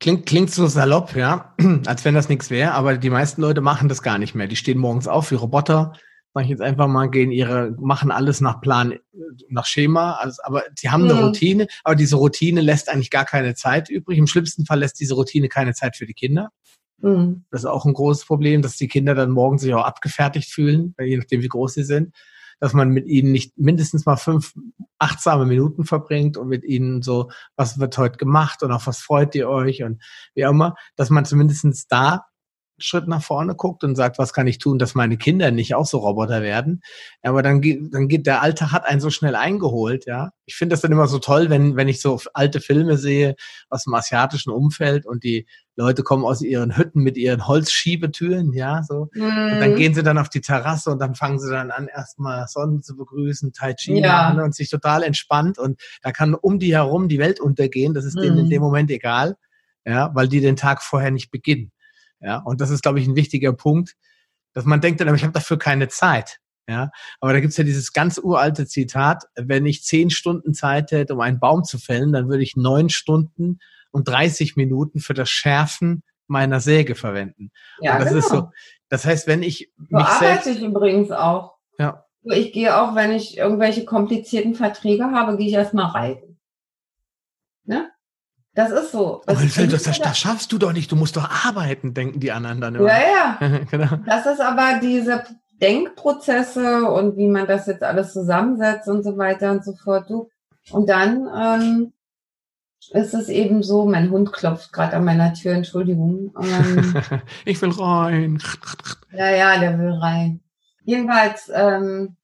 klingt, 0.00 0.26
klingt 0.26 0.50
so 0.50 0.66
salopp, 0.66 1.14
ja, 1.14 1.54
als 1.86 2.04
wenn 2.04 2.14
das 2.14 2.28
nichts 2.28 2.50
wäre, 2.50 2.72
aber 2.72 2.96
die 2.96 3.10
meisten 3.10 3.42
Leute 3.42 3.60
machen 3.60 3.88
das 3.88 4.02
gar 4.02 4.18
nicht 4.18 4.34
mehr. 4.34 4.48
Die 4.48 4.56
stehen 4.56 4.78
morgens 4.78 5.08
auf 5.08 5.30
wie 5.30 5.36
Roboter, 5.36 5.92
sag 6.34 6.44
ich 6.44 6.50
jetzt 6.50 6.62
einfach 6.62 6.88
mal, 6.88 7.08
gehen 7.08 7.30
ihre, 7.30 7.76
machen 7.78 8.10
alles 8.10 8.40
nach 8.40 8.60
Plan, 8.60 8.94
nach 9.48 9.66
Schema, 9.66 10.14
alles, 10.14 10.40
aber 10.40 10.64
sie 10.76 10.90
haben 10.90 11.04
eine 11.04 11.14
mhm. 11.14 11.20
Routine, 11.20 11.66
aber 11.84 11.94
diese 11.94 12.16
Routine 12.16 12.60
lässt 12.60 12.88
eigentlich 12.88 13.10
gar 13.10 13.24
keine 13.24 13.54
Zeit 13.54 13.88
übrig. 13.88 14.18
Im 14.18 14.26
schlimmsten 14.26 14.66
Fall 14.66 14.80
lässt 14.80 14.98
diese 14.98 15.14
Routine 15.14 15.48
keine 15.48 15.74
Zeit 15.74 15.96
für 15.96 16.06
die 16.06 16.14
Kinder. 16.14 16.50
Mhm. 16.98 17.44
Das 17.50 17.62
ist 17.62 17.66
auch 17.66 17.86
ein 17.86 17.94
großes 17.94 18.24
Problem, 18.24 18.62
dass 18.62 18.76
die 18.76 18.88
Kinder 18.88 19.14
dann 19.14 19.30
morgens 19.30 19.62
sich 19.62 19.72
auch 19.74 19.84
abgefertigt 19.84 20.50
fühlen, 20.50 20.94
je 21.00 21.16
nachdem 21.16 21.40
wie 21.42 21.48
groß 21.48 21.74
sie 21.74 21.84
sind 21.84 22.14
dass 22.60 22.72
man 22.72 22.90
mit 22.90 23.06
ihnen 23.06 23.32
nicht 23.32 23.58
mindestens 23.58 24.06
mal 24.06 24.16
fünf 24.16 24.54
achtsame 24.98 25.44
Minuten 25.44 25.84
verbringt 25.84 26.36
und 26.36 26.48
mit 26.48 26.64
ihnen 26.64 27.02
so, 27.02 27.30
was 27.56 27.78
wird 27.78 27.98
heute 27.98 28.16
gemacht 28.16 28.62
und 28.62 28.72
auf 28.72 28.86
was 28.86 29.00
freut 29.00 29.34
ihr 29.34 29.48
euch 29.48 29.82
und 29.82 30.02
wie 30.34 30.46
auch 30.46 30.50
immer, 30.50 30.74
dass 30.96 31.10
man 31.10 31.24
zumindestens 31.24 31.88
da 31.88 32.26
Schritt 32.78 33.06
nach 33.06 33.22
vorne 33.22 33.54
guckt 33.54 33.84
und 33.84 33.94
sagt, 33.94 34.18
was 34.18 34.32
kann 34.32 34.46
ich 34.46 34.58
tun, 34.58 34.78
dass 34.78 34.94
meine 34.94 35.16
Kinder 35.16 35.50
nicht 35.50 35.74
auch 35.74 35.86
so 35.86 35.98
Roboter 35.98 36.42
werden. 36.42 36.82
Aber 37.22 37.42
dann 37.42 37.60
geht, 37.60 37.94
dann 37.94 38.08
geht 38.08 38.26
der 38.26 38.42
Alltag 38.42 38.72
hat 38.72 38.84
einen 38.84 39.00
so 39.00 39.10
schnell 39.10 39.36
eingeholt, 39.36 40.06
ja. 40.06 40.30
Ich 40.46 40.56
finde 40.56 40.74
das 40.74 40.80
dann 40.80 40.92
immer 40.92 41.06
so 41.06 41.18
toll, 41.18 41.50
wenn, 41.50 41.76
wenn 41.76 41.88
ich 41.88 42.00
so 42.00 42.20
alte 42.34 42.60
Filme 42.60 42.98
sehe 42.98 43.36
aus 43.70 43.84
dem 43.84 43.94
asiatischen 43.94 44.50
Umfeld 44.50 45.06
und 45.06 45.24
die 45.24 45.46
Leute 45.76 46.02
kommen 46.02 46.24
aus 46.24 46.42
ihren 46.42 46.76
Hütten 46.76 47.02
mit 47.02 47.16
ihren 47.16 47.46
Holzschiebetüren, 47.46 48.52
ja, 48.52 48.82
so. 48.82 49.08
Mm. 49.14 49.22
Und 49.22 49.60
dann 49.60 49.72
mhm. 49.72 49.76
gehen 49.76 49.94
sie 49.94 50.02
dann 50.02 50.18
auf 50.18 50.28
die 50.28 50.40
Terrasse 50.40 50.90
und 50.90 51.00
dann 51.00 51.14
fangen 51.14 51.38
sie 51.38 51.50
dann 51.50 51.70
an, 51.70 51.88
erstmal 51.88 52.46
Sonnen 52.48 52.82
zu 52.82 52.96
begrüßen, 52.96 53.52
Tai 53.52 53.74
Chi 53.74 54.00
ja. 54.00 54.30
machen 54.30 54.40
und 54.40 54.54
sich 54.54 54.68
total 54.68 55.02
entspannt 55.02 55.58
und 55.58 55.80
da 56.02 56.12
kann 56.12 56.34
um 56.34 56.58
die 56.58 56.74
herum 56.74 57.08
die 57.08 57.18
Welt 57.18 57.40
untergehen. 57.40 57.94
Das 57.94 58.04
ist 58.04 58.16
mm. 58.16 58.20
denen 58.20 58.38
in 58.38 58.46
mhm. 58.46 58.50
dem 58.50 58.62
Moment 58.62 58.90
egal, 58.90 59.36
ja, 59.84 60.10
weil 60.14 60.28
die 60.28 60.40
den 60.40 60.56
Tag 60.56 60.82
vorher 60.82 61.10
nicht 61.10 61.30
beginnen. 61.30 61.72
Ja, 62.20 62.38
und 62.38 62.60
das 62.60 62.70
ist, 62.70 62.82
glaube 62.82 63.00
ich, 63.00 63.06
ein 63.06 63.16
wichtiger 63.16 63.52
Punkt, 63.52 63.96
dass 64.54 64.64
man 64.64 64.80
denkt 64.80 65.00
dann, 65.00 65.14
ich 65.14 65.22
habe 65.22 65.32
dafür 65.32 65.58
keine 65.58 65.88
Zeit. 65.88 66.38
Ja, 66.66 66.90
aber 67.20 67.34
da 67.34 67.40
gibt's 67.40 67.58
ja 67.58 67.64
dieses 67.64 67.92
ganz 67.92 68.16
uralte 68.16 68.66
Zitat, 68.66 69.24
wenn 69.34 69.66
ich 69.66 69.84
zehn 69.84 70.08
Stunden 70.08 70.54
Zeit 70.54 70.92
hätte, 70.92 71.14
um 71.14 71.20
einen 71.20 71.38
Baum 71.38 71.62
zu 71.62 71.78
fällen, 71.78 72.12
dann 72.12 72.28
würde 72.28 72.42
ich 72.42 72.56
neun 72.56 72.88
Stunden 72.88 73.58
und 73.90 74.08
30 74.08 74.56
Minuten 74.56 75.00
für 75.00 75.12
das 75.12 75.28
Schärfen 75.28 76.02
meiner 76.26 76.60
Säge 76.60 76.94
verwenden. 76.94 77.50
Ja, 77.80 77.94
und 77.94 78.00
das 78.00 78.08
genau. 78.08 78.18
ist 78.20 78.28
so. 78.30 78.50
Das 78.88 79.04
heißt, 79.04 79.26
wenn 79.26 79.42
ich 79.42 79.72
so 79.76 79.96
mich 79.96 80.06
arbeite 80.06 80.50
ich 80.50 80.62
übrigens 80.62 81.10
auch. 81.10 81.56
Ja. 81.78 82.06
Ich 82.22 82.52
gehe 82.52 82.80
auch, 82.80 82.94
wenn 82.94 83.12
ich 83.12 83.36
irgendwelche 83.36 83.84
komplizierten 83.84 84.54
Verträge 84.54 85.04
habe, 85.10 85.36
gehe 85.36 85.48
ich 85.48 85.52
erstmal 85.52 85.90
reiten. 85.90 86.40
Ne? 87.64 87.90
Das 88.54 88.70
ist 88.70 88.92
so. 88.92 89.22
Das, 89.26 89.40
das, 89.54 89.82
das, 89.82 89.98
das, 90.00 90.18
schaffst 90.18 90.52
du 90.52 90.58
doch 90.58 90.72
nicht, 90.72 90.90
du 90.90 90.96
musst 90.96 91.16
doch 91.16 91.28
arbeiten, 91.44 91.92
denken 91.92 92.20
die 92.20 92.30
anderen 92.30 92.60
dann 92.60 92.76
immer. 92.76 92.86
Ja, 92.86 93.38
ja. 93.40 93.58
genau. 93.70 93.98
Das 94.06 94.26
ist 94.26 94.40
aber 94.40 94.78
diese 94.80 95.24
Denkprozesse 95.60 96.84
und 96.84 97.16
wie 97.16 97.26
man 97.26 97.46
das 97.46 97.66
jetzt 97.66 97.82
alles 97.82 98.12
zusammensetzt 98.12 98.88
und 98.88 99.02
so 99.02 99.18
weiter 99.18 99.50
und 99.50 99.64
so 99.64 99.74
fort. 99.74 100.08
Du. 100.08 100.28
Und 100.70 100.88
dann 100.88 101.28
ähm, 101.36 101.92
ist 102.92 103.14
es 103.14 103.28
eben 103.28 103.62
so, 103.62 103.86
mein 103.86 104.10
Hund 104.10 104.32
klopft 104.32 104.72
gerade 104.72 104.96
an 104.96 105.04
meiner 105.04 105.34
Tür, 105.34 105.54
Entschuldigung. 105.54 106.32
Ähm, 106.40 106.94
ich 107.44 107.60
will 107.60 107.70
rein. 107.70 108.40
ja, 109.12 109.30
ja, 109.30 109.58
der 109.58 109.78
will 109.78 109.92
rein. 109.92 110.40
Jedenfalls 110.84 111.50
ähm, 111.52 112.16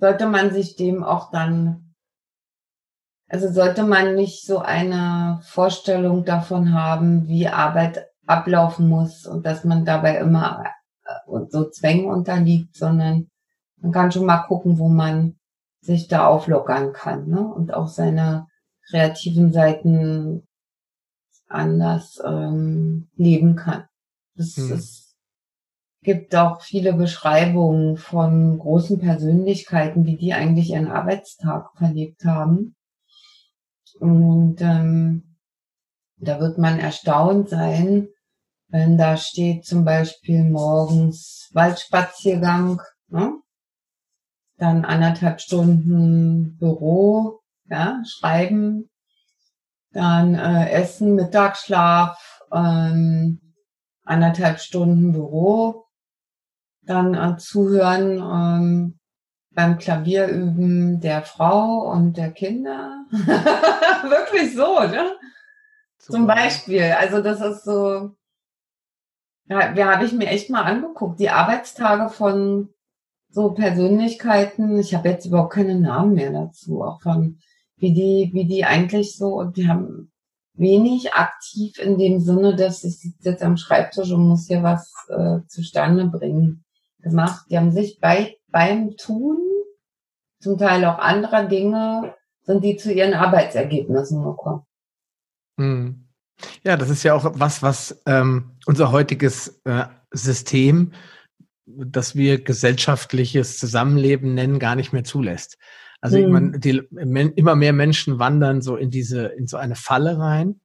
sollte 0.00 0.26
man 0.26 0.52
sich 0.52 0.74
dem 0.76 1.04
auch 1.04 1.30
dann 1.30 1.87
also 3.28 3.50
sollte 3.52 3.84
man 3.84 4.14
nicht 4.14 4.46
so 4.46 4.58
eine 4.58 5.40
Vorstellung 5.42 6.24
davon 6.24 6.72
haben, 6.72 7.28
wie 7.28 7.46
Arbeit 7.46 8.06
ablaufen 8.26 8.88
muss 8.88 9.26
und 9.26 9.44
dass 9.44 9.64
man 9.64 9.84
dabei 9.84 10.18
immer 10.18 10.64
äh, 11.04 11.38
so 11.48 11.68
Zwängen 11.68 12.10
unterliegt, 12.10 12.76
sondern 12.76 13.30
man 13.76 13.92
kann 13.92 14.12
schon 14.12 14.26
mal 14.26 14.44
gucken, 14.44 14.78
wo 14.78 14.88
man 14.88 15.36
sich 15.80 16.08
da 16.08 16.26
auflockern 16.26 16.92
kann 16.92 17.28
ne? 17.28 17.40
und 17.40 17.72
auch 17.72 17.88
seine 17.88 18.46
kreativen 18.88 19.52
Seiten 19.52 20.46
anders 21.48 22.20
ähm, 22.24 23.08
leben 23.14 23.56
kann. 23.56 23.84
Es, 24.36 24.56
hm. 24.56 24.72
es 24.72 25.16
gibt 26.02 26.34
auch 26.34 26.62
viele 26.62 26.94
Beschreibungen 26.94 27.96
von 27.96 28.58
großen 28.58 28.98
Persönlichkeiten, 28.98 30.04
wie 30.06 30.16
die 30.16 30.32
eigentlich 30.32 30.70
ihren 30.70 30.90
Arbeitstag 30.90 31.70
verlebt 31.76 32.24
haben. 32.24 32.74
Und 34.00 34.60
ähm, 34.60 35.36
da 36.16 36.40
wird 36.40 36.58
man 36.58 36.78
erstaunt 36.78 37.48
sein, 37.48 38.08
wenn 38.68 38.98
da 38.98 39.16
steht 39.16 39.64
zum 39.64 39.84
Beispiel 39.84 40.44
morgens 40.44 41.48
Waldspaziergang, 41.52 42.80
ne? 43.08 43.34
dann 44.56 44.84
anderthalb 44.84 45.40
Stunden 45.40 46.56
Büro, 46.58 47.40
ja, 47.70 48.02
Schreiben, 48.04 48.90
dann 49.92 50.34
äh, 50.34 50.70
Essen, 50.70 51.14
Mittagsschlaf, 51.14 52.40
ähm, 52.52 53.40
anderthalb 54.04 54.60
Stunden 54.60 55.12
Büro, 55.12 55.86
dann 56.82 57.14
äh, 57.14 57.36
zuhören 57.38 58.18
ähm, 58.18 58.97
beim 59.50 59.78
Klavierüben 59.78 61.00
der 61.00 61.22
Frau 61.22 61.90
und 61.90 62.16
der 62.16 62.30
Kinder. 62.30 63.04
Wirklich 63.10 64.54
so, 64.54 64.80
ne? 64.80 65.12
Super. 65.98 66.18
Zum 66.18 66.26
Beispiel. 66.26 66.94
Also 66.98 67.20
das 67.22 67.40
ist 67.40 67.64
so, 67.64 68.14
ja, 69.48 69.74
wir 69.74 69.86
habe 69.86 70.04
ich 70.04 70.12
mir 70.12 70.28
echt 70.28 70.50
mal 70.50 70.62
angeguckt. 70.62 71.18
Die 71.18 71.30
Arbeitstage 71.30 72.10
von 72.10 72.68
so 73.30 73.52
Persönlichkeiten, 73.52 74.78
ich 74.78 74.94
habe 74.94 75.08
jetzt 75.08 75.26
überhaupt 75.26 75.52
keine 75.52 75.78
Namen 75.78 76.14
mehr 76.14 76.32
dazu, 76.32 76.82
auch 76.82 77.00
von 77.02 77.38
wie 77.76 77.92
die, 77.92 78.30
wie 78.32 78.46
die 78.46 78.64
eigentlich 78.64 79.16
so, 79.16 79.34
und 79.34 79.56
die 79.56 79.68
haben 79.68 80.10
wenig 80.54 81.14
aktiv 81.14 81.78
in 81.78 81.98
dem 81.98 82.20
Sinne, 82.20 82.56
dass 82.56 82.84
ich 82.84 82.98
sitze 82.98 83.30
jetzt 83.30 83.42
am 83.42 83.56
Schreibtisch 83.56 84.10
und 84.10 84.28
muss 84.28 84.48
hier 84.48 84.62
was 84.62 84.92
äh, 85.08 85.38
zustande 85.46 86.06
bringen 86.06 86.64
gemacht. 87.00 87.46
Die 87.48 87.56
haben 87.56 87.70
sich 87.70 88.00
bei, 88.00 88.36
beim 88.50 88.96
Tun 88.96 89.38
zum 90.40 90.58
Teil 90.58 90.84
auch 90.84 90.98
anderer 90.98 91.44
Dinge, 91.44 92.14
sind 92.42 92.64
die 92.64 92.76
zu 92.76 92.92
ihren 92.92 93.14
Arbeitsergebnissen 93.14 94.22
gekommen. 94.22 94.62
Hm. 95.58 96.08
Ja, 96.64 96.76
das 96.76 96.88
ist 96.88 97.02
ja 97.02 97.14
auch 97.14 97.32
was, 97.34 97.62
was 97.62 98.00
ähm, 98.06 98.56
unser 98.66 98.92
heutiges 98.92 99.60
äh, 99.64 99.86
System, 100.12 100.92
das 101.66 102.14
wir 102.14 102.42
gesellschaftliches 102.42 103.58
Zusammenleben 103.58 104.34
nennen, 104.34 104.58
gar 104.58 104.76
nicht 104.76 104.92
mehr 104.92 105.04
zulässt. 105.04 105.58
Also 106.00 106.18
hm. 106.18 106.24
immer, 106.24 106.58
die, 106.58 106.82
immer 107.36 107.56
mehr 107.56 107.72
Menschen 107.72 108.18
wandern 108.18 108.62
so 108.62 108.76
in 108.76 108.90
diese, 108.90 109.26
in 109.26 109.46
so 109.46 109.56
eine 109.56 109.74
Falle 109.74 110.18
rein. 110.18 110.60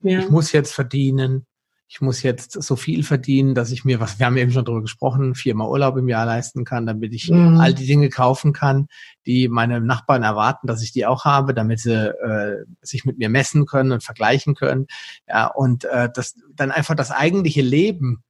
Ja. 0.00 0.18
Ich 0.18 0.28
muss 0.28 0.52
jetzt 0.52 0.74
verdienen 0.74 1.46
ich 1.88 2.00
muss 2.00 2.22
jetzt 2.22 2.52
so 2.52 2.74
viel 2.74 3.04
verdienen, 3.04 3.54
dass 3.54 3.70
ich 3.70 3.84
mir, 3.84 4.00
was 4.00 4.18
wir 4.18 4.26
haben 4.26 4.36
eben 4.36 4.50
schon 4.50 4.64
drüber 4.64 4.82
gesprochen, 4.82 5.36
viermal 5.36 5.68
Urlaub 5.68 5.96
im 5.96 6.08
Jahr 6.08 6.26
leisten 6.26 6.64
kann, 6.64 6.84
damit 6.84 7.14
ich 7.14 7.30
mhm. 7.30 7.60
all 7.60 7.74
die 7.74 7.86
Dinge 7.86 8.08
kaufen 8.08 8.52
kann, 8.52 8.88
die 9.24 9.48
meine 9.48 9.80
Nachbarn 9.80 10.24
erwarten, 10.24 10.66
dass 10.66 10.82
ich 10.82 10.92
die 10.92 11.06
auch 11.06 11.24
habe, 11.24 11.54
damit 11.54 11.78
sie 11.78 12.08
äh, 12.08 12.64
sich 12.80 13.04
mit 13.04 13.18
mir 13.18 13.28
messen 13.28 13.66
können 13.66 13.92
und 13.92 14.02
vergleichen 14.02 14.54
können. 14.56 14.88
Ja, 15.28 15.46
und 15.46 15.84
äh, 15.84 16.10
das 16.12 16.34
dann 16.54 16.72
einfach 16.72 16.96
das 16.96 17.12
eigentliche 17.12 17.62
Leben 17.62 18.24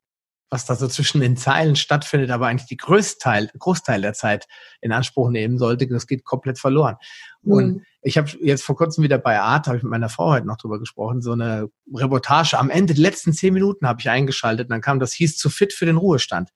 was 0.51 0.65
da 0.65 0.77
so 0.77 0.87
zwischen 0.87 1.21
den 1.21 1.37
Zeilen 1.37 1.75
stattfindet, 1.75 2.31
aber 2.31 2.47
eigentlich 2.47 2.69
die 2.69 2.77
Größteil, 2.77 3.51
Großteil 3.59 4.01
der 4.01 4.13
Zeit 4.13 4.47
in 4.81 4.93
Anspruch 4.93 5.31
nehmen 5.31 5.59
sollte, 5.59 5.89
das 5.89 6.07
geht 6.07 6.25
komplett 6.25 6.59
verloren. 6.59 6.97
Mhm. 7.43 7.53
Und 7.53 7.83
ich 8.03 8.17
habe 8.17 8.31
jetzt 8.41 8.63
vor 8.63 8.77
kurzem 8.77 9.03
wieder 9.03 9.19
bei 9.19 9.41
Art, 9.41 9.67
habe 9.67 9.77
ich 9.77 9.83
mit 9.83 9.91
meiner 9.91 10.09
Frau 10.09 10.31
heute 10.31 10.47
noch 10.47 10.57
drüber 10.57 10.79
gesprochen, 10.79 11.21
so 11.21 11.33
eine 11.33 11.69
Reportage. 11.93 12.59
Am 12.59 12.71
Ende, 12.71 12.95
die 12.95 13.03
letzten 13.03 13.33
zehn 13.33 13.55
Minuten 13.55 13.89
habe 13.89 14.01
ich 14.01 14.09
eingeschaltet, 14.09 14.67
und 14.67 14.71
dann 14.71 14.81
kam 14.81 15.01
das 15.01 15.13
hieß 15.13 15.37
zu 15.37 15.51
fit 15.51 15.73
für 15.73 15.87
den 15.87 15.97
Ruhestand. 15.97 16.51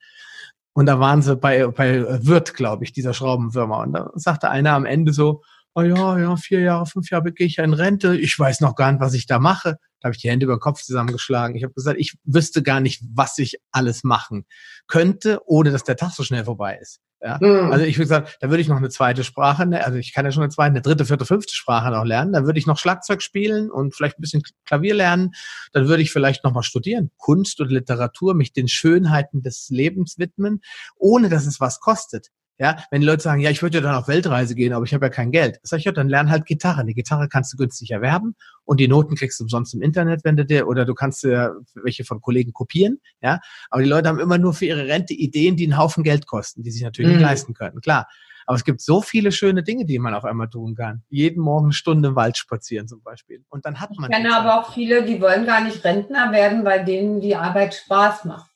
Und 0.72 0.86
da 0.86 1.00
waren 1.00 1.20
sie 1.20 1.34
bei, 1.34 1.66
bei 1.66 2.24
Wirt, 2.24 2.54
glaube 2.54 2.84
ich, 2.84 2.92
dieser 2.92 3.12
Schraubenfirma. 3.12 3.82
Und 3.82 3.92
da 3.92 4.10
sagte 4.14 4.50
einer 4.50 4.72
am 4.72 4.86
Ende 4.86 5.12
so, 5.12 5.42
oh 5.74 5.82
ja, 5.82 6.18
ja, 6.18 6.36
vier 6.36 6.60
Jahre, 6.60 6.86
fünf 6.86 7.10
Jahre 7.10 7.32
gehe 7.32 7.46
ich 7.46 7.58
in 7.58 7.74
Rente. 7.74 8.16
Ich 8.16 8.38
weiß 8.38 8.60
noch 8.60 8.74
gar 8.74 8.92
nicht, 8.92 9.00
was 9.00 9.14
ich 9.14 9.26
da 9.26 9.38
mache. 9.38 9.76
Da 10.00 10.06
habe 10.06 10.14
ich 10.14 10.22
die 10.22 10.30
Hände 10.30 10.44
über 10.44 10.56
den 10.56 10.60
Kopf 10.60 10.82
zusammengeschlagen. 10.82 11.56
Ich 11.56 11.62
habe 11.62 11.74
gesagt, 11.74 11.98
ich 11.98 12.16
wüsste 12.24 12.62
gar 12.62 12.80
nicht, 12.80 13.02
was 13.14 13.38
ich 13.38 13.58
alles 13.70 14.02
machen 14.02 14.46
könnte, 14.86 15.40
ohne 15.46 15.70
dass 15.70 15.84
der 15.84 15.96
Tag 15.96 16.12
so 16.12 16.22
schnell 16.22 16.44
vorbei 16.44 16.78
ist. 16.80 17.00
Ja? 17.22 17.38
Mhm. 17.40 17.70
Also 17.70 17.84
ich 17.84 17.98
würde 17.98 18.08
sagen, 18.08 18.26
da 18.40 18.48
würde 18.48 18.62
ich 18.62 18.68
noch 18.68 18.78
eine 18.78 18.88
zweite 18.88 19.24
Sprache, 19.24 19.66
ne, 19.66 19.84
also 19.84 19.98
ich 19.98 20.14
kann 20.14 20.24
ja 20.24 20.32
schon 20.32 20.42
eine 20.42 20.50
zweite, 20.50 20.70
eine 20.70 20.80
dritte, 20.80 21.04
vierte, 21.04 21.26
fünfte 21.26 21.54
Sprache 21.54 21.90
noch 21.90 22.04
lernen. 22.04 22.32
Dann 22.32 22.46
würde 22.46 22.58
ich 22.58 22.66
noch 22.66 22.78
Schlagzeug 22.78 23.22
spielen 23.22 23.70
und 23.70 23.94
vielleicht 23.94 24.18
ein 24.18 24.22
bisschen 24.22 24.42
Klavier 24.64 24.94
lernen. 24.94 25.32
Dann 25.72 25.86
würde 25.86 26.02
ich 26.02 26.12
vielleicht 26.12 26.44
noch 26.44 26.52
mal 26.52 26.62
studieren, 26.62 27.10
Kunst 27.18 27.60
und 27.60 27.70
Literatur, 27.70 28.34
mich 28.34 28.52
den 28.52 28.68
Schönheiten 28.68 29.42
des 29.42 29.68
Lebens 29.68 30.18
widmen, 30.18 30.62
ohne 30.96 31.28
dass 31.28 31.46
es 31.46 31.60
was 31.60 31.80
kostet. 31.80 32.28
Ja, 32.60 32.76
wenn 32.90 33.00
die 33.00 33.06
Leute 33.06 33.22
sagen, 33.22 33.40
ja, 33.40 33.48
ich 33.48 33.62
würde 33.62 33.78
ja 33.78 33.82
dann 33.82 33.94
auf 33.94 34.06
Weltreise 34.06 34.54
gehen, 34.54 34.74
aber 34.74 34.84
ich 34.84 34.92
habe 34.92 35.06
ja 35.06 35.10
kein 35.10 35.30
Geld. 35.30 35.58
Sag 35.62 35.78
ich, 35.78 35.86
ja, 35.86 35.92
dann 35.92 36.10
lern 36.10 36.28
halt 36.28 36.44
Gitarre. 36.44 36.84
Die 36.84 36.92
Gitarre 36.92 37.26
kannst 37.26 37.54
du 37.54 37.56
günstig 37.56 37.90
erwerben 37.90 38.36
und 38.66 38.80
die 38.80 38.86
Noten 38.86 39.14
kriegst 39.14 39.40
du 39.40 39.44
umsonst 39.44 39.72
im 39.72 39.80
Internet, 39.80 40.24
wenn 40.24 40.36
du 40.36 40.44
dir, 40.44 40.68
oder 40.68 40.84
du 40.84 40.92
kannst 40.92 41.22
dir 41.22 41.54
welche 41.72 42.04
von 42.04 42.20
Kollegen 42.20 42.52
kopieren. 42.52 43.00
Ja, 43.22 43.40
aber 43.70 43.82
die 43.82 43.88
Leute 43.88 44.10
haben 44.10 44.20
immer 44.20 44.36
nur 44.36 44.52
für 44.52 44.66
ihre 44.66 44.86
Rente 44.86 45.14
Ideen, 45.14 45.56
die 45.56 45.64
einen 45.64 45.78
Haufen 45.78 46.04
Geld 46.04 46.26
kosten, 46.26 46.62
die 46.62 46.70
sich 46.70 46.82
natürlich 46.82 47.12
mhm. 47.12 47.16
nicht 47.16 47.26
leisten 47.26 47.54
können. 47.54 47.80
Klar. 47.80 48.06
Aber 48.44 48.56
es 48.56 48.64
gibt 48.64 48.82
so 48.82 49.00
viele 49.00 49.32
schöne 49.32 49.62
Dinge, 49.62 49.86
die 49.86 49.98
man 49.98 50.12
auf 50.12 50.26
einmal 50.26 50.50
tun 50.50 50.74
kann. 50.74 51.02
Jeden 51.08 51.42
Morgen 51.42 51.66
eine 51.66 51.72
Stunde 51.72 52.10
im 52.10 52.16
Wald 52.16 52.36
spazieren 52.36 52.88
zum 52.88 53.02
Beispiel. 53.02 53.42
Und 53.48 53.64
dann 53.64 53.80
hat 53.80 53.90
man. 53.96 54.10
Ich 54.10 54.16
kenne 54.16 54.36
aber 54.36 54.60
auch 54.60 54.74
viele, 54.74 55.04
die 55.04 55.20
wollen 55.22 55.46
gar 55.46 55.62
nicht 55.62 55.82
Rentner 55.82 56.30
werden, 56.30 56.62
weil 56.64 56.84
denen 56.84 57.20
die 57.22 57.36
Arbeit 57.36 57.74
Spaß 57.74 58.26
macht. 58.26 58.49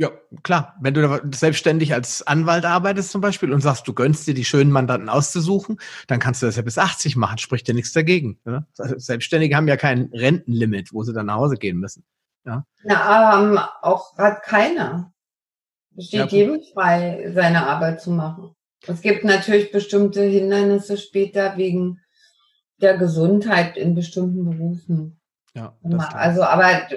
Ja, 0.00 0.10
klar. 0.42 0.76
Wenn 0.80 0.94
du 0.94 1.20
selbstständig 1.34 1.92
als 1.92 2.26
Anwalt 2.26 2.64
arbeitest 2.64 3.10
zum 3.10 3.20
Beispiel 3.20 3.52
und 3.52 3.60
sagst, 3.60 3.86
du 3.86 3.92
gönnst 3.92 4.26
dir 4.26 4.32
die 4.32 4.46
schönen 4.46 4.72
Mandanten 4.72 5.10
auszusuchen, 5.10 5.78
dann 6.06 6.18
kannst 6.18 6.40
du 6.40 6.46
das 6.46 6.56
ja 6.56 6.62
bis 6.62 6.78
80 6.78 7.16
machen, 7.16 7.36
spricht 7.36 7.68
dir 7.68 7.74
nichts 7.74 7.92
dagegen. 7.92 8.40
Also 8.78 8.98
Selbstständige 8.98 9.56
haben 9.56 9.68
ja 9.68 9.76
kein 9.76 10.08
Rentenlimit, 10.14 10.94
wo 10.94 11.02
sie 11.02 11.12
dann 11.12 11.26
nach 11.26 11.34
Hause 11.34 11.56
gehen 11.56 11.76
müssen. 11.76 12.02
Ja, 12.46 12.64
Na, 12.82 13.42
ähm, 13.42 13.58
auch 13.82 14.16
hat 14.16 14.42
keiner. 14.42 15.12
Es 15.94 16.06
steht 16.06 16.32
ja, 16.32 16.38
jedem 16.38 16.62
frei, 16.72 17.30
seine 17.34 17.66
Arbeit 17.66 18.00
zu 18.00 18.10
machen. 18.10 18.54
Es 18.86 19.02
gibt 19.02 19.24
natürlich 19.24 19.70
bestimmte 19.70 20.22
Hindernisse 20.22 20.96
später 20.96 21.58
wegen 21.58 22.00
der 22.80 22.96
Gesundheit 22.96 23.76
in 23.76 23.94
bestimmten 23.94 24.48
Berufen. 24.48 25.20
Ja, 25.52 25.76
also, 26.14 26.42
aber 26.42 26.88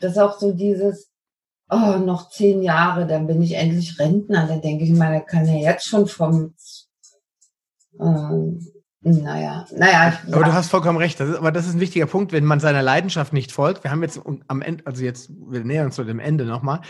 das 0.00 0.12
ist 0.12 0.18
auch 0.18 0.40
so 0.40 0.50
dieses, 0.50 1.08
oh, 1.70 1.98
noch 1.98 2.30
zehn 2.30 2.62
Jahre, 2.62 3.06
dann 3.06 3.26
bin 3.26 3.42
ich 3.42 3.54
endlich 3.54 3.98
Rentner. 3.98 4.46
Da 4.46 4.56
denke 4.56 4.84
ich 4.84 4.90
mal, 4.90 5.12
der 5.12 5.20
kann 5.20 5.46
ja 5.46 5.54
jetzt 5.54 5.86
schon 5.86 6.06
vom, 6.06 6.54
ähm, 8.00 8.66
naja, 9.00 9.64
naja. 9.70 10.18
Ich, 10.26 10.34
aber 10.34 10.44
du 10.44 10.52
hast 10.52 10.70
vollkommen 10.70 10.98
recht. 10.98 11.20
Das 11.20 11.28
ist, 11.28 11.36
aber 11.36 11.52
das 11.52 11.66
ist 11.66 11.74
ein 11.74 11.80
wichtiger 11.80 12.06
Punkt, 12.06 12.32
wenn 12.32 12.44
man 12.44 12.58
seiner 12.58 12.82
Leidenschaft 12.82 13.32
nicht 13.32 13.52
folgt. 13.52 13.84
Wir 13.84 13.92
haben 13.92 14.02
jetzt 14.02 14.20
am 14.48 14.60
Ende, 14.60 14.84
also 14.86 15.04
jetzt, 15.04 15.30
wir 15.30 15.62
nähern 15.62 15.86
uns 15.86 15.94
zu 15.94 16.04
dem 16.04 16.18
Ende 16.18 16.44
nochmal, 16.44 16.80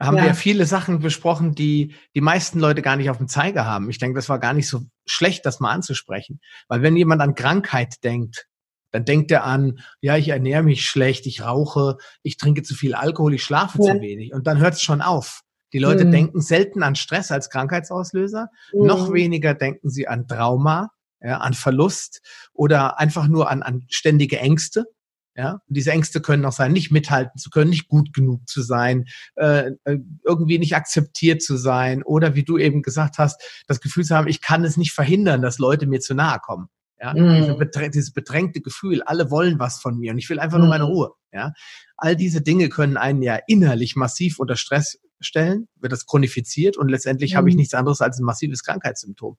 haben 0.00 0.16
ja. 0.16 0.24
wir 0.24 0.34
viele 0.34 0.64
Sachen 0.64 1.00
besprochen, 1.00 1.54
die 1.54 1.94
die 2.14 2.22
meisten 2.22 2.58
Leute 2.58 2.80
gar 2.80 2.96
nicht 2.96 3.10
auf 3.10 3.18
dem 3.18 3.28
Zeiger 3.28 3.66
haben. 3.66 3.90
Ich 3.90 3.98
denke, 3.98 4.16
das 4.16 4.30
war 4.30 4.38
gar 4.38 4.54
nicht 4.54 4.68
so 4.68 4.80
schlecht, 5.04 5.44
das 5.44 5.60
mal 5.60 5.70
anzusprechen. 5.70 6.40
Weil 6.68 6.80
wenn 6.80 6.96
jemand 6.96 7.20
an 7.20 7.34
Krankheit 7.34 8.02
denkt, 8.02 8.46
dann 8.90 9.04
denkt 9.04 9.30
er 9.30 9.44
an, 9.44 9.80
ja, 10.00 10.16
ich 10.16 10.28
ernähre 10.28 10.62
mich 10.62 10.84
schlecht, 10.84 11.26
ich 11.26 11.42
rauche, 11.42 11.98
ich 12.22 12.36
trinke 12.36 12.62
zu 12.62 12.74
viel 12.74 12.94
Alkohol, 12.94 13.34
ich 13.34 13.44
schlafe 13.44 13.78
ja. 13.82 13.94
zu 13.94 14.00
wenig. 14.00 14.32
Und 14.32 14.46
dann 14.46 14.58
hört 14.58 14.74
es 14.74 14.82
schon 14.82 15.02
auf. 15.02 15.42
Die 15.72 15.78
Leute 15.78 16.04
mhm. 16.04 16.12
denken 16.12 16.40
selten 16.40 16.82
an 16.82 16.96
Stress 16.96 17.30
als 17.30 17.50
Krankheitsauslöser, 17.50 18.48
mhm. 18.72 18.86
noch 18.86 19.12
weniger 19.12 19.54
denken 19.54 19.90
sie 19.90 20.08
an 20.08 20.26
Trauma, 20.26 20.90
ja, 21.20 21.38
an 21.38 21.54
Verlust 21.54 22.20
oder 22.52 22.98
einfach 22.98 23.28
nur 23.28 23.50
an, 23.50 23.62
an 23.62 23.84
ständige 23.88 24.38
Ängste. 24.38 24.86
Ja, 25.34 25.52
und 25.52 25.76
diese 25.76 25.92
Ängste 25.92 26.20
können 26.20 26.44
auch 26.46 26.52
sein, 26.52 26.72
nicht 26.72 26.90
mithalten 26.90 27.38
zu 27.38 27.50
können, 27.50 27.70
nicht 27.70 27.86
gut 27.86 28.12
genug 28.12 28.48
zu 28.48 28.60
sein, 28.60 29.04
äh, 29.36 29.70
äh 29.84 29.98
irgendwie 30.24 30.58
nicht 30.58 30.74
akzeptiert 30.74 31.42
zu 31.42 31.56
sein 31.56 32.02
oder 32.02 32.34
wie 32.34 32.42
du 32.42 32.58
eben 32.58 32.82
gesagt 32.82 33.18
hast, 33.18 33.40
das 33.68 33.80
Gefühl 33.80 34.04
zu 34.04 34.16
haben, 34.16 34.26
ich 34.26 34.40
kann 34.40 34.64
es 34.64 34.76
nicht 34.76 34.90
verhindern, 34.90 35.40
dass 35.40 35.58
Leute 35.58 35.86
mir 35.86 36.00
zu 36.00 36.14
nahe 36.14 36.40
kommen. 36.40 36.68
Ja, 37.00 37.14
mm. 37.14 37.34
diese 37.36 37.54
bedräng 37.54 37.90
dieses 37.92 38.12
bedrängte 38.12 38.60
Gefühl, 38.60 39.02
alle 39.02 39.30
wollen 39.30 39.58
was 39.58 39.80
von 39.80 39.98
mir 39.98 40.12
und 40.12 40.18
ich 40.18 40.28
will 40.28 40.40
einfach 40.40 40.58
mm. 40.58 40.60
nur 40.60 40.68
meine 40.68 40.84
mhm. 40.84 40.90
Ruhe. 40.90 41.10
Ja, 41.32 41.52
all 41.96 42.16
diese 42.16 42.40
Dinge 42.40 42.68
können 42.68 42.96
einen 42.96 43.22
ja 43.22 43.38
innerlich 43.46 43.94
massiv 43.96 44.38
unter 44.38 44.56
Stress 44.56 44.98
stellen, 45.20 45.68
wird 45.76 45.92
das 45.92 46.06
chronifiziert 46.06 46.76
und 46.76 46.88
letztendlich 46.88 47.34
mm. 47.34 47.36
habe 47.36 47.48
ich 47.48 47.54
mhm. 47.54 47.60
nichts 47.60 47.74
anderes 47.74 48.00
als 48.00 48.18
ein 48.18 48.24
massives 48.24 48.64
Krankheitssymptom. 48.64 49.36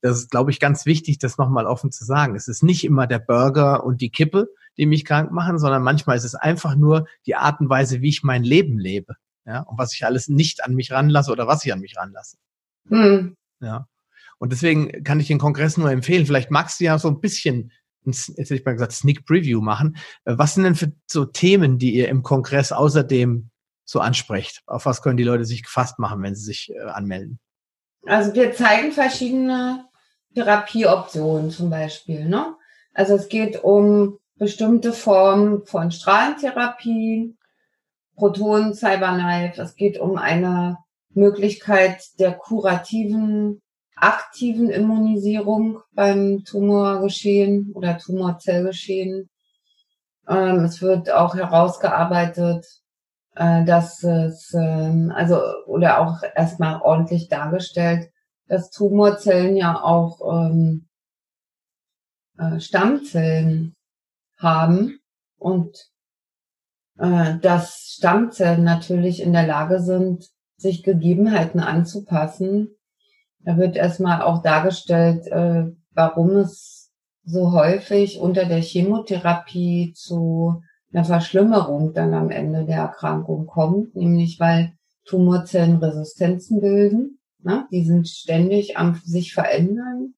Das 0.00 0.18
ist, 0.18 0.30
glaube 0.30 0.50
ich, 0.50 0.60
ganz 0.60 0.86
wichtig, 0.86 1.18
das 1.18 1.38
nochmal 1.38 1.66
offen 1.66 1.90
zu 1.90 2.04
sagen. 2.04 2.36
Es 2.36 2.46
ist 2.46 2.62
nicht 2.62 2.84
immer 2.84 3.06
der 3.06 3.18
Burger 3.18 3.84
und 3.84 4.00
die 4.00 4.10
Kippe, 4.10 4.48
die 4.76 4.86
mich 4.86 5.04
krank 5.04 5.32
machen, 5.32 5.58
sondern 5.58 5.82
manchmal 5.82 6.16
ist 6.16 6.24
es 6.24 6.34
einfach 6.34 6.76
nur 6.76 7.06
die 7.26 7.34
Art 7.34 7.60
und 7.60 7.68
Weise, 7.68 8.00
wie 8.00 8.08
ich 8.08 8.22
mein 8.22 8.44
Leben 8.44 8.78
lebe. 8.78 9.16
Ja, 9.44 9.62
und 9.62 9.78
was 9.78 9.94
ich 9.94 10.04
alles 10.04 10.28
nicht 10.28 10.62
an 10.62 10.74
mich 10.74 10.92
ranlasse 10.92 11.32
oder 11.32 11.46
was 11.46 11.64
ich 11.64 11.72
an 11.72 11.80
mich 11.80 11.96
ranlasse. 11.96 12.36
Mhm. 12.84 13.36
Ja. 13.60 13.88
Und 14.38 14.52
deswegen 14.52 15.04
kann 15.04 15.20
ich 15.20 15.26
den 15.26 15.38
Kongress 15.38 15.76
nur 15.76 15.90
empfehlen. 15.90 16.26
Vielleicht 16.26 16.50
magst 16.50 16.80
du 16.80 16.84
ja 16.84 16.98
so 16.98 17.08
ein 17.08 17.20
bisschen, 17.20 17.72
jetzt 18.04 18.28
hätte 18.36 18.54
ich 18.54 18.64
mal 18.64 18.72
gesagt, 18.72 18.92
Sneak 18.92 19.26
Preview 19.26 19.60
machen. 19.60 19.96
Äh, 20.24 20.34
was 20.36 20.54
sind 20.54 20.64
denn 20.64 20.74
für 20.74 20.92
so 21.06 21.24
Themen, 21.24 21.78
die 21.78 21.94
ihr 21.94 22.08
im 22.08 22.22
Kongress 22.22 22.72
außerdem 22.72 23.50
so 23.84 24.00
ansprecht? 24.00 24.62
Auf 24.66 24.86
was 24.86 25.02
können 25.02 25.16
die 25.16 25.24
Leute 25.24 25.44
sich 25.44 25.62
gefasst 25.62 25.98
machen, 25.98 26.22
wenn 26.22 26.34
sie 26.34 26.44
sich 26.44 26.72
äh, 26.74 26.88
anmelden? 26.88 27.40
Also 28.06 28.34
wir 28.34 28.54
zeigen 28.54 28.92
verschiedene 28.92 29.84
Therapieoptionen 30.34 31.50
zum 31.50 31.70
Beispiel. 31.70 32.28
Ne? 32.28 32.54
Also 32.94 33.14
es 33.14 33.28
geht 33.28 33.62
um 33.64 34.18
bestimmte 34.36 34.92
Formen 34.92 35.66
von 35.66 35.90
Strahlentherapie, 35.90 37.36
Protonen, 38.14 38.74
Cyberknife. 38.74 39.60
Es 39.60 39.74
geht 39.74 39.98
um 39.98 40.16
eine 40.16 40.78
Möglichkeit 41.10 42.02
der 42.18 42.32
kurativen 42.32 43.60
aktiven 44.02 44.70
Immunisierung 44.70 45.80
beim 45.92 46.44
Tumorgeschehen 46.44 47.72
oder 47.74 47.98
Tumorzellgeschehen. 47.98 49.28
Ähm, 50.28 50.64
es 50.64 50.82
wird 50.82 51.10
auch 51.10 51.34
herausgearbeitet, 51.34 52.66
äh, 53.34 53.64
dass 53.64 54.02
es, 54.02 54.52
ähm, 54.54 55.12
also, 55.14 55.40
oder 55.66 56.00
auch 56.00 56.22
erstmal 56.34 56.80
ordentlich 56.82 57.28
dargestellt, 57.28 58.10
dass 58.46 58.70
Tumorzellen 58.70 59.56
ja 59.56 59.80
auch 59.82 60.50
ähm, 60.50 60.88
äh, 62.38 62.60
Stammzellen 62.60 63.76
haben 64.38 65.00
und 65.38 65.88
äh, 66.98 67.38
dass 67.38 67.94
Stammzellen 67.96 68.64
natürlich 68.64 69.22
in 69.22 69.32
der 69.32 69.46
Lage 69.46 69.80
sind, 69.80 70.28
sich 70.56 70.82
Gegebenheiten 70.82 71.60
anzupassen, 71.60 72.77
da 73.40 73.56
wird 73.56 73.76
erstmal 73.76 74.22
auch 74.22 74.42
dargestellt, 74.42 75.26
äh, 75.26 75.66
warum 75.92 76.30
es 76.36 76.90
so 77.24 77.52
häufig 77.52 78.20
unter 78.20 78.44
der 78.46 78.60
Chemotherapie 78.60 79.92
zu 79.94 80.62
einer 80.92 81.04
Verschlimmerung 81.04 81.92
dann 81.92 82.14
am 82.14 82.30
Ende 82.30 82.64
der 82.64 82.78
Erkrankung 82.78 83.46
kommt, 83.46 83.94
nämlich 83.94 84.40
weil 84.40 84.72
Tumorzellen 85.04 85.76
Resistenzen 85.76 86.60
bilden. 86.60 87.18
Ne? 87.42 87.66
Die 87.70 87.84
sind 87.84 88.08
ständig 88.08 88.76
am 88.76 89.00
sich 89.04 89.34
verändern. 89.34 90.14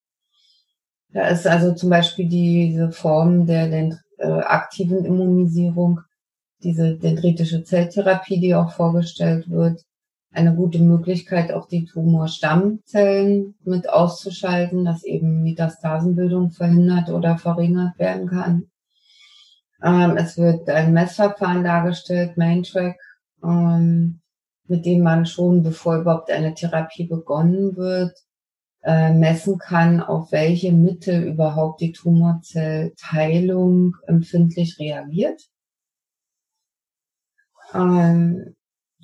Da 1.12 1.28
ist 1.28 1.46
also 1.46 1.74
zum 1.74 1.90
Beispiel 1.90 2.28
diese 2.28 2.90
Form 2.92 3.46
der, 3.46 3.68
äh, 4.18 4.26
aktiven 4.26 5.04
Immunisierung, 5.04 6.00
diese 6.62 6.96
dendritische 6.96 7.64
Zelltherapie, 7.64 8.38
die 8.38 8.54
auch 8.54 8.72
vorgestellt 8.72 9.50
wird, 9.50 9.82
eine 10.32 10.54
gute 10.54 10.78
Möglichkeit, 10.78 11.52
auch 11.52 11.66
die 11.66 11.86
Tumorstammzellen 11.86 13.56
mit 13.64 13.88
auszuschalten, 13.88 14.84
dass 14.84 15.02
eben 15.02 15.42
Metastasenbildung 15.42 16.50
verhindert 16.50 17.10
oder 17.10 17.36
verringert 17.36 17.98
werden 17.98 18.28
kann. 18.28 18.70
Ähm, 19.82 20.16
es 20.16 20.38
wird 20.38 20.68
ein 20.68 20.92
Messverfahren 20.92 21.64
dargestellt, 21.64 22.36
Maintrack, 22.36 22.96
ähm, 23.42 24.20
mit 24.68 24.86
dem 24.86 25.02
man 25.02 25.26
schon, 25.26 25.64
bevor 25.64 25.96
überhaupt 25.96 26.30
eine 26.30 26.54
Therapie 26.54 27.06
begonnen 27.06 27.76
wird, 27.76 28.16
äh, 28.82 29.12
messen 29.12 29.58
kann, 29.58 30.00
auf 30.00 30.32
welche 30.32 30.72
Mittel 30.72 31.24
überhaupt 31.24 31.80
die 31.80 31.92
Tumorzellteilung 31.92 33.96
empfindlich 34.06 34.78
reagiert. 34.78 35.50
Ähm, 37.74 38.56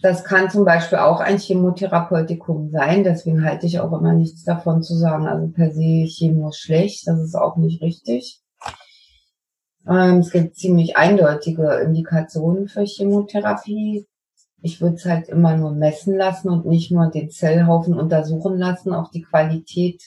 das 0.03 0.25
kann 0.25 0.51
zum 0.51 0.65
Beispiel 0.65 0.99
auch 0.99 1.21
ein 1.21 1.39
Chemotherapeutikum 1.39 2.71
sein. 2.71 3.03
Deswegen 3.03 3.45
halte 3.45 3.67
ich 3.67 3.81
auch 3.81 3.93
immer 3.93 4.13
nichts 4.13 4.45
davon 4.45 4.83
zu 4.83 4.95
sagen, 4.95 5.27
also 5.27 5.49
per 5.49 5.73
se 5.73 6.07
Chemo 6.07 6.51
ist 6.51 6.59
schlecht. 6.59 7.07
Das 7.07 7.19
ist 7.21 7.35
auch 7.35 7.57
nicht 7.57 7.83
richtig. 7.83 8.41
Ähm, 9.89 10.19
es 10.19 10.31
gibt 10.31 10.57
ziemlich 10.57 10.97
eindeutige 10.97 11.81
Indikationen 11.85 12.69
für 12.69 12.85
Chemotherapie. 12.85 14.07
Ich 14.61 14.81
würde 14.81 14.97
es 14.97 15.05
halt 15.05 15.29
immer 15.29 15.57
nur 15.57 15.73
messen 15.73 16.17
lassen 16.17 16.51
und 16.51 16.67
nicht 16.67 16.91
nur 16.91 17.09
den 17.11 17.31
Zellhaufen 17.31 17.95
untersuchen 17.95 18.59
lassen, 18.59 18.93
auch 18.93 19.11
die 19.11 19.23
Qualität, 19.23 20.03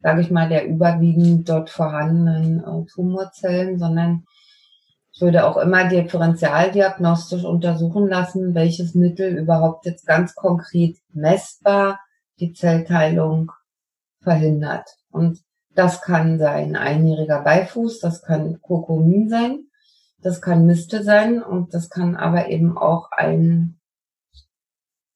sage 0.00 0.20
ich 0.20 0.30
mal, 0.30 0.48
der 0.48 0.66
überwiegend 0.66 1.48
dort 1.48 1.70
vorhandenen 1.70 2.60
äh, 2.60 2.86
Tumorzellen, 2.92 3.78
sondern 3.78 4.24
ich 5.14 5.20
würde 5.20 5.46
auch 5.46 5.56
immer 5.56 5.88
differentialdiagnostisch 5.88 7.44
untersuchen 7.44 8.08
lassen, 8.08 8.54
welches 8.54 8.94
Mittel 8.94 9.38
überhaupt 9.38 9.86
jetzt 9.86 10.06
ganz 10.06 10.34
konkret 10.34 10.96
messbar 11.12 12.00
die 12.40 12.52
Zellteilung 12.52 13.52
verhindert. 14.22 14.88
Und 15.12 15.40
das 15.74 16.02
kann 16.02 16.38
sein 16.40 16.74
einjähriger 16.74 17.42
Beifuß, 17.42 18.00
das 18.00 18.22
kann 18.22 18.60
Kurkumin 18.60 19.28
sein, 19.28 19.68
das 20.18 20.42
kann 20.42 20.66
Miste 20.66 21.04
sein 21.04 21.42
und 21.42 21.74
das 21.74 21.90
kann 21.90 22.16
aber 22.16 22.48
eben 22.48 22.76
auch 22.76 23.12
ein 23.12 23.78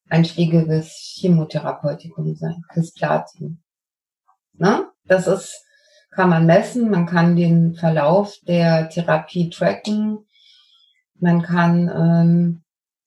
einschlägiges 0.08 1.16
Chemotherapeutikum 1.18 2.36
sein, 2.36 2.62
Kisplatin. 2.72 3.62
Ne? 4.52 4.88
Das 5.06 5.26
ist 5.26 5.67
kann 6.10 6.30
man 6.30 6.46
messen, 6.46 6.90
man 6.90 7.06
kann 7.06 7.36
den 7.36 7.74
Verlauf 7.74 8.36
der 8.46 8.88
Therapie 8.88 9.50
tracken, 9.50 10.18
man 11.20 11.42
kann 11.42 11.90
ähm, 11.94 12.62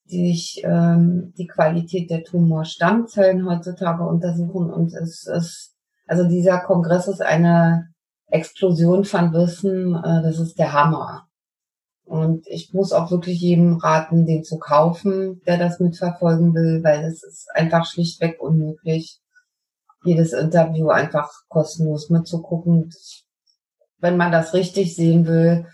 sich 0.06 0.62
ähm, 0.64 1.32
die 1.36 1.46
Qualität 1.46 2.10
der 2.10 2.22
Tumorstammzellen 2.24 3.48
heutzutage 3.48 4.04
untersuchen 4.04 4.70
und 4.70 4.92
es 4.94 5.26
ist, 5.26 5.74
also 6.06 6.28
dieser 6.28 6.60
Kongress 6.60 7.08
ist 7.08 7.22
eine 7.22 7.88
Explosion 8.26 9.04
von 9.04 9.32
Wissen, 9.32 9.94
äh, 9.94 10.22
das 10.22 10.38
ist 10.38 10.58
der 10.58 10.72
Hammer. 10.72 11.28
Und 12.04 12.46
ich 12.48 12.74
muss 12.74 12.92
auch 12.92 13.10
wirklich 13.10 13.40
jedem 13.40 13.76
raten, 13.76 14.26
den 14.26 14.44
zu 14.44 14.58
kaufen, 14.58 15.40
der 15.46 15.56
das 15.56 15.80
mitverfolgen 15.80 16.54
will, 16.54 16.82
weil 16.82 17.04
es 17.04 17.22
ist 17.22 17.48
einfach 17.54 17.86
schlichtweg 17.86 18.40
unmöglich, 18.40 19.20
jedes 20.04 20.32
Interview 20.32 20.88
einfach 20.88 21.30
kostenlos 21.48 22.10
mitzugucken. 22.10 22.90
Wenn 23.98 24.16
man 24.16 24.32
das 24.32 24.54
richtig 24.54 24.96
sehen 24.96 25.26
will, 25.26 25.66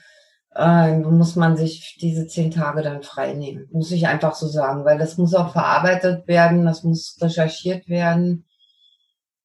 äh, 0.55 0.99
muss 0.99 1.37
man 1.37 1.57
sich 1.57 1.97
diese 2.01 2.27
zehn 2.27 2.51
Tage 2.51 2.83
dann 2.83 3.03
frei 3.03 3.35
nehmen. 3.35 3.69
Muss 3.71 3.93
ich 3.93 4.09
einfach 4.09 4.35
so 4.35 4.49
sagen, 4.49 4.85
weil 4.85 4.99
das 4.99 5.17
muss 5.17 5.35
auch 5.35 5.53
verarbeitet 5.53 6.27
werden, 6.27 6.65
das 6.65 6.83
muss 6.83 7.17
recherchiert 7.21 7.89
werden. 7.89 8.45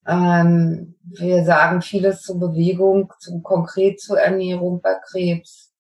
Ähm, 0.05 0.95
wir 1.03 1.45
sagen 1.45 1.81
vieles 1.81 2.23
zur 2.23 2.39
Bewegung, 2.39 3.13
zu, 3.19 3.39
konkret 3.41 4.01
zur 4.01 4.19
Ernährung 4.19 4.81
bei 4.81 4.95
Krebs, 5.09 5.71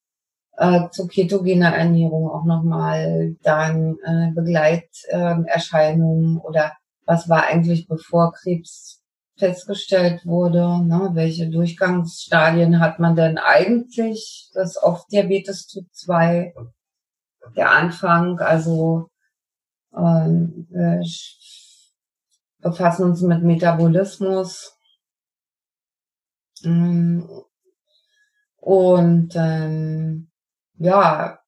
äh, 0.57 0.89
zu 0.91 1.07
ketogener 1.07 1.75
Ernährung 1.75 2.29
auch 2.29 2.45
nochmal, 2.45 3.35
dann 3.43 3.97
äh, 4.05 4.31
Begleiterscheinungen 4.33 6.37
oder 6.37 6.71
was 7.05 7.29
war 7.29 7.43
eigentlich 7.43 7.87
bevor 7.87 8.33
Krebs 8.33 9.03
festgestellt 9.37 10.25
wurde, 10.25 10.83
ne, 10.85 11.11
welche 11.13 11.49
Durchgangsstadien 11.49 12.79
hat 12.79 12.99
man 12.99 13.15
denn 13.15 13.37
eigentlich? 13.37 14.49
Das 14.53 14.81
oft 14.81 15.11
Diabetes 15.11 15.67
Typ 15.67 15.87
2, 15.91 16.53
der 17.55 17.71
Anfang, 17.71 18.39
also 18.39 19.09
ähm, 19.95 20.67
wir 20.69 21.03
befassen 22.59 23.05
uns 23.05 23.21
mit 23.21 23.43
Metabolismus. 23.43 24.77
Mm, 26.63 27.23
und 28.57 29.33
ähm, 29.35 30.31
ja, 30.77 31.42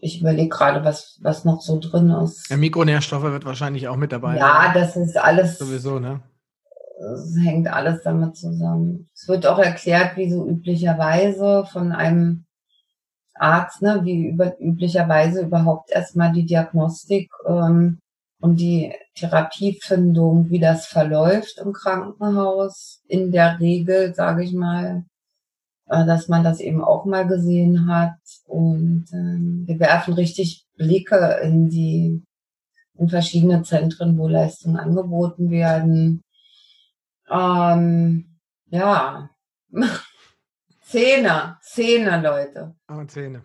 ich 0.00 0.20
überlege 0.20 0.48
gerade, 0.48 0.84
was, 0.84 1.18
was 1.22 1.44
noch 1.44 1.60
so 1.60 1.78
drin 1.78 2.10
ist. 2.10 2.48
Ja, 2.50 2.56
Mikronährstoffe 2.56 3.24
wird 3.24 3.44
wahrscheinlich 3.44 3.88
auch 3.88 3.96
mit 3.96 4.12
dabei. 4.12 4.36
Ja, 4.36 4.72
sein. 4.72 4.74
das 4.74 4.96
ist 4.96 5.16
alles. 5.16 5.58
Sowieso, 5.58 5.98
ne? 5.98 6.20
Es 7.00 7.34
hängt 7.42 7.68
alles 7.68 8.02
damit 8.02 8.36
zusammen. 8.36 9.08
Es 9.14 9.26
wird 9.26 9.46
auch 9.46 9.58
erklärt, 9.58 10.16
wie 10.16 10.30
so 10.30 10.46
üblicherweise 10.46 11.64
von 11.64 11.92
einem 11.92 12.44
Arzt, 13.34 13.80
ne, 13.80 14.00
wie 14.04 14.28
über, 14.28 14.60
üblicherweise 14.60 15.42
überhaupt 15.42 15.90
erstmal 15.90 16.32
die 16.32 16.44
Diagnostik 16.44 17.30
ähm, 17.46 17.98
und 18.40 18.60
die 18.60 18.92
Therapiefindung, 19.14 20.50
wie 20.50 20.60
das 20.60 20.86
verläuft 20.86 21.58
im 21.64 21.72
Krankenhaus. 21.72 23.02
In 23.08 23.32
der 23.32 23.58
Regel, 23.60 24.14
sage 24.14 24.44
ich 24.44 24.52
mal, 24.52 25.04
dass 25.90 26.28
man 26.28 26.44
das 26.44 26.60
eben 26.60 26.82
auch 26.82 27.04
mal 27.04 27.26
gesehen 27.26 27.92
hat. 27.92 28.18
Und 28.46 29.06
äh, 29.12 29.66
wir 29.66 29.80
werfen 29.80 30.14
richtig 30.14 30.66
Blicke 30.76 31.40
in 31.42 31.68
die 31.68 32.22
in 32.96 33.08
verschiedene 33.08 33.62
Zentren, 33.62 34.18
wo 34.18 34.28
Leistungen 34.28 34.76
angeboten 34.76 35.50
werden. 35.50 36.22
Ähm, 37.30 38.38
ja, 38.66 39.30
Zähne, 40.82 41.56
Zähne, 41.62 42.20
Leute. 42.20 42.74
Oh, 42.88 43.02
Zähne. 43.04 43.42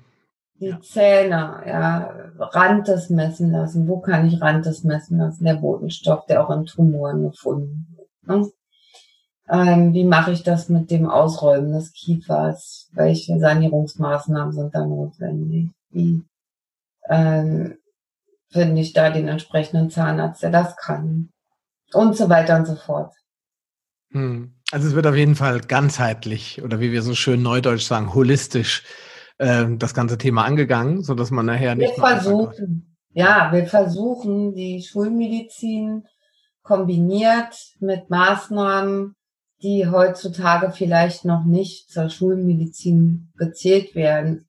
Die 0.59 0.67
ja. 0.67 0.81
Zähne, 0.81 1.63
ja, 1.65 2.31
Randes 2.39 3.09
messen 3.09 3.51
lassen. 3.51 3.87
Wo 3.87 3.99
kann 3.99 4.25
ich 4.25 4.41
Randes 4.41 4.83
messen 4.83 5.19
lassen? 5.19 5.45
Der 5.45 5.55
Botenstoff, 5.55 6.25
der 6.25 6.43
auch 6.43 6.49
in 6.49 6.65
Tumoren 6.65 7.23
gefunden 7.23 7.87
wird. 7.95 8.09
Ne? 8.23 8.49
Ähm, 9.49 9.93
wie 9.93 10.05
mache 10.05 10.31
ich 10.31 10.43
das 10.43 10.69
mit 10.69 10.89
dem 10.89 11.09
Ausräumen 11.09 11.71
des 11.73 11.93
Kiefers? 11.93 12.89
Welche 12.93 13.39
Sanierungsmaßnahmen 13.39 14.53
sind 14.53 14.73
da 14.73 14.85
notwendig? 14.85 15.69
Wie 15.91 16.23
ähm, 17.09 17.77
finde 18.49 18.81
ich 18.81 18.93
da 18.93 19.09
den 19.09 19.27
entsprechenden 19.27 19.89
Zahnarzt, 19.89 20.41
der 20.41 20.51
das 20.51 20.75
kann? 20.77 21.29
Und 21.93 22.17
so 22.17 22.29
weiter 22.29 22.57
und 22.57 22.65
so 22.65 22.75
fort. 22.75 23.13
Hm. 24.11 24.55
Also 24.71 24.87
es 24.87 24.95
wird 24.95 25.05
auf 25.05 25.15
jeden 25.15 25.35
Fall 25.35 25.61
ganzheitlich 25.61 26.63
oder 26.63 26.79
wie 26.79 26.91
wir 26.91 27.03
so 27.03 27.13
schön 27.13 27.43
neudeutsch 27.43 27.85
sagen, 27.85 28.15
holistisch 28.15 28.83
äh, 29.37 29.65
das 29.77 29.93
ganze 29.93 30.17
Thema 30.17 30.43
angegangen, 30.45 31.03
so 31.03 31.13
dass 31.13 31.29
man 31.29 31.45
nachher 31.45 31.75
nicht. 31.75 31.95
Wir 31.95 32.03
versuchen, 32.03 32.97
ja, 33.11 33.51
wir 33.51 33.67
versuchen 33.67 34.55
die 34.55 34.81
Schulmedizin 34.81 36.05
kombiniert 36.63 37.55
mit 37.79 38.09
Maßnahmen, 38.09 39.14
die 39.65 39.89
heutzutage 39.89 40.71
vielleicht 40.71 41.25
noch 41.25 41.43
nicht 41.43 41.91
zur 41.91 42.09
Schulmedizin 42.09 43.33
gezählt 43.37 43.95
werden, 43.95 44.47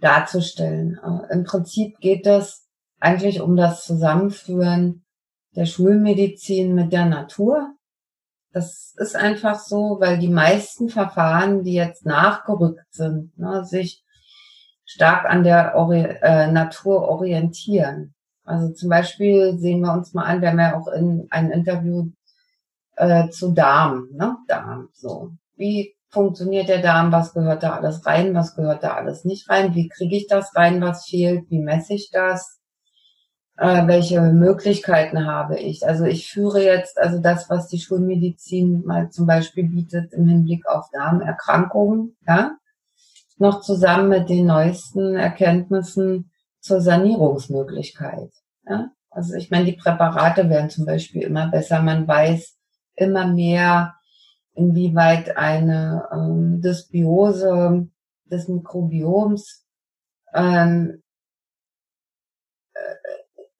darzustellen. 0.00 0.98
Äh, 0.98 1.34
Im 1.34 1.44
Prinzip 1.44 1.98
geht 2.00 2.26
es 2.26 2.66
eigentlich 2.98 3.40
um 3.40 3.54
das 3.56 3.84
Zusammenführen 3.84 5.04
der 5.54 5.66
Schulmedizin 5.66 6.74
mit 6.74 6.92
der 6.92 7.06
Natur 7.06 7.76
das 8.52 8.94
ist 8.98 9.16
einfach 9.16 9.58
so, 9.58 9.96
weil 9.98 10.18
die 10.18 10.28
meisten 10.28 10.88
Verfahren, 10.90 11.64
die 11.64 11.72
jetzt 11.72 12.04
nachgerückt 12.04 12.86
sind, 12.90 13.36
ne, 13.38 13.64
sich 13.64 14.04
stark 14.84 15.24
an 15.24 15.42
der 15.42 15.74
Ori 15.74 16.02
äh, 16.02 16.52
Natur 16.52 17.08
orientieren. 17.08 18.14
Also 18.44 18.72
zum 18.72 18.90
Beispiel 18.90 19.56
sehen 19.58 19.80
wir 19.80 19.92
uns 19.92 20.12
mal 20.12 20.24
an, 20.24 20.42
wir 20.42 20.50
haben 20.50 20.58
ja 20.58 20.76
auch 20.76 20.88
in 20.88 21.28
ein 21.30 21.50
Interview 21.50 22.10
äh, 22.96 23.28
zu 23.30 23.52
Darm, 23.52 24.08
ne? 24.12 24.36
Darm, 24.48 24.88
so. 24.92 25.32
Wie 25.56 25.94
funktioniert 26.08 26.68
der 26.68 26.82
Darm? 26.82 27.12
Was 27.12 27.32
gehört 27.32 27.62
da 27.62 27.74
alles 27.74 28.04
rein? 28.06 28.34
Was 28.34 28.54
gehört 28.54 28.82
da 28.82 28.94
alles 28.94 29.24
nicht 29.24 29.48
rein? 29.48 29.74
Wie 29.74 29.88
kriege 29.88 30.16
ich 30.16 30.26
das 30.26 30.54
rein, 30.56 30.80
was 30.80 31.06
fehlt? 31.06 31.50
Wie 31.50 31.60
messe 31.60 31.94
ich 31.94 32.10
das? 32.10 32.62
äh, 33.62 33.86
welche 33.86 34.20
Möglichkeiten 34.20 35.26
habe 35.26 35.58
ich. 35.58 35.86
Also 35.86 36.04
ich 36.04 36.30
führe 36.30 36.64
jetzt, 36.64 36.98
also 36.98 37.18
das, 37.18 37.50
was 37.50 37.68
die 37.68 37.78
Schulmedizin 37.78 38.84
mal 38.84 39.10
zum 39.10 39.26
Beispiel 39.26 39.68
bietet 39.68 40.12
im 40.12 40.26
Hinblick 40.26 40.66
auf 40.66 40.86
Darmerkrankungen, 40.92 42.16
ja, 42.26 42.56
noch 43.38 43.60
zusammen 43.60 44.08
mit 44.08 44.28
den 44.28 44.46
neuesten 44.46 45.16
Erkenntnissen 45.16 46.30
zur 46.60 46.80
Sanierungsmöglichkeit. 46.80 48.30
Ja? 48.66 48.90
Also 49.10 49.34
ich 49.34 49.50
meine, 49.50 49.66
die 49.66 49.76
Präparate 49.76 50.48
werden 50.48 50.70
zum 50.70 50.86
Beispiel 50.86 51.22
immer 51.22 51.48
besser. 51.48 51.82
Man 51.82 52.06
weiß 52.06 52.56
immer 53.02 53.26
mehr, 53.26 53.94
inwieweit 54.54 55.36
eine 55.36 56.08
ähm, 56.12 56.60
Dysbiose 56.60 57.88
des 58.24 58.48
Mikrobioms 58.48 59.66
ähm, 60.34 61.02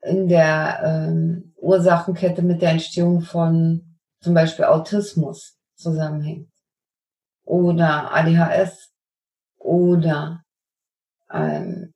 in 0.02 0.28
der 0.28 0.80
ähm, 0.84 1.54
Ursachenkette 1.56 2.42
mit 2.42 2.60
der 2.60 2.70
Entstehung 2.70 3.20
von 3.20 3.98
zum 4.20 4.34
Beispiel 4.34 4.64
Autismus 4.64 5.58
zusammenhängt. 5.74 6.50
Oder 7.44 8.12
ADHS 8.12 8.92
oder 9.58 10.44
ähm, 11.30 11.92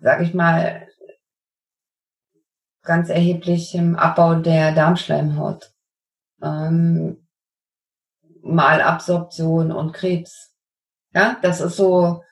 sag 0.00 0.22
ich 0.22 0.34
mal 0.34 0.85
ganz 2.86 3.10
erheblichem 3.10 3.96
Abbau 3.96 4.36
der 4.36 4.72
Darmschleimhaut. 4.72 5.72
Ähm, 6.42 7.26
Malabsorption 8.42 9.72
und 9.72 9.92
Krebs. 9.92 10.54
Ja, 11.12 11.38
das 11.42 11.60
ist 11.60 11.76
so 11.76 12.22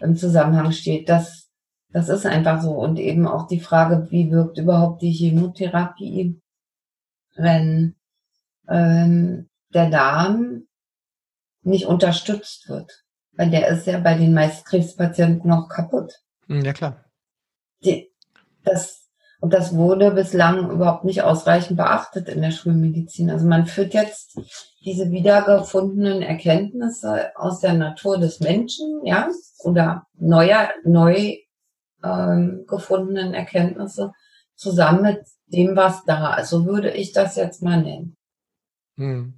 im 0.00 0.16
Zusammenhang 0.16 0.72
steht. 0.72 1.08
Das, 1.08 1.50
das 1.90 2.08
ist 2.08 2.26
einfach 2.26 2.62
so. 2.62 2.72
Und 2.72 2.98
eben 2.98 3.26
auch 3.26 3.46
die 3.46 3.60
Frage, 3.60 4.10
wie 4.10 4.30
wirkt 4.30 4.58
überhaupt 4.58 5.02
die 5.02 5.12
Chemotherapie, 5.12 6.40
wenn 7.34 7.96
ähm, 8.68 9.48
der 9.70 9.90
Darm 9.90 10.66
nicht 11.62 11.86
unterstützt 11.86 12.68
wird. 12.68 13.04
Weil 13.32 13.50
der 13.50 13.68
ist 13.68 13.86
ja 13.86 13.98
bei 13.98 14.14
den 14.14 14.32
meisten 14.32 14.64
Krebspatienten 14.64 15.50
noch 15.50 15.68
kaputt. 15.68 16.22
Hm, 16.46 16.64
ja, 16.64 16.72
klar. 16.72 17.04
Die, 17.84 18.12
das 18.62 19.03
und 19.44 19.52
das 19.52 19.76
wurde 19.76 20.10
bislang 20.10 20.70
überhaupt 20.70 21.04
nicht 21.04 21.22
ausreichend 21.22 21.76
beachtet 21.76 22.30
in 22.30 22.40
der 22.40 22.50
Schulmedizin. 22.50 23.28
Also 23.28 23.46
man 23.46 23.66
führt 23.66 23.92
jetzt 23.92 24.40
diese 24.86 25.10
wiedergefundenen 25.10 26.22
Erkenntnisse 26.22 27.36
aus 27.36 27.60
der 27.60 27.74
Natur 27.74 28.16
des 28.16 28.40
Menschen, 28.40 29.04
ja, 29.04 29.28
oder 29.58 30.06
neuer, 30.14 30.70
neu 30.84 31.36
ähm, 32.02 32.64
gefundenen 32.66 33.34
Erkenntnisse 33.34 34.12
zusammen 34.54 35.02
mit 35.02 35.20
dem, 35.48 35.76
was 35.76 36.02
da 36.06 36.36
ist. 36.36 36.48
So 36.48 36.64
würde 36.64 36.92
ich 36.92 37.12
das 37.12 37.36
jetzt 37.36 37.62
mal 37.62 37.82
nennen. 37.82 38.16
Hm. 38.96 39.34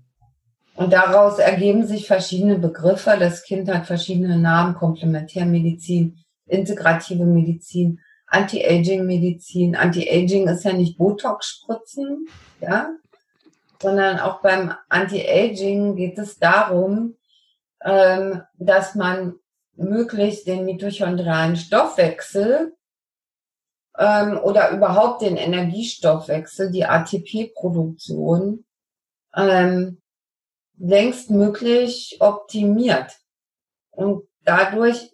Und 0.77 0.93
daraus 0.93 1.41
ergeben 1.41 1.85
sich 1.85 2.07
verschiedene 2.07 2.61
Begriffe. 2.61 3.17
Das 3.19 3.43
Kind 3.43 3.69
hat 3.69 3.87
verschiedene 3.87 4.39
Namen, 4.39 4.77
Komplementärmedizin, 4.77 6.19
integrative 6.47 7.25
Medizin, 7.25 7.99
Anti-Aging-Medizin. 8.27 9.77
Anti-Aging 9.77 10.49
ist 10.49 10.65
ja 10.65 10.73
nicht 10.73 10.99
Botox-Spritzen, 10.99 12.29
ja, 12.61 12.91
sondern 13.81 14.19
auch 14.19 14.41
beim 14.41 14.75
Anti-Aging 14.89 15.97
geht 15.97 16.19
es 16.19 16.39
darum, 16.39 17.17
ähm, 17.85 18.43
dass 18.59 18.95
man 18.95 19.35
möglichst 19.77 20.47
den 20.47 20.65
mitochondrialen 20.65 21.57
Stoffwechsel 21.57 22.75
ähm, 23.99 24.39
oder 24.39 24.71
überhaupt 24.71 25.23
den 25.23 25.37
Energiestoffwechsel, 25.37 26.71
die 26.71 26.85
ATP-Produktion, 26.85 28.65
ähm, 29.35 30.01
längst 30.79 31.31
möglich 31.31 32.17
optimiert. 32.21 33.17
Und 33.91 34.29
dadurch 34.45 35.13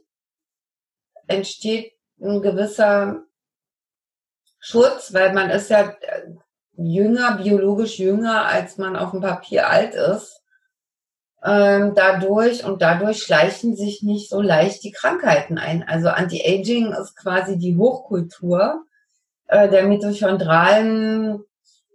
entsteht 1.27 1.93
ein 2.23 2.43
gewisser 2.43 3.23
Schutz, 4.59 5.12
weil 5.12 5.33
man 5.33 5.51
ist 5.51 5.70
ja 5.70 5.95
jünger, 6.75 7.37
biologisch 7.37 7.99
jünger, 7.99 8.47
als 8.47 8.79
man 8.79 8.97
auf 8.97 9.11
dem 9.11 9.20
Papier 9.20 9.68
alt 9.68 9.95
ist. 9.95 10.41
Ähm, 11.45 11.95
dadurch 11.97 12.64
und 12.64 12.81
dadurch 12.81 13.25
schleichen 13.25 13.75
sich 13.75 14.03
nicht 14.03 14.31
so 14.31 14.41
leicht 14.41 14.85
die 14.85 14.93
Krankheiten 14.93 15.59
ein. 15.59 15.83
Also 15.83 16.09
Anti-Aging 16.09 16.93
ist 16.93 17.16
quasi 17.16 17.59
die 17.59 17.77
Hochkultur 17.77 18.85
äh, 19.49 19.68
der 19.68 19.83
mitochondralen 19.85 21.43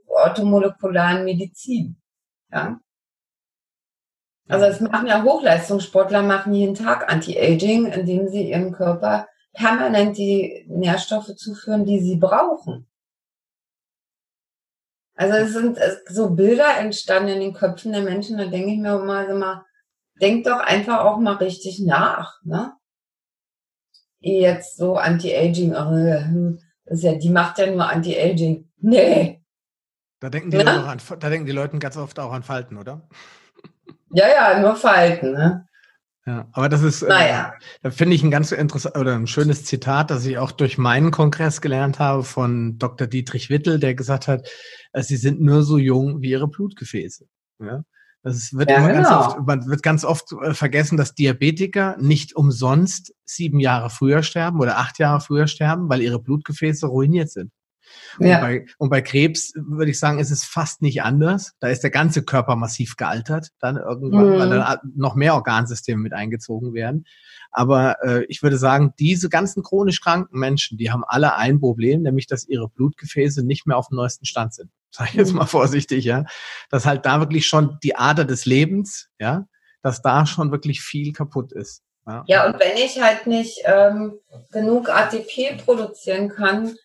orthomolekularen 0.07 1.23
Medizin. 1.23 1.97
Ja. 2.51 2.80
Also 4.49 4.65
es 4.65 4.80
machen 4.82 5.07
ja 5.07 5.23
Hochleistungssportler 5.23 6.23
machen 6.23 6.53
jeden 6.53 6.75
Tag 6.75 7.11
Anti-Aging, 7.11 7.88
indem 7.88 8.28
sie 8.28 8.49
ihrem 8.49 8.73
Körper 8.73 9.28
permanent 9.57 10.17
die 10.17 10.65
Nährstoffe 10.69 11.35
zuführen, 11.35 11.85
die 11.85 11.99
sie 11.99 12.17
brauchen. 12.17 12.87
Also 15.15 15.35
es 15.35 15.53
sind 15.53 15.79
so 16.07 16.29
Bilder 16.29 16.77
entstanden 16.77 17.29
in 17.29 17.39
den 17.39 17.53
Köpfen 17.53 17.91
der 17.91 18.03
Menschen, 18.03 18.37
da 18.37 18.45
denke 18.45 18.71
ich 18.71 18.77
mir 18.77 18.99
mal, 18.99 19.33
mal 19.33 19.65
denk 20.21 20.45
doch 20.45 20.59
einfach 20.59 21.03
auch 21.05 21.17
mal 21.17 21.35
richtig 21.35 21.79
nach, 21.79 22.39
ne? 22.43 22.73
Jetzt 24.19 24.77
so 24.77 24.95
Anti-Aging, 24.95 25.73
oh, 25.73 26.57
das 26.85 26.99
ist 26.99 27.03
ja, 27.03 27.15
die 27.15 27.29
macht 27.29 27.57
ja 27.57 27.67
nur 27.67 27.87
Anti-Aging. 27.87 28.69
Nee. 28.77 29.43
Da 30.19 30.29
denken, 30.29 30.51
die 30.51 30.57
ja? 30.57 30.63
an, 30.63 31.01
da 31.19 31.29
denken 31.29 31.45
die 31.45 31.51
Leute 31.51 31.77
ganz 31.79 31.97
oft 31.97 32.19
auch 32.19 32.31
an 32.31 32.43
Falten, 32.43 32.77
oder? 32.77 33.07
Ja, 34.11 34.27
ja, 34.27 34.59
nur 34.59 34.75
Falten, 34.75 35.31
ne? 35.31 35.66
Ja, 36.28 36.49
aber 36.51 36.67
das 36.67 36.84
ist, 36.84 37.03
naja. 37.03 37.53
äh, 37.55 37.59
da 37.84 37.89
finde 37.89 38.13
ich 38.13 38.21
ein 38.21 38.32
ganz 38.32 38.51
interessant 38.51 38.97
oder 38.97 39.15
ein 39.15 39.28
schönes 39.28 39.63
Zitat, 39.63 40.11
das 40.11 40.25
ich 40.25 40.38
auch 40.38 40.51
durch 40.51 40.78
meinen 40.78 41.09
Kongress 41.09 41.61
gelernt 41.61 41.99
habe 41.99 42.23
von 42.23 42.78
Dr. 42.78 43.07
Dietrich 43.07 43.49
Wittel, 43.49 43.80
der 43.80 43.95
gesagt 43.95 44.28
hat, 44.28 44.45
äh, 44.91 45.01
sie 45.03 45.15
sind 45.15 45.39
nur 45.39 45.63
so 45.63 45.78
jung 45.78 46.21
wie 46.21 46.32
ihre 46.32 46.49
Blutgefäße. 46.49 47.25
Ja? 47.63 47.84
Das 48.23 48.51
wird, 48.51 48.69
ja, 48.69 48.86
genau. 48.86 48.93
ganz 48.93 49.09
oft, 49.09 49.47
man 49.47 49.67
wird 49.67 49.84
ganz 49.84 50.03
oft 50.03 50.34
äh, 50.43 50.53
vergessen, 50.53 50.97
dass 50.97 51.15
Diabetiker 51.15 51.95
nicht 51.97 52.36
umsonst 52.36 53.13
sieben 53.23 53.61
Jahre 53.61 53.89
früher 53.89 54.21
sterben 54.21 54.59
oder 54.59 54.80
acht 54.80 54.99
Jahre 54.99 55.21
früher 55.21 55.47
sterben, 55.47 55.88
weil 55.88 56.01
ihre 56.01 56.19
Blutgefäße 56.19 56.88
ruiniert 56.88 57.30
sind. 57.30 57.53
Ja. 58.20 58.36
Und, 58.36 58.41
bei, 58.41 58.65
und 58.78 58.89
bei 58.89 59.01
Krebs 59.01 59.53
würde 59.55 59.91
ich 59.91 59.99
sagen, 59.99 60.20
ist 60.20 60.32
es 60.32 60.43
fast 60.43 60.82
nicht 60.82 61.03
anders. 61.03 61.53
Da 61.59 61.68
ist 61.68 61.84
der 61.84 61.91
ganze 61.91 62.24
Körper 62.24 62.55
massiv 62.55 62.95
gealtert, 62.95 63.49
dann 63.59 63.78
irgendwann, 63.78 64.30
mhm. 64.30 64.39
weil 64.39 64.49
dann 64.49 64.78
noch 64.95 65.15
mehr 65.15 65.36
Organsysteme 65.36 66.01
mit 66.01 66.13
eingezogen 66.13 66.74
werden. 66.74 67.05
Aber 67.51 67.97
äh, 68.03 68.26
ich 68.26 68.43
würde 68.43 68.57
sagen, 68.57 68.93
diese 68.99 69.30
ganzen 69.30 69.63
chronisch 69.63 70.01
kranken 70.01 70.39
Menschen, 70.39 70.78
die 70.78 70.91
haben 70.91 71.03
alle 71.05 71.36
ein 71.36 71.59
Problem, 71.59 72.01
nämlich 72.01 72.28
dass 72.28 72.47
ihre 72.47 72.70
Blutgefäße 72.70 73.43
nicht 73.45 73.65
mehr 73.65 73.78
auf 73.78 73.89
dem 73.89 73.97
neuesten 73.97 74.26
Stand 74.26 74.53
sind. 74.53 74.72
Sag 74.91 75.09
ich 75.09 75.15
jetzt 75.15 75.32
mhm. 75.32 75.39
mal 75.39 75.45
vorsichtig, 75.45 76.05
ja. 76.05 76.26
Dass 76.70 76.86
halt 76.86 77.05
da 77.05 77.20
wirklich 77.20 77.47
schon 77.47 77.78
die 77.84 77.95
Ader 77.95 78.26
des 78.26 78.45
Lebens, 78.45 79.09
ja, 79.20 79.47
dass 79.82 80.01
da 80.01 80.26
schon 80.26 80.51
wirklich 80.51 80.82
viel 80.82 81.13
kaputt 81.13 81.51
ist. 81.51 81.84
Ja, 82.07 82.24
ja 82.28 82.45
und 82.47 82.59
wenn 82.59 82.78
ich 82.78 83.01
halt 83.01 83.28
nicht 83.28 83.59
ähm, 83.65 84.20
genug 84.51 84.89
ATP 84.89 85.63
produzieren 85.63 86.30
kann, 86.30 86.76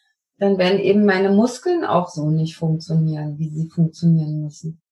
dann 0.43 0.59
werden 0.59 0.81
eben 0.81 1.05
meine 1.05 1.31
Muskeln 1.31 1.85
auch 1.85 2.09
so 2.09 2.29
nicht 2.29 2.57
funktionieren, 2.57 3.39
wie 3.39 3.49
sie 3.49 3.69
funktionieren 3.69 4.43
müssen. 4.43 4.83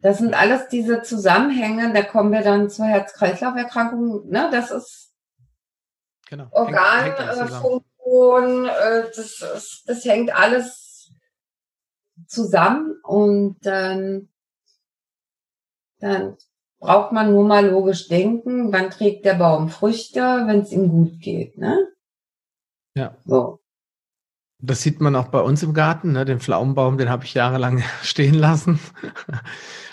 Das 0.00 0.18
sind 0.18 0.34
alles 0.34 0.68
diese 0.68 1.00
Zusammenhänge, 1.00 1.94
da 1.94 2.02
kommen 2.02 2.32
wir 2.32 2.42
dann 2.42 2.68
zur 2.68 2.84
Herz-Kreislauf-Erkrankung, 2.84 4.28
ne, 4.28 4.50
das 4.52 4.70
ist 4.70 5.14
genau. 6.28 6.48
Organfunktion, 6.50 8.66
äh, 8.66 9.04
das, 9.16 9.40
ist, 9.40 9.84
das 9.86 10.04
hängt 10.04 10.36
alles 10.36 11.14
zusammen 12.26 12.94
und 13.02 13.56
dann, 13.64 14.28
dann 16.00 16.36
braucht 16.78 17.12
man 17.12 17.32
nur 17.32 17.44
mal 17.44 17.66
logisch 17.66 18.08
denken, 18.08 18.70
wann 18.70 18.90
trägt 18.90 19.24
der 19.24 19.34
Baum 19.34 19.70
Früchte, 19.70 20.20
wenn 20.20 20.60
es 20.60 20.72
ihm 20.72 20.90
gut 20.90 21.20
geht, 21.20 21.56
ne? 21.56 21.88
Ja. 22.94 23.16
So. 23.24 23.59
Das 24.62 24.82
sieht 24.82 25.00
man 25.00 25.16
auch 25.16 25.28
bei 25.28 25.40
uns 25.40 25.62
im 25.62 25.72
Garten. 25.72 26.12
Ne? 26.12 26.24
Den 26.24 26.40
Pflaumenbaum, 26.40 26.98
den 26.98 27.08
habe 27.08 27.24
ich 27.24 27.34
jahrelang 27.34 27.82
stehen 28.02 28.34
lassen. 28.34 28.78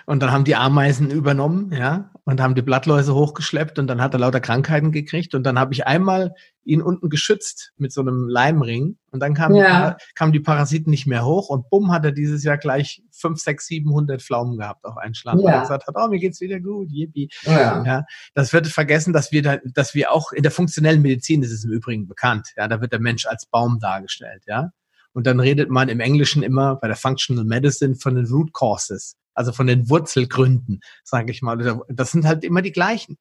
Und 0.09 0.21
dann 0.21 0.31
haben 0.31 0.45
die 0.45 0.55
Ameisen 0.55 1.11
übernommen, 1.11 1.73
ja, 1.73 2.11
und 2.23 2.39
haben 2.39 2.55
die 2.55 2.61
Blattläuse 2.61 3.13
hochgeschleppt 3.13 3.77
und 3.77 3.87
dann 3.87 4.01
hat 4.01 4.13
er 4.13 4.21
lauter 4.21 4.39
Krankheiten 4.39 4.93
gekriegt. 4.93 5.35
Und 5.35 5.43
dann 5.43 5.59
habe 5.59 5.73
ich 5.73 5.85
einmal 5.85 6.33
ihn 6.63 6.81
unten 6.81 7.09
geschützt 7.09 7.73
mit 7.75 7.91
so 7.91 7.99
einem 7.99 8.29
Leimring. 8.29 8.97
Und 9.11 9.19
dann 9.19 9.33
kamen, 9.33 9.55
ja. 9.55 9.91
die, 9.91 10.03
kamen 10.15 10.31
die 10.31 10.39
Parasiten 10.39 10.91
nicht 10.91 11.07
mehr 11.07 11.25
hoch 11.25 11.49
und 11.49 11.69
bumm, 11.69 11.91
hat 11.91 12.05
er 12.05 12.13
dieses 12.13 12.45
Jahr 12.45 12.57
gleich 12.57 13.03
fünf, 13.11 13.41
sechs, 13.41 13.67
siebenhundert 13.67 14.21
Pflaumen 14.21 14.57
gehabt 14.57 14.85
auf 14.85 14.95
einen 14.95 15.13
Schlag. 15.13 15.35
Ja. 15.35 15.41
Und 15.41 15.51
er 15.51 15.59
gesagt 15.59 15.87
hat, 15.87 15.95
oh, 15.97 16.07
mir 16.07 16.19
geht's 16.19 16.39
wieder 16.39 16.61
gut, 16.61 16.89
yippie. 16.89 17.29
Ja. 17.41 17.83
ja. 17.83 18.05
Das 18.33 18.53
wird 18.53 18.67
vergessen, 18.67 19.11
dass 19.11 19.33
wir 19.33 19.41
da, 19.41 19.57
dass 19.73 19.93
wir 19.93 20.13
auch 20.13 20.31
in 20.31 20.43
der 20.43 20.53
funktionellen 20.53 21.01
Medizin, 21.01 21.41
das 21.41 21.51
ist 21.51 21.65
im 21.65 21.71
Übrigen 21.71 22.07
bekannt, 22.07 22.53
ja, 22.55 22.69
da 22.69 22.79
wird 22.79 22.93
der 22.93 23.01
Mensch 23.01 23.25
als 23.25 23.45
Baum 23.45 23.79
dargestellt, 23.81 24.43
ja. 24.47 24.71
Und 25.11 25.27
dann 25.27 25.41
redet 25.41 25.69
man 25.69 25.89
im 25.89 25.99
Englischen 25.99 26.43
immer 26.43 26.77
bei 26.77 26.87
der 26.87 26.95
Functional 26.95 27.43
Medicine 27.43 27.95
von 27.95 28.15
den 28.15 28.25
Root 28.27 28.53
Causes 28.53 29.17
also 29.37 29.51
von 29.51 29.67
den 29.67 29.89
Wurzelgründen, 29.89 30.81
sage 31.03 31.31
ich 31.31 31.41
mal. 31.41 31.57
Das 31.89 32.11
sind 32.11 32.25
halt 32.25 32.43
immer 32.43 32.61
die 32.61 32.71
gleichen. 32.71 33.17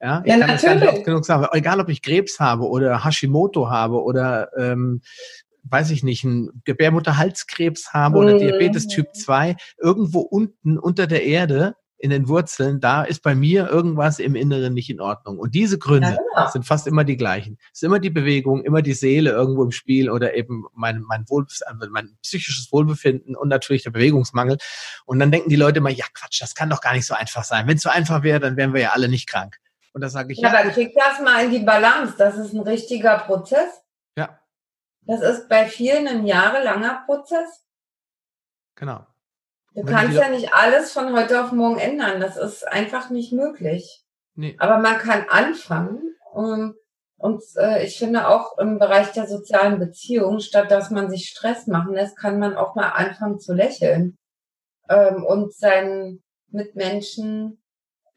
Ja, 0.00 0.22
ich 0.24 0.32
ja, 0.32 0.38
kann 0.38 0.48
natürlich. 0.48 0.62
das 0.62 0.62
gar 0.62 0.74
nicht 0.74 0.88
oft 0.88 1.04
genug 1.04 1.24
sagen. 1.24 1.46
Egal, 1.52 1.80
ob 1.80 1.88
ich 1.88 2.02
Krebs 2.02 2.40
habe 2.40 2.68
oder 2.68 3.04
Hashimoto 3.04 3.68
habe 3.68 4.02
oder 4.02 4.48
ähm, 4.56 5.02
weiß 5.64 5.90
ich 5.90 6.02
nicht, 6.02 6.24
ein 6.24 6.62
Gebärmutterhalskrebs 6.64 7.92
habe 7.92 8.18
oder 8.18 8.34
mhm. 8.34 8.38
Diabetes 8.38 8.86
Typ 8.86 9.14
2, 9.14 9.56
irgendwo 9.76 10.20
unten 10.20 10.78
unter 10.78 11.06
der 11.06 11.24
Erde 11.24 11.74
in 11.98 12.10
den 12.10 12.28
Wurzeln, 12.28 12.80
da 12.80 13.02
ist 13.02 13.22
bei 13.22 13.34
mir 13.34 13.68
irgendwas 13.68 14.20
im 14.20 14.36
Inneren 14.36 14.72
nicht 14.72 14.88
in 14.88 15.00
Ordnung. 15.00 15.38
Und 15.38 15.54
diese 15.54 15.78
Gründe 15.78 16.10
ja, 16.10 16.16
genau. 16.16 16.48
sind 16.48 16.64
fast 16.64 16.86
immer 16.86 17.02
die 17.02 17.16
gleichen. 17.16 17.58
Es 17.72 17.78
ist 17.78 17.82
immer 17.82 17.98
die 17.98 18.10
Bewegung, 18.10 18.62
immer 18.62 18.82
die 18.82 18.92
Seele 18.92 19.30
irgendwo 19.30 19.64
im 19.64 19.72
Spiel 19.72 20.08
oder 20.08 20.34
eben 20.34 20.64
mein, 20.74 21.02
mein, 21.02 21.28
Wohl, 21.28 21.46
also 21.66 21.90
mein 21.90 22.16
psychisches 22.22 22.72
Wohlbefinden 22.72 23.34
und 23.34 23.48
natürlich 23.48 23.82
der 23.82 23.90
Bewegungsmangel. 23.90 24.58
Und 25.06 25.18
dann 25.18 25.32
denken 25.32 25.50
die 25.50 25.56
Leute 25.56 25.78
immer, 25.78 25.90
ja 25.90 26.06
Quatsch, 26.14 26.40
das 26.40 26.54
kann 26.54 26.70
doch 26.70 26.80
gar 26.80 26.92
nicht 26.92 27.06
so 27.06 27.14
einfach 27.14 27.42
sein. 27.42 27.66
Wenn 27.66 27.76
es 27.76 27.82
so 27.82 27.90
einfach 27.90 28.22
wäre, 28.22 28.38
dann 28.38 28.56
wären 28.56 28.74
wir 28.74 28.80
ja 28.80 28.90
alle 28.90 29.08
nicht 29.08 29.28
krank. 29.28 29.58
Und 29.92 30.02
da 30.02 30.08
sage 30.08 30.32
ich, 30.32 30.38
ja. 30.38 30.52
Ja, 30.52 30.60
aber 30.60 30.70
krieg 30.70 30.94
das 30.94 31.20
mal 31.20 31.44
in 31.44 31.50
die 31.50 31.64
Balance. 31.64 32.14
Das 32.16 32.36
ist 32.36 32.52
ein 32.52 32.60
richtiger 32.60 33.18
Prozess. 33.18 33.82
Ja. 34.16 34.38
Das 35.02 35.20
ist 35.20 35.48
bei 35.48 35.66
vielen 35.66 36.06
ein 36.06 36.26
jahrelanger 36.26 37.02
Prozess. 37.06 37.64
Genau. 38.76 39.04
Du 39.78 39.84
kannst 39.84 40.16
ja 40.16 40.28
nicht 40.28 40.52
alles 40.52 40.90
von 40.92 41.16
heute 41.16 41.44
auf 41.44 41.52
morgen 41.52 41.78
ändern. 41.78 42.20
Das 42.20 42.36
ist 42.36 42.66
einfach 42.66 43.10
nicht 43.10 43.32
möglich. 43.32 44.02
Nee. 44.34 44.56
Aber 44.58 44.78
man 44.78 44.98
kann 44.98 45.26
anfangen. 45.28 46.16
Und, 46.32 46.74
und 47.16 47.42
äh, 47.56 47.84
ich 47.84 47.96
finde 47.96 48.28
auch 48.28 48.58
im 48.58 48.78
Bereich 48.78 49.12
der 49.12 49.28
sozialen 49.28 49.78
Beziehungen, 49.78 50.40
statt 50.40 50.70
dass 50.70 50.90
man 50.90 51.08
sich 51.10 51.28
Stress 51.28 51.68
machen 51.68 51.94
lässt, 51.94 52.16
kann 52.16 52.40
man 52.40 52.56
auch 52.56 52.74
mal 52.74 52.88
anfangen 52.88 53.38
zu 53.38 53.54
lächeln 53.54 54.18
ähm, 54.88 55.24
und 55.24 55.54
seinen 55.54 56.22
Mitmenschen 56.48 57.62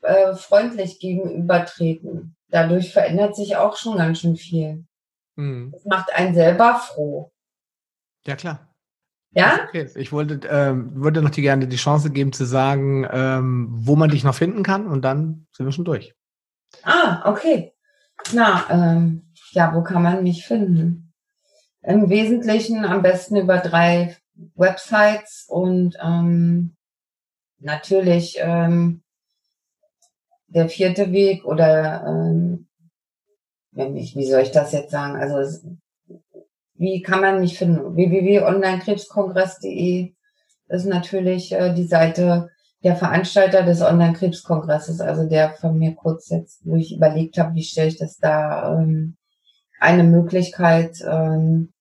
äh, 0.01 0.33
freundlich 0.33 0.99
gegenübertreten. 0.99 2.35
Dadurch 2.49 2.91
verändert 2.91 3.35
sich 3.35 3.55
auch 3.55 3.77
schon 3.77 3.97
ganz 3.97 4.19
schön 4.19 4.35
viel. 4.35 4.85
Mhm. 5.35 5.71
Das 5.73 5.85
macht 5.85 6.13
einen 6.13 6.33
selber 6.33 6.75
froh. 6.75 7.31
Ja, 8.25 8.35
klar. 8.35 8.70
Ja? 9.31 9.65
Okay. 9.67 9.89
Ich 9.95 10.11
wollte, 10.11 10.47
ähm, 10.49 10.91
würde 10.95 11.21
noch 11.21 11.29
die 11.29 11.41
gerne 11.41 11.67
die 11.67 11.77
Chance 11.77 12.11
geben 12.11 12.33
zu 12.33 12.45
sagen, 12.45 13.07
ähm, 13.11 13.67
wo 13.71 13.95
man 13.95 14.09
dich 14.09 14.23
noch 14.23 14.35
finden 14.35 14.63
kann 14.63 14.87
und 14.87 15.03
dann 15.03 15.47
sind 15.53 15.65
wir 15.65 15.71
schon 15.71 15.85
durch. 15.85 16.13
Ah, 16.83 17.29
okay. 17.29 17.73
Na, 18.33 18.65
ähm, 18.69 19.31
ja, 19.51 19.73
wo 19.73 19.83
kann 19.83 20.03
man 20.03 20.23
mich 20.23 20.45
finden? 20.45 21.13
Im 21.81 22.09
Wesentlichen 22.09 22.85
am 22.85 23.01
besten 23.01 23.37
über 23.37 23.57
drei 23.57 24.15
Websites 24.55 25.45
und 25.47 25.97
ähm, 26.01 26.75
natürlich 27.59 28.37
ähm, 28.39 29.03
der 30.47 30.69
vierte 30.69 31.11
Weg 31.11 31.45
oder 31.45 32.05
ähm, 32.05 32.67
wenn 33.71 33.95
ich, 33.95 34.15
wie 34.15 34.29
soll 34.29 34.41
ich 34.41 34.51
das 34.51 34.73
jetzt 34.73 34.91
sagen? 34.91 35.15
Also 35.15 35.59
wie 36.81 37.01
kann 37.03 37.21
man 37.21 37.39
mich 37.39 37.59
finden? 37.59 37.95
www.onlinekrebskongress.de 37.95 40.15
ist 40.69 40.87
natürlich 40.87 41.51
äh, 41.51 41.75
die 41.75 41.85
Seite 41.85 42.49
der 42.83 42.95
Veranstalter 42.95 43.61
des 43.61 43.83
Online-Krebskongresses, 43.83 44.99
also 44.99 45.29
der 45.29 45.51
von 45.51 45.77
mir 45.77 45.93
kurz 45.93 46.29
jetzt, 46.29 46.65
wo 46.65 46.77
ich 46.77 46.95
überlegt 46.95 47.37
habe, 47.37 47.53
wie 47.53 47.61
stelle 47.61 47.89
ich 47.89 47.99
das 47.99 48.17
da, 48.17 48.79
ähm, 48.79 49.15
eine 49.79 50.03
Möglichkeit, 50.03 50.97
ähm, 51.07 51.71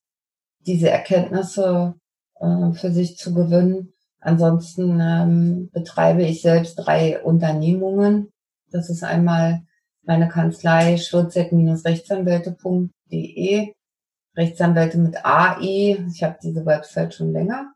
diese 0.67 0.91
Erkenntnisse 0.91 1.95
äh, 2.39 2.73
für 2.73 2.93
sich 2.93 3.17
zu 3.17 3.33
gewinnen. 3.33 3.95
Ansonsten 4.21 5.01
ähm, 5.01 5.71
betreibe 5.73 6.25
ich 6.25 6.43
selbst 6.43 6.75
drei 6.75 7.23
Unternehmungen. 7.23 8.35
Das 8.71 8.91
ist 8.91 9.03
einmal 9.03 9.63
meine 10.03 10.29
Kanzlei 10.29 10.99
schwurzek-rechtsanwälte.de 10.99 13.73
Rechtsanwälte 14.41 14.99
mit 14.99 15.25
AI. 15.25 16.05
Ich 16.11 16.23
habe 16.23 16.37
diese 16.43 16.65
Website 16.65 17.13
schon 17.15 17.33
länger. 17.33 17.73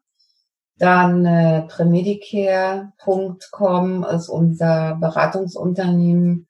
Dann 0.79 1.27
äh, 1.27 1.63
premedicare.com 1.69 4.05
ist 4.05 4.29
unser 4.29 4.97
Beratungsunternehmen. 4.97 6.49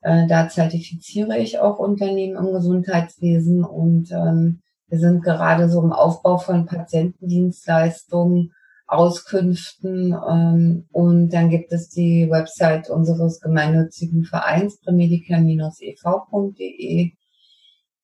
Äh, 0.00 0.26
da 0.28 0.48
zertifiziere 0.48 1.36
ich 1.38 1.58
auch 1.58 1.78
Unternehmen 1.78 2.36
im 2.36 2.52
Gesundheitswesen 2.52 3.64
und 3.64 4.12
ähm, 4.12 4.62
wir 4.86 5.00
sind 5.00 5.22
gerade 5.22 5.68
so 5.68 5.82
im 5.82 5.92
Aufbau 5.92 6.38
von 6.38 6.64
Patientendienstleistungen, 6.64 8.54
Auskünften 8.86 10.14
ähm, 10.14 10.86
und 10.92 11.30
dann 11.30 11.50
gibt 11.50 11.72
es 11.72 11.88
die 11.90 12.30
Website 12.30 12.88
unseres 12.88 13.40
gemeinnützigen 13.40 14.24
Vereins 14.24 14.80
premedicare-ev.de 14.80 17.17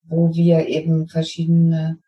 wo 0.07 0.33
wir 0.33 0.67
eben 0.67 1.09
verschiedene 1.09 1.99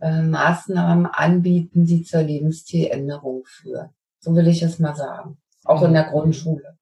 äh, 0.00 0.22
Maßnahmen 0.22 1.06
anbieten, 1.06 1.86
die 1.86 2.02
zur 2.02 2.22
Lebensstiländerung 2.22 3.44
führen. 3.46 3.90
So 4.20 4.34
will 4.34 4.48
ich 4.48 4.62
es 4.62 4.78
mal 4.78 4.94
sagen. 4.94 5.38
Auch 5.64 5.82
in 5.82 5.94
der 5.94 6.06
mhm. 6.06 6.10
Grundschule. 6.10 6.78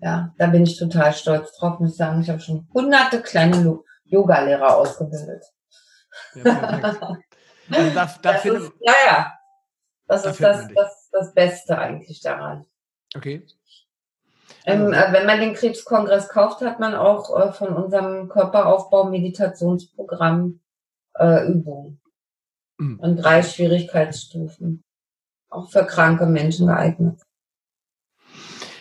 Ja, 0.00 0.34
da 0.36 0.48
bin 0.48 0.64
ich 0.64 0.78
total 0.78 1.12
stolz 1.12 1.56
drauf, 1.56 1.78
muss 1.78 1.96
sagen, 1.96 2.22
ich 2.22 2.28
habe 2.28 2.40
schon 2.40 2.68
hunderte 2.74 3.22
kleine 3.22 3.78
Yoga-Lehrer 4.04 4.76
ausgebildet. 4.76 5.44
Ja, 6.34 6.58
also 7.70 7.94
da, 7.94 8.06
da 8.20 8.32
das 8.32 8.44
ist, 8.44 8.72
ja, 8.80 8.94
ja. 9.06 9.32
Das 10.06 10.26
ist 10.26 10.42
das, 10.42 10.68
das, 10.74 11.08
das 11.12 11.34
Beste 11.34 11.78
eigentlich 11.78 12.20
daran. 12.20 12.66
Okay. 13.14 13.46
Ähm, 14.64 14.92
äh, 14.92 15.12
wenn 15.12 15.26
man 15.26 15.40
den 15.40 15.54
Krebskongress 15.54 16.28
kauft, 16.28 16.60
hat 16.60 16.78
man 16.78 16.94
auch 16.94 17.36
äh, 17.36 17.52
von 17.52 17.70
unserem 17.70 18.28
Körperaufbau-Meditationsprogramm 18.28 20.60
äh, 21.18 21.48
Übungen. 21.48 22.00
Mhm. 22.78 23.00
Und 23.00 23.16
drei 23.16 23.42
Schwierigkeitsstufen. 23.42 24.84
Auch 25.50 25.68
für 25.70 25.84
kranke 25.84 26.26
Menschen 26.26 26.68
geeignet. 26.68 27.20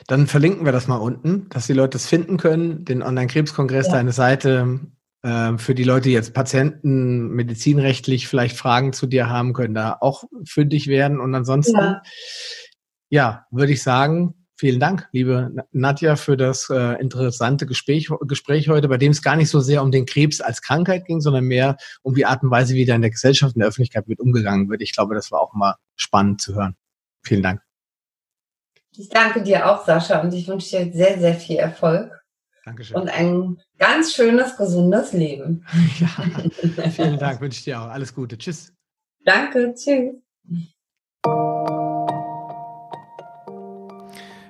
Dann 0.07 0.27
verlinken 0.27 0.65
wir 0.65 0.71
das 0.71 0.87
mal 0.87 0.97
unten, 0.97 1.49
dass 1.49 1.67
die 1.67 1.73
Leute 1.73 1.97
es 1.97 2.07
finden 2.07 2.37
können. 2.37 2.85
Den 2.85 3.01
Online-Krebskongress, 3.01 3.87
ja. 3.87 3.93
deine 3.93 4.11
Seite, 4.11 4.81
äh, 5.23 5.57
für 5.57 5.75
die 5.75 5.83
Leute, 5.83 6.09
die 6.09 6.13
jetzt 6.13 6.33
Patienten 6.33 7.29
medizinrechtlich 7.29 8.27
vielleicht 8.27 8.57
Fragen 8.57 8.93
zu 8.93 9.07
dir 9.07 9.29
haben, 9.29 9.53
können 9.53 9.73
da 9.73 9.97
auch 9.99 10.25
fündig 10.45 10.87
werden. 10.87 11.19
Und 11.19 11.33
ansonsten, 11.35 11.77
ja, 11.77 12.01
ja 13.09 13.45
würde 13.51 13.73
ich 13.73 13.83
sagen, 13.83 14.40
Vielen 14.61 14.79
Dank, 14.79 15.09
liebe 15.11 15.65
Nadja, 15.71 16.15
für 16.15 16.37
das 16.37 16.69
äh, 16.69 17.01
interessante 17.01 17.65
Gespräch, 17.65 18.11
Gespräch 18.27 18.69
heute, 18.69 18.89
bei 18.89 18.97
dem 18.97 19.11
es 19.11 19.23
gar 19.23 19.35
nicht 19.35 19.49
so 19.49 19.59
sehr 19.59 19.81
um 19.81 19.89
den 19.89 20.05
Krebs 20.05 20.39
als 20.39 20.61
Krankheit 20.61 21.05
ging, 21.05 21.19
sondern 21.19 21.45
mehr 21.45 21.77
um 22.03 22.13
die 22.13 22.27
Art 22.27 22.43
und 22.43 22.51
Weise, 22.51 22.75
wie 22.75 22.85
da 22.85 22.93
in 22.93 23.01
der 23.01 23.09
Gesellschaft, 23.09 23.55
in 23.55 23.61
der 23.61 23.69
Öffentlichkeit 23.69 24.07
mit 24.07 24.19
umgegangen 24.19 24.69
wird. 24.69 24.83
Ich 24.83 24.93
glaube, 24.93 25.15
das 25.15 25.31
war 25.31 25.41
auch 25.41 25.55
mal 25.55 25.77
spannend 25.95 26.41
zu 26.41 26.53
hören. 26.53 26.75
Vielen 27.23 27.41
Dank. 27.41 27.63
Ich 28.95 29.09
danke 29.09 29.41
dir 29.41 29.67
auch, 29.67 29.83
Sascha, 29.83 30.21
und 30.21 30.31
ich 30.31 30.47
wünsche 30.47 30.77
dir 30.77 30.93
sehr, 30.93 31.19
sehr 31.19 31.33
viel 31.33 31.57
Erfolg. 31.57 32.23
Dankeschön. 32.63 32.97
Und 32.97 33.09
ein 33.09 33.57
ganz 33.79 34.13
schönes, 34.13 34.57
gesundes 34.57 35.11
Leben. 35.11 35.65
Ja, 35.99 36.89
vielen 36.91 37.17
Dank, 37.17 37.41
wünsche 37.41 37.57
ich 37.57 37.63
dir 37.63 37.81
auch. 37.81 37.87
Alles 37.87 38.13
Gute. 38.13 38.37
Tschüss. 38.37 38.71
Danke, 39.25 39.73
tschüss. 39.73 40.13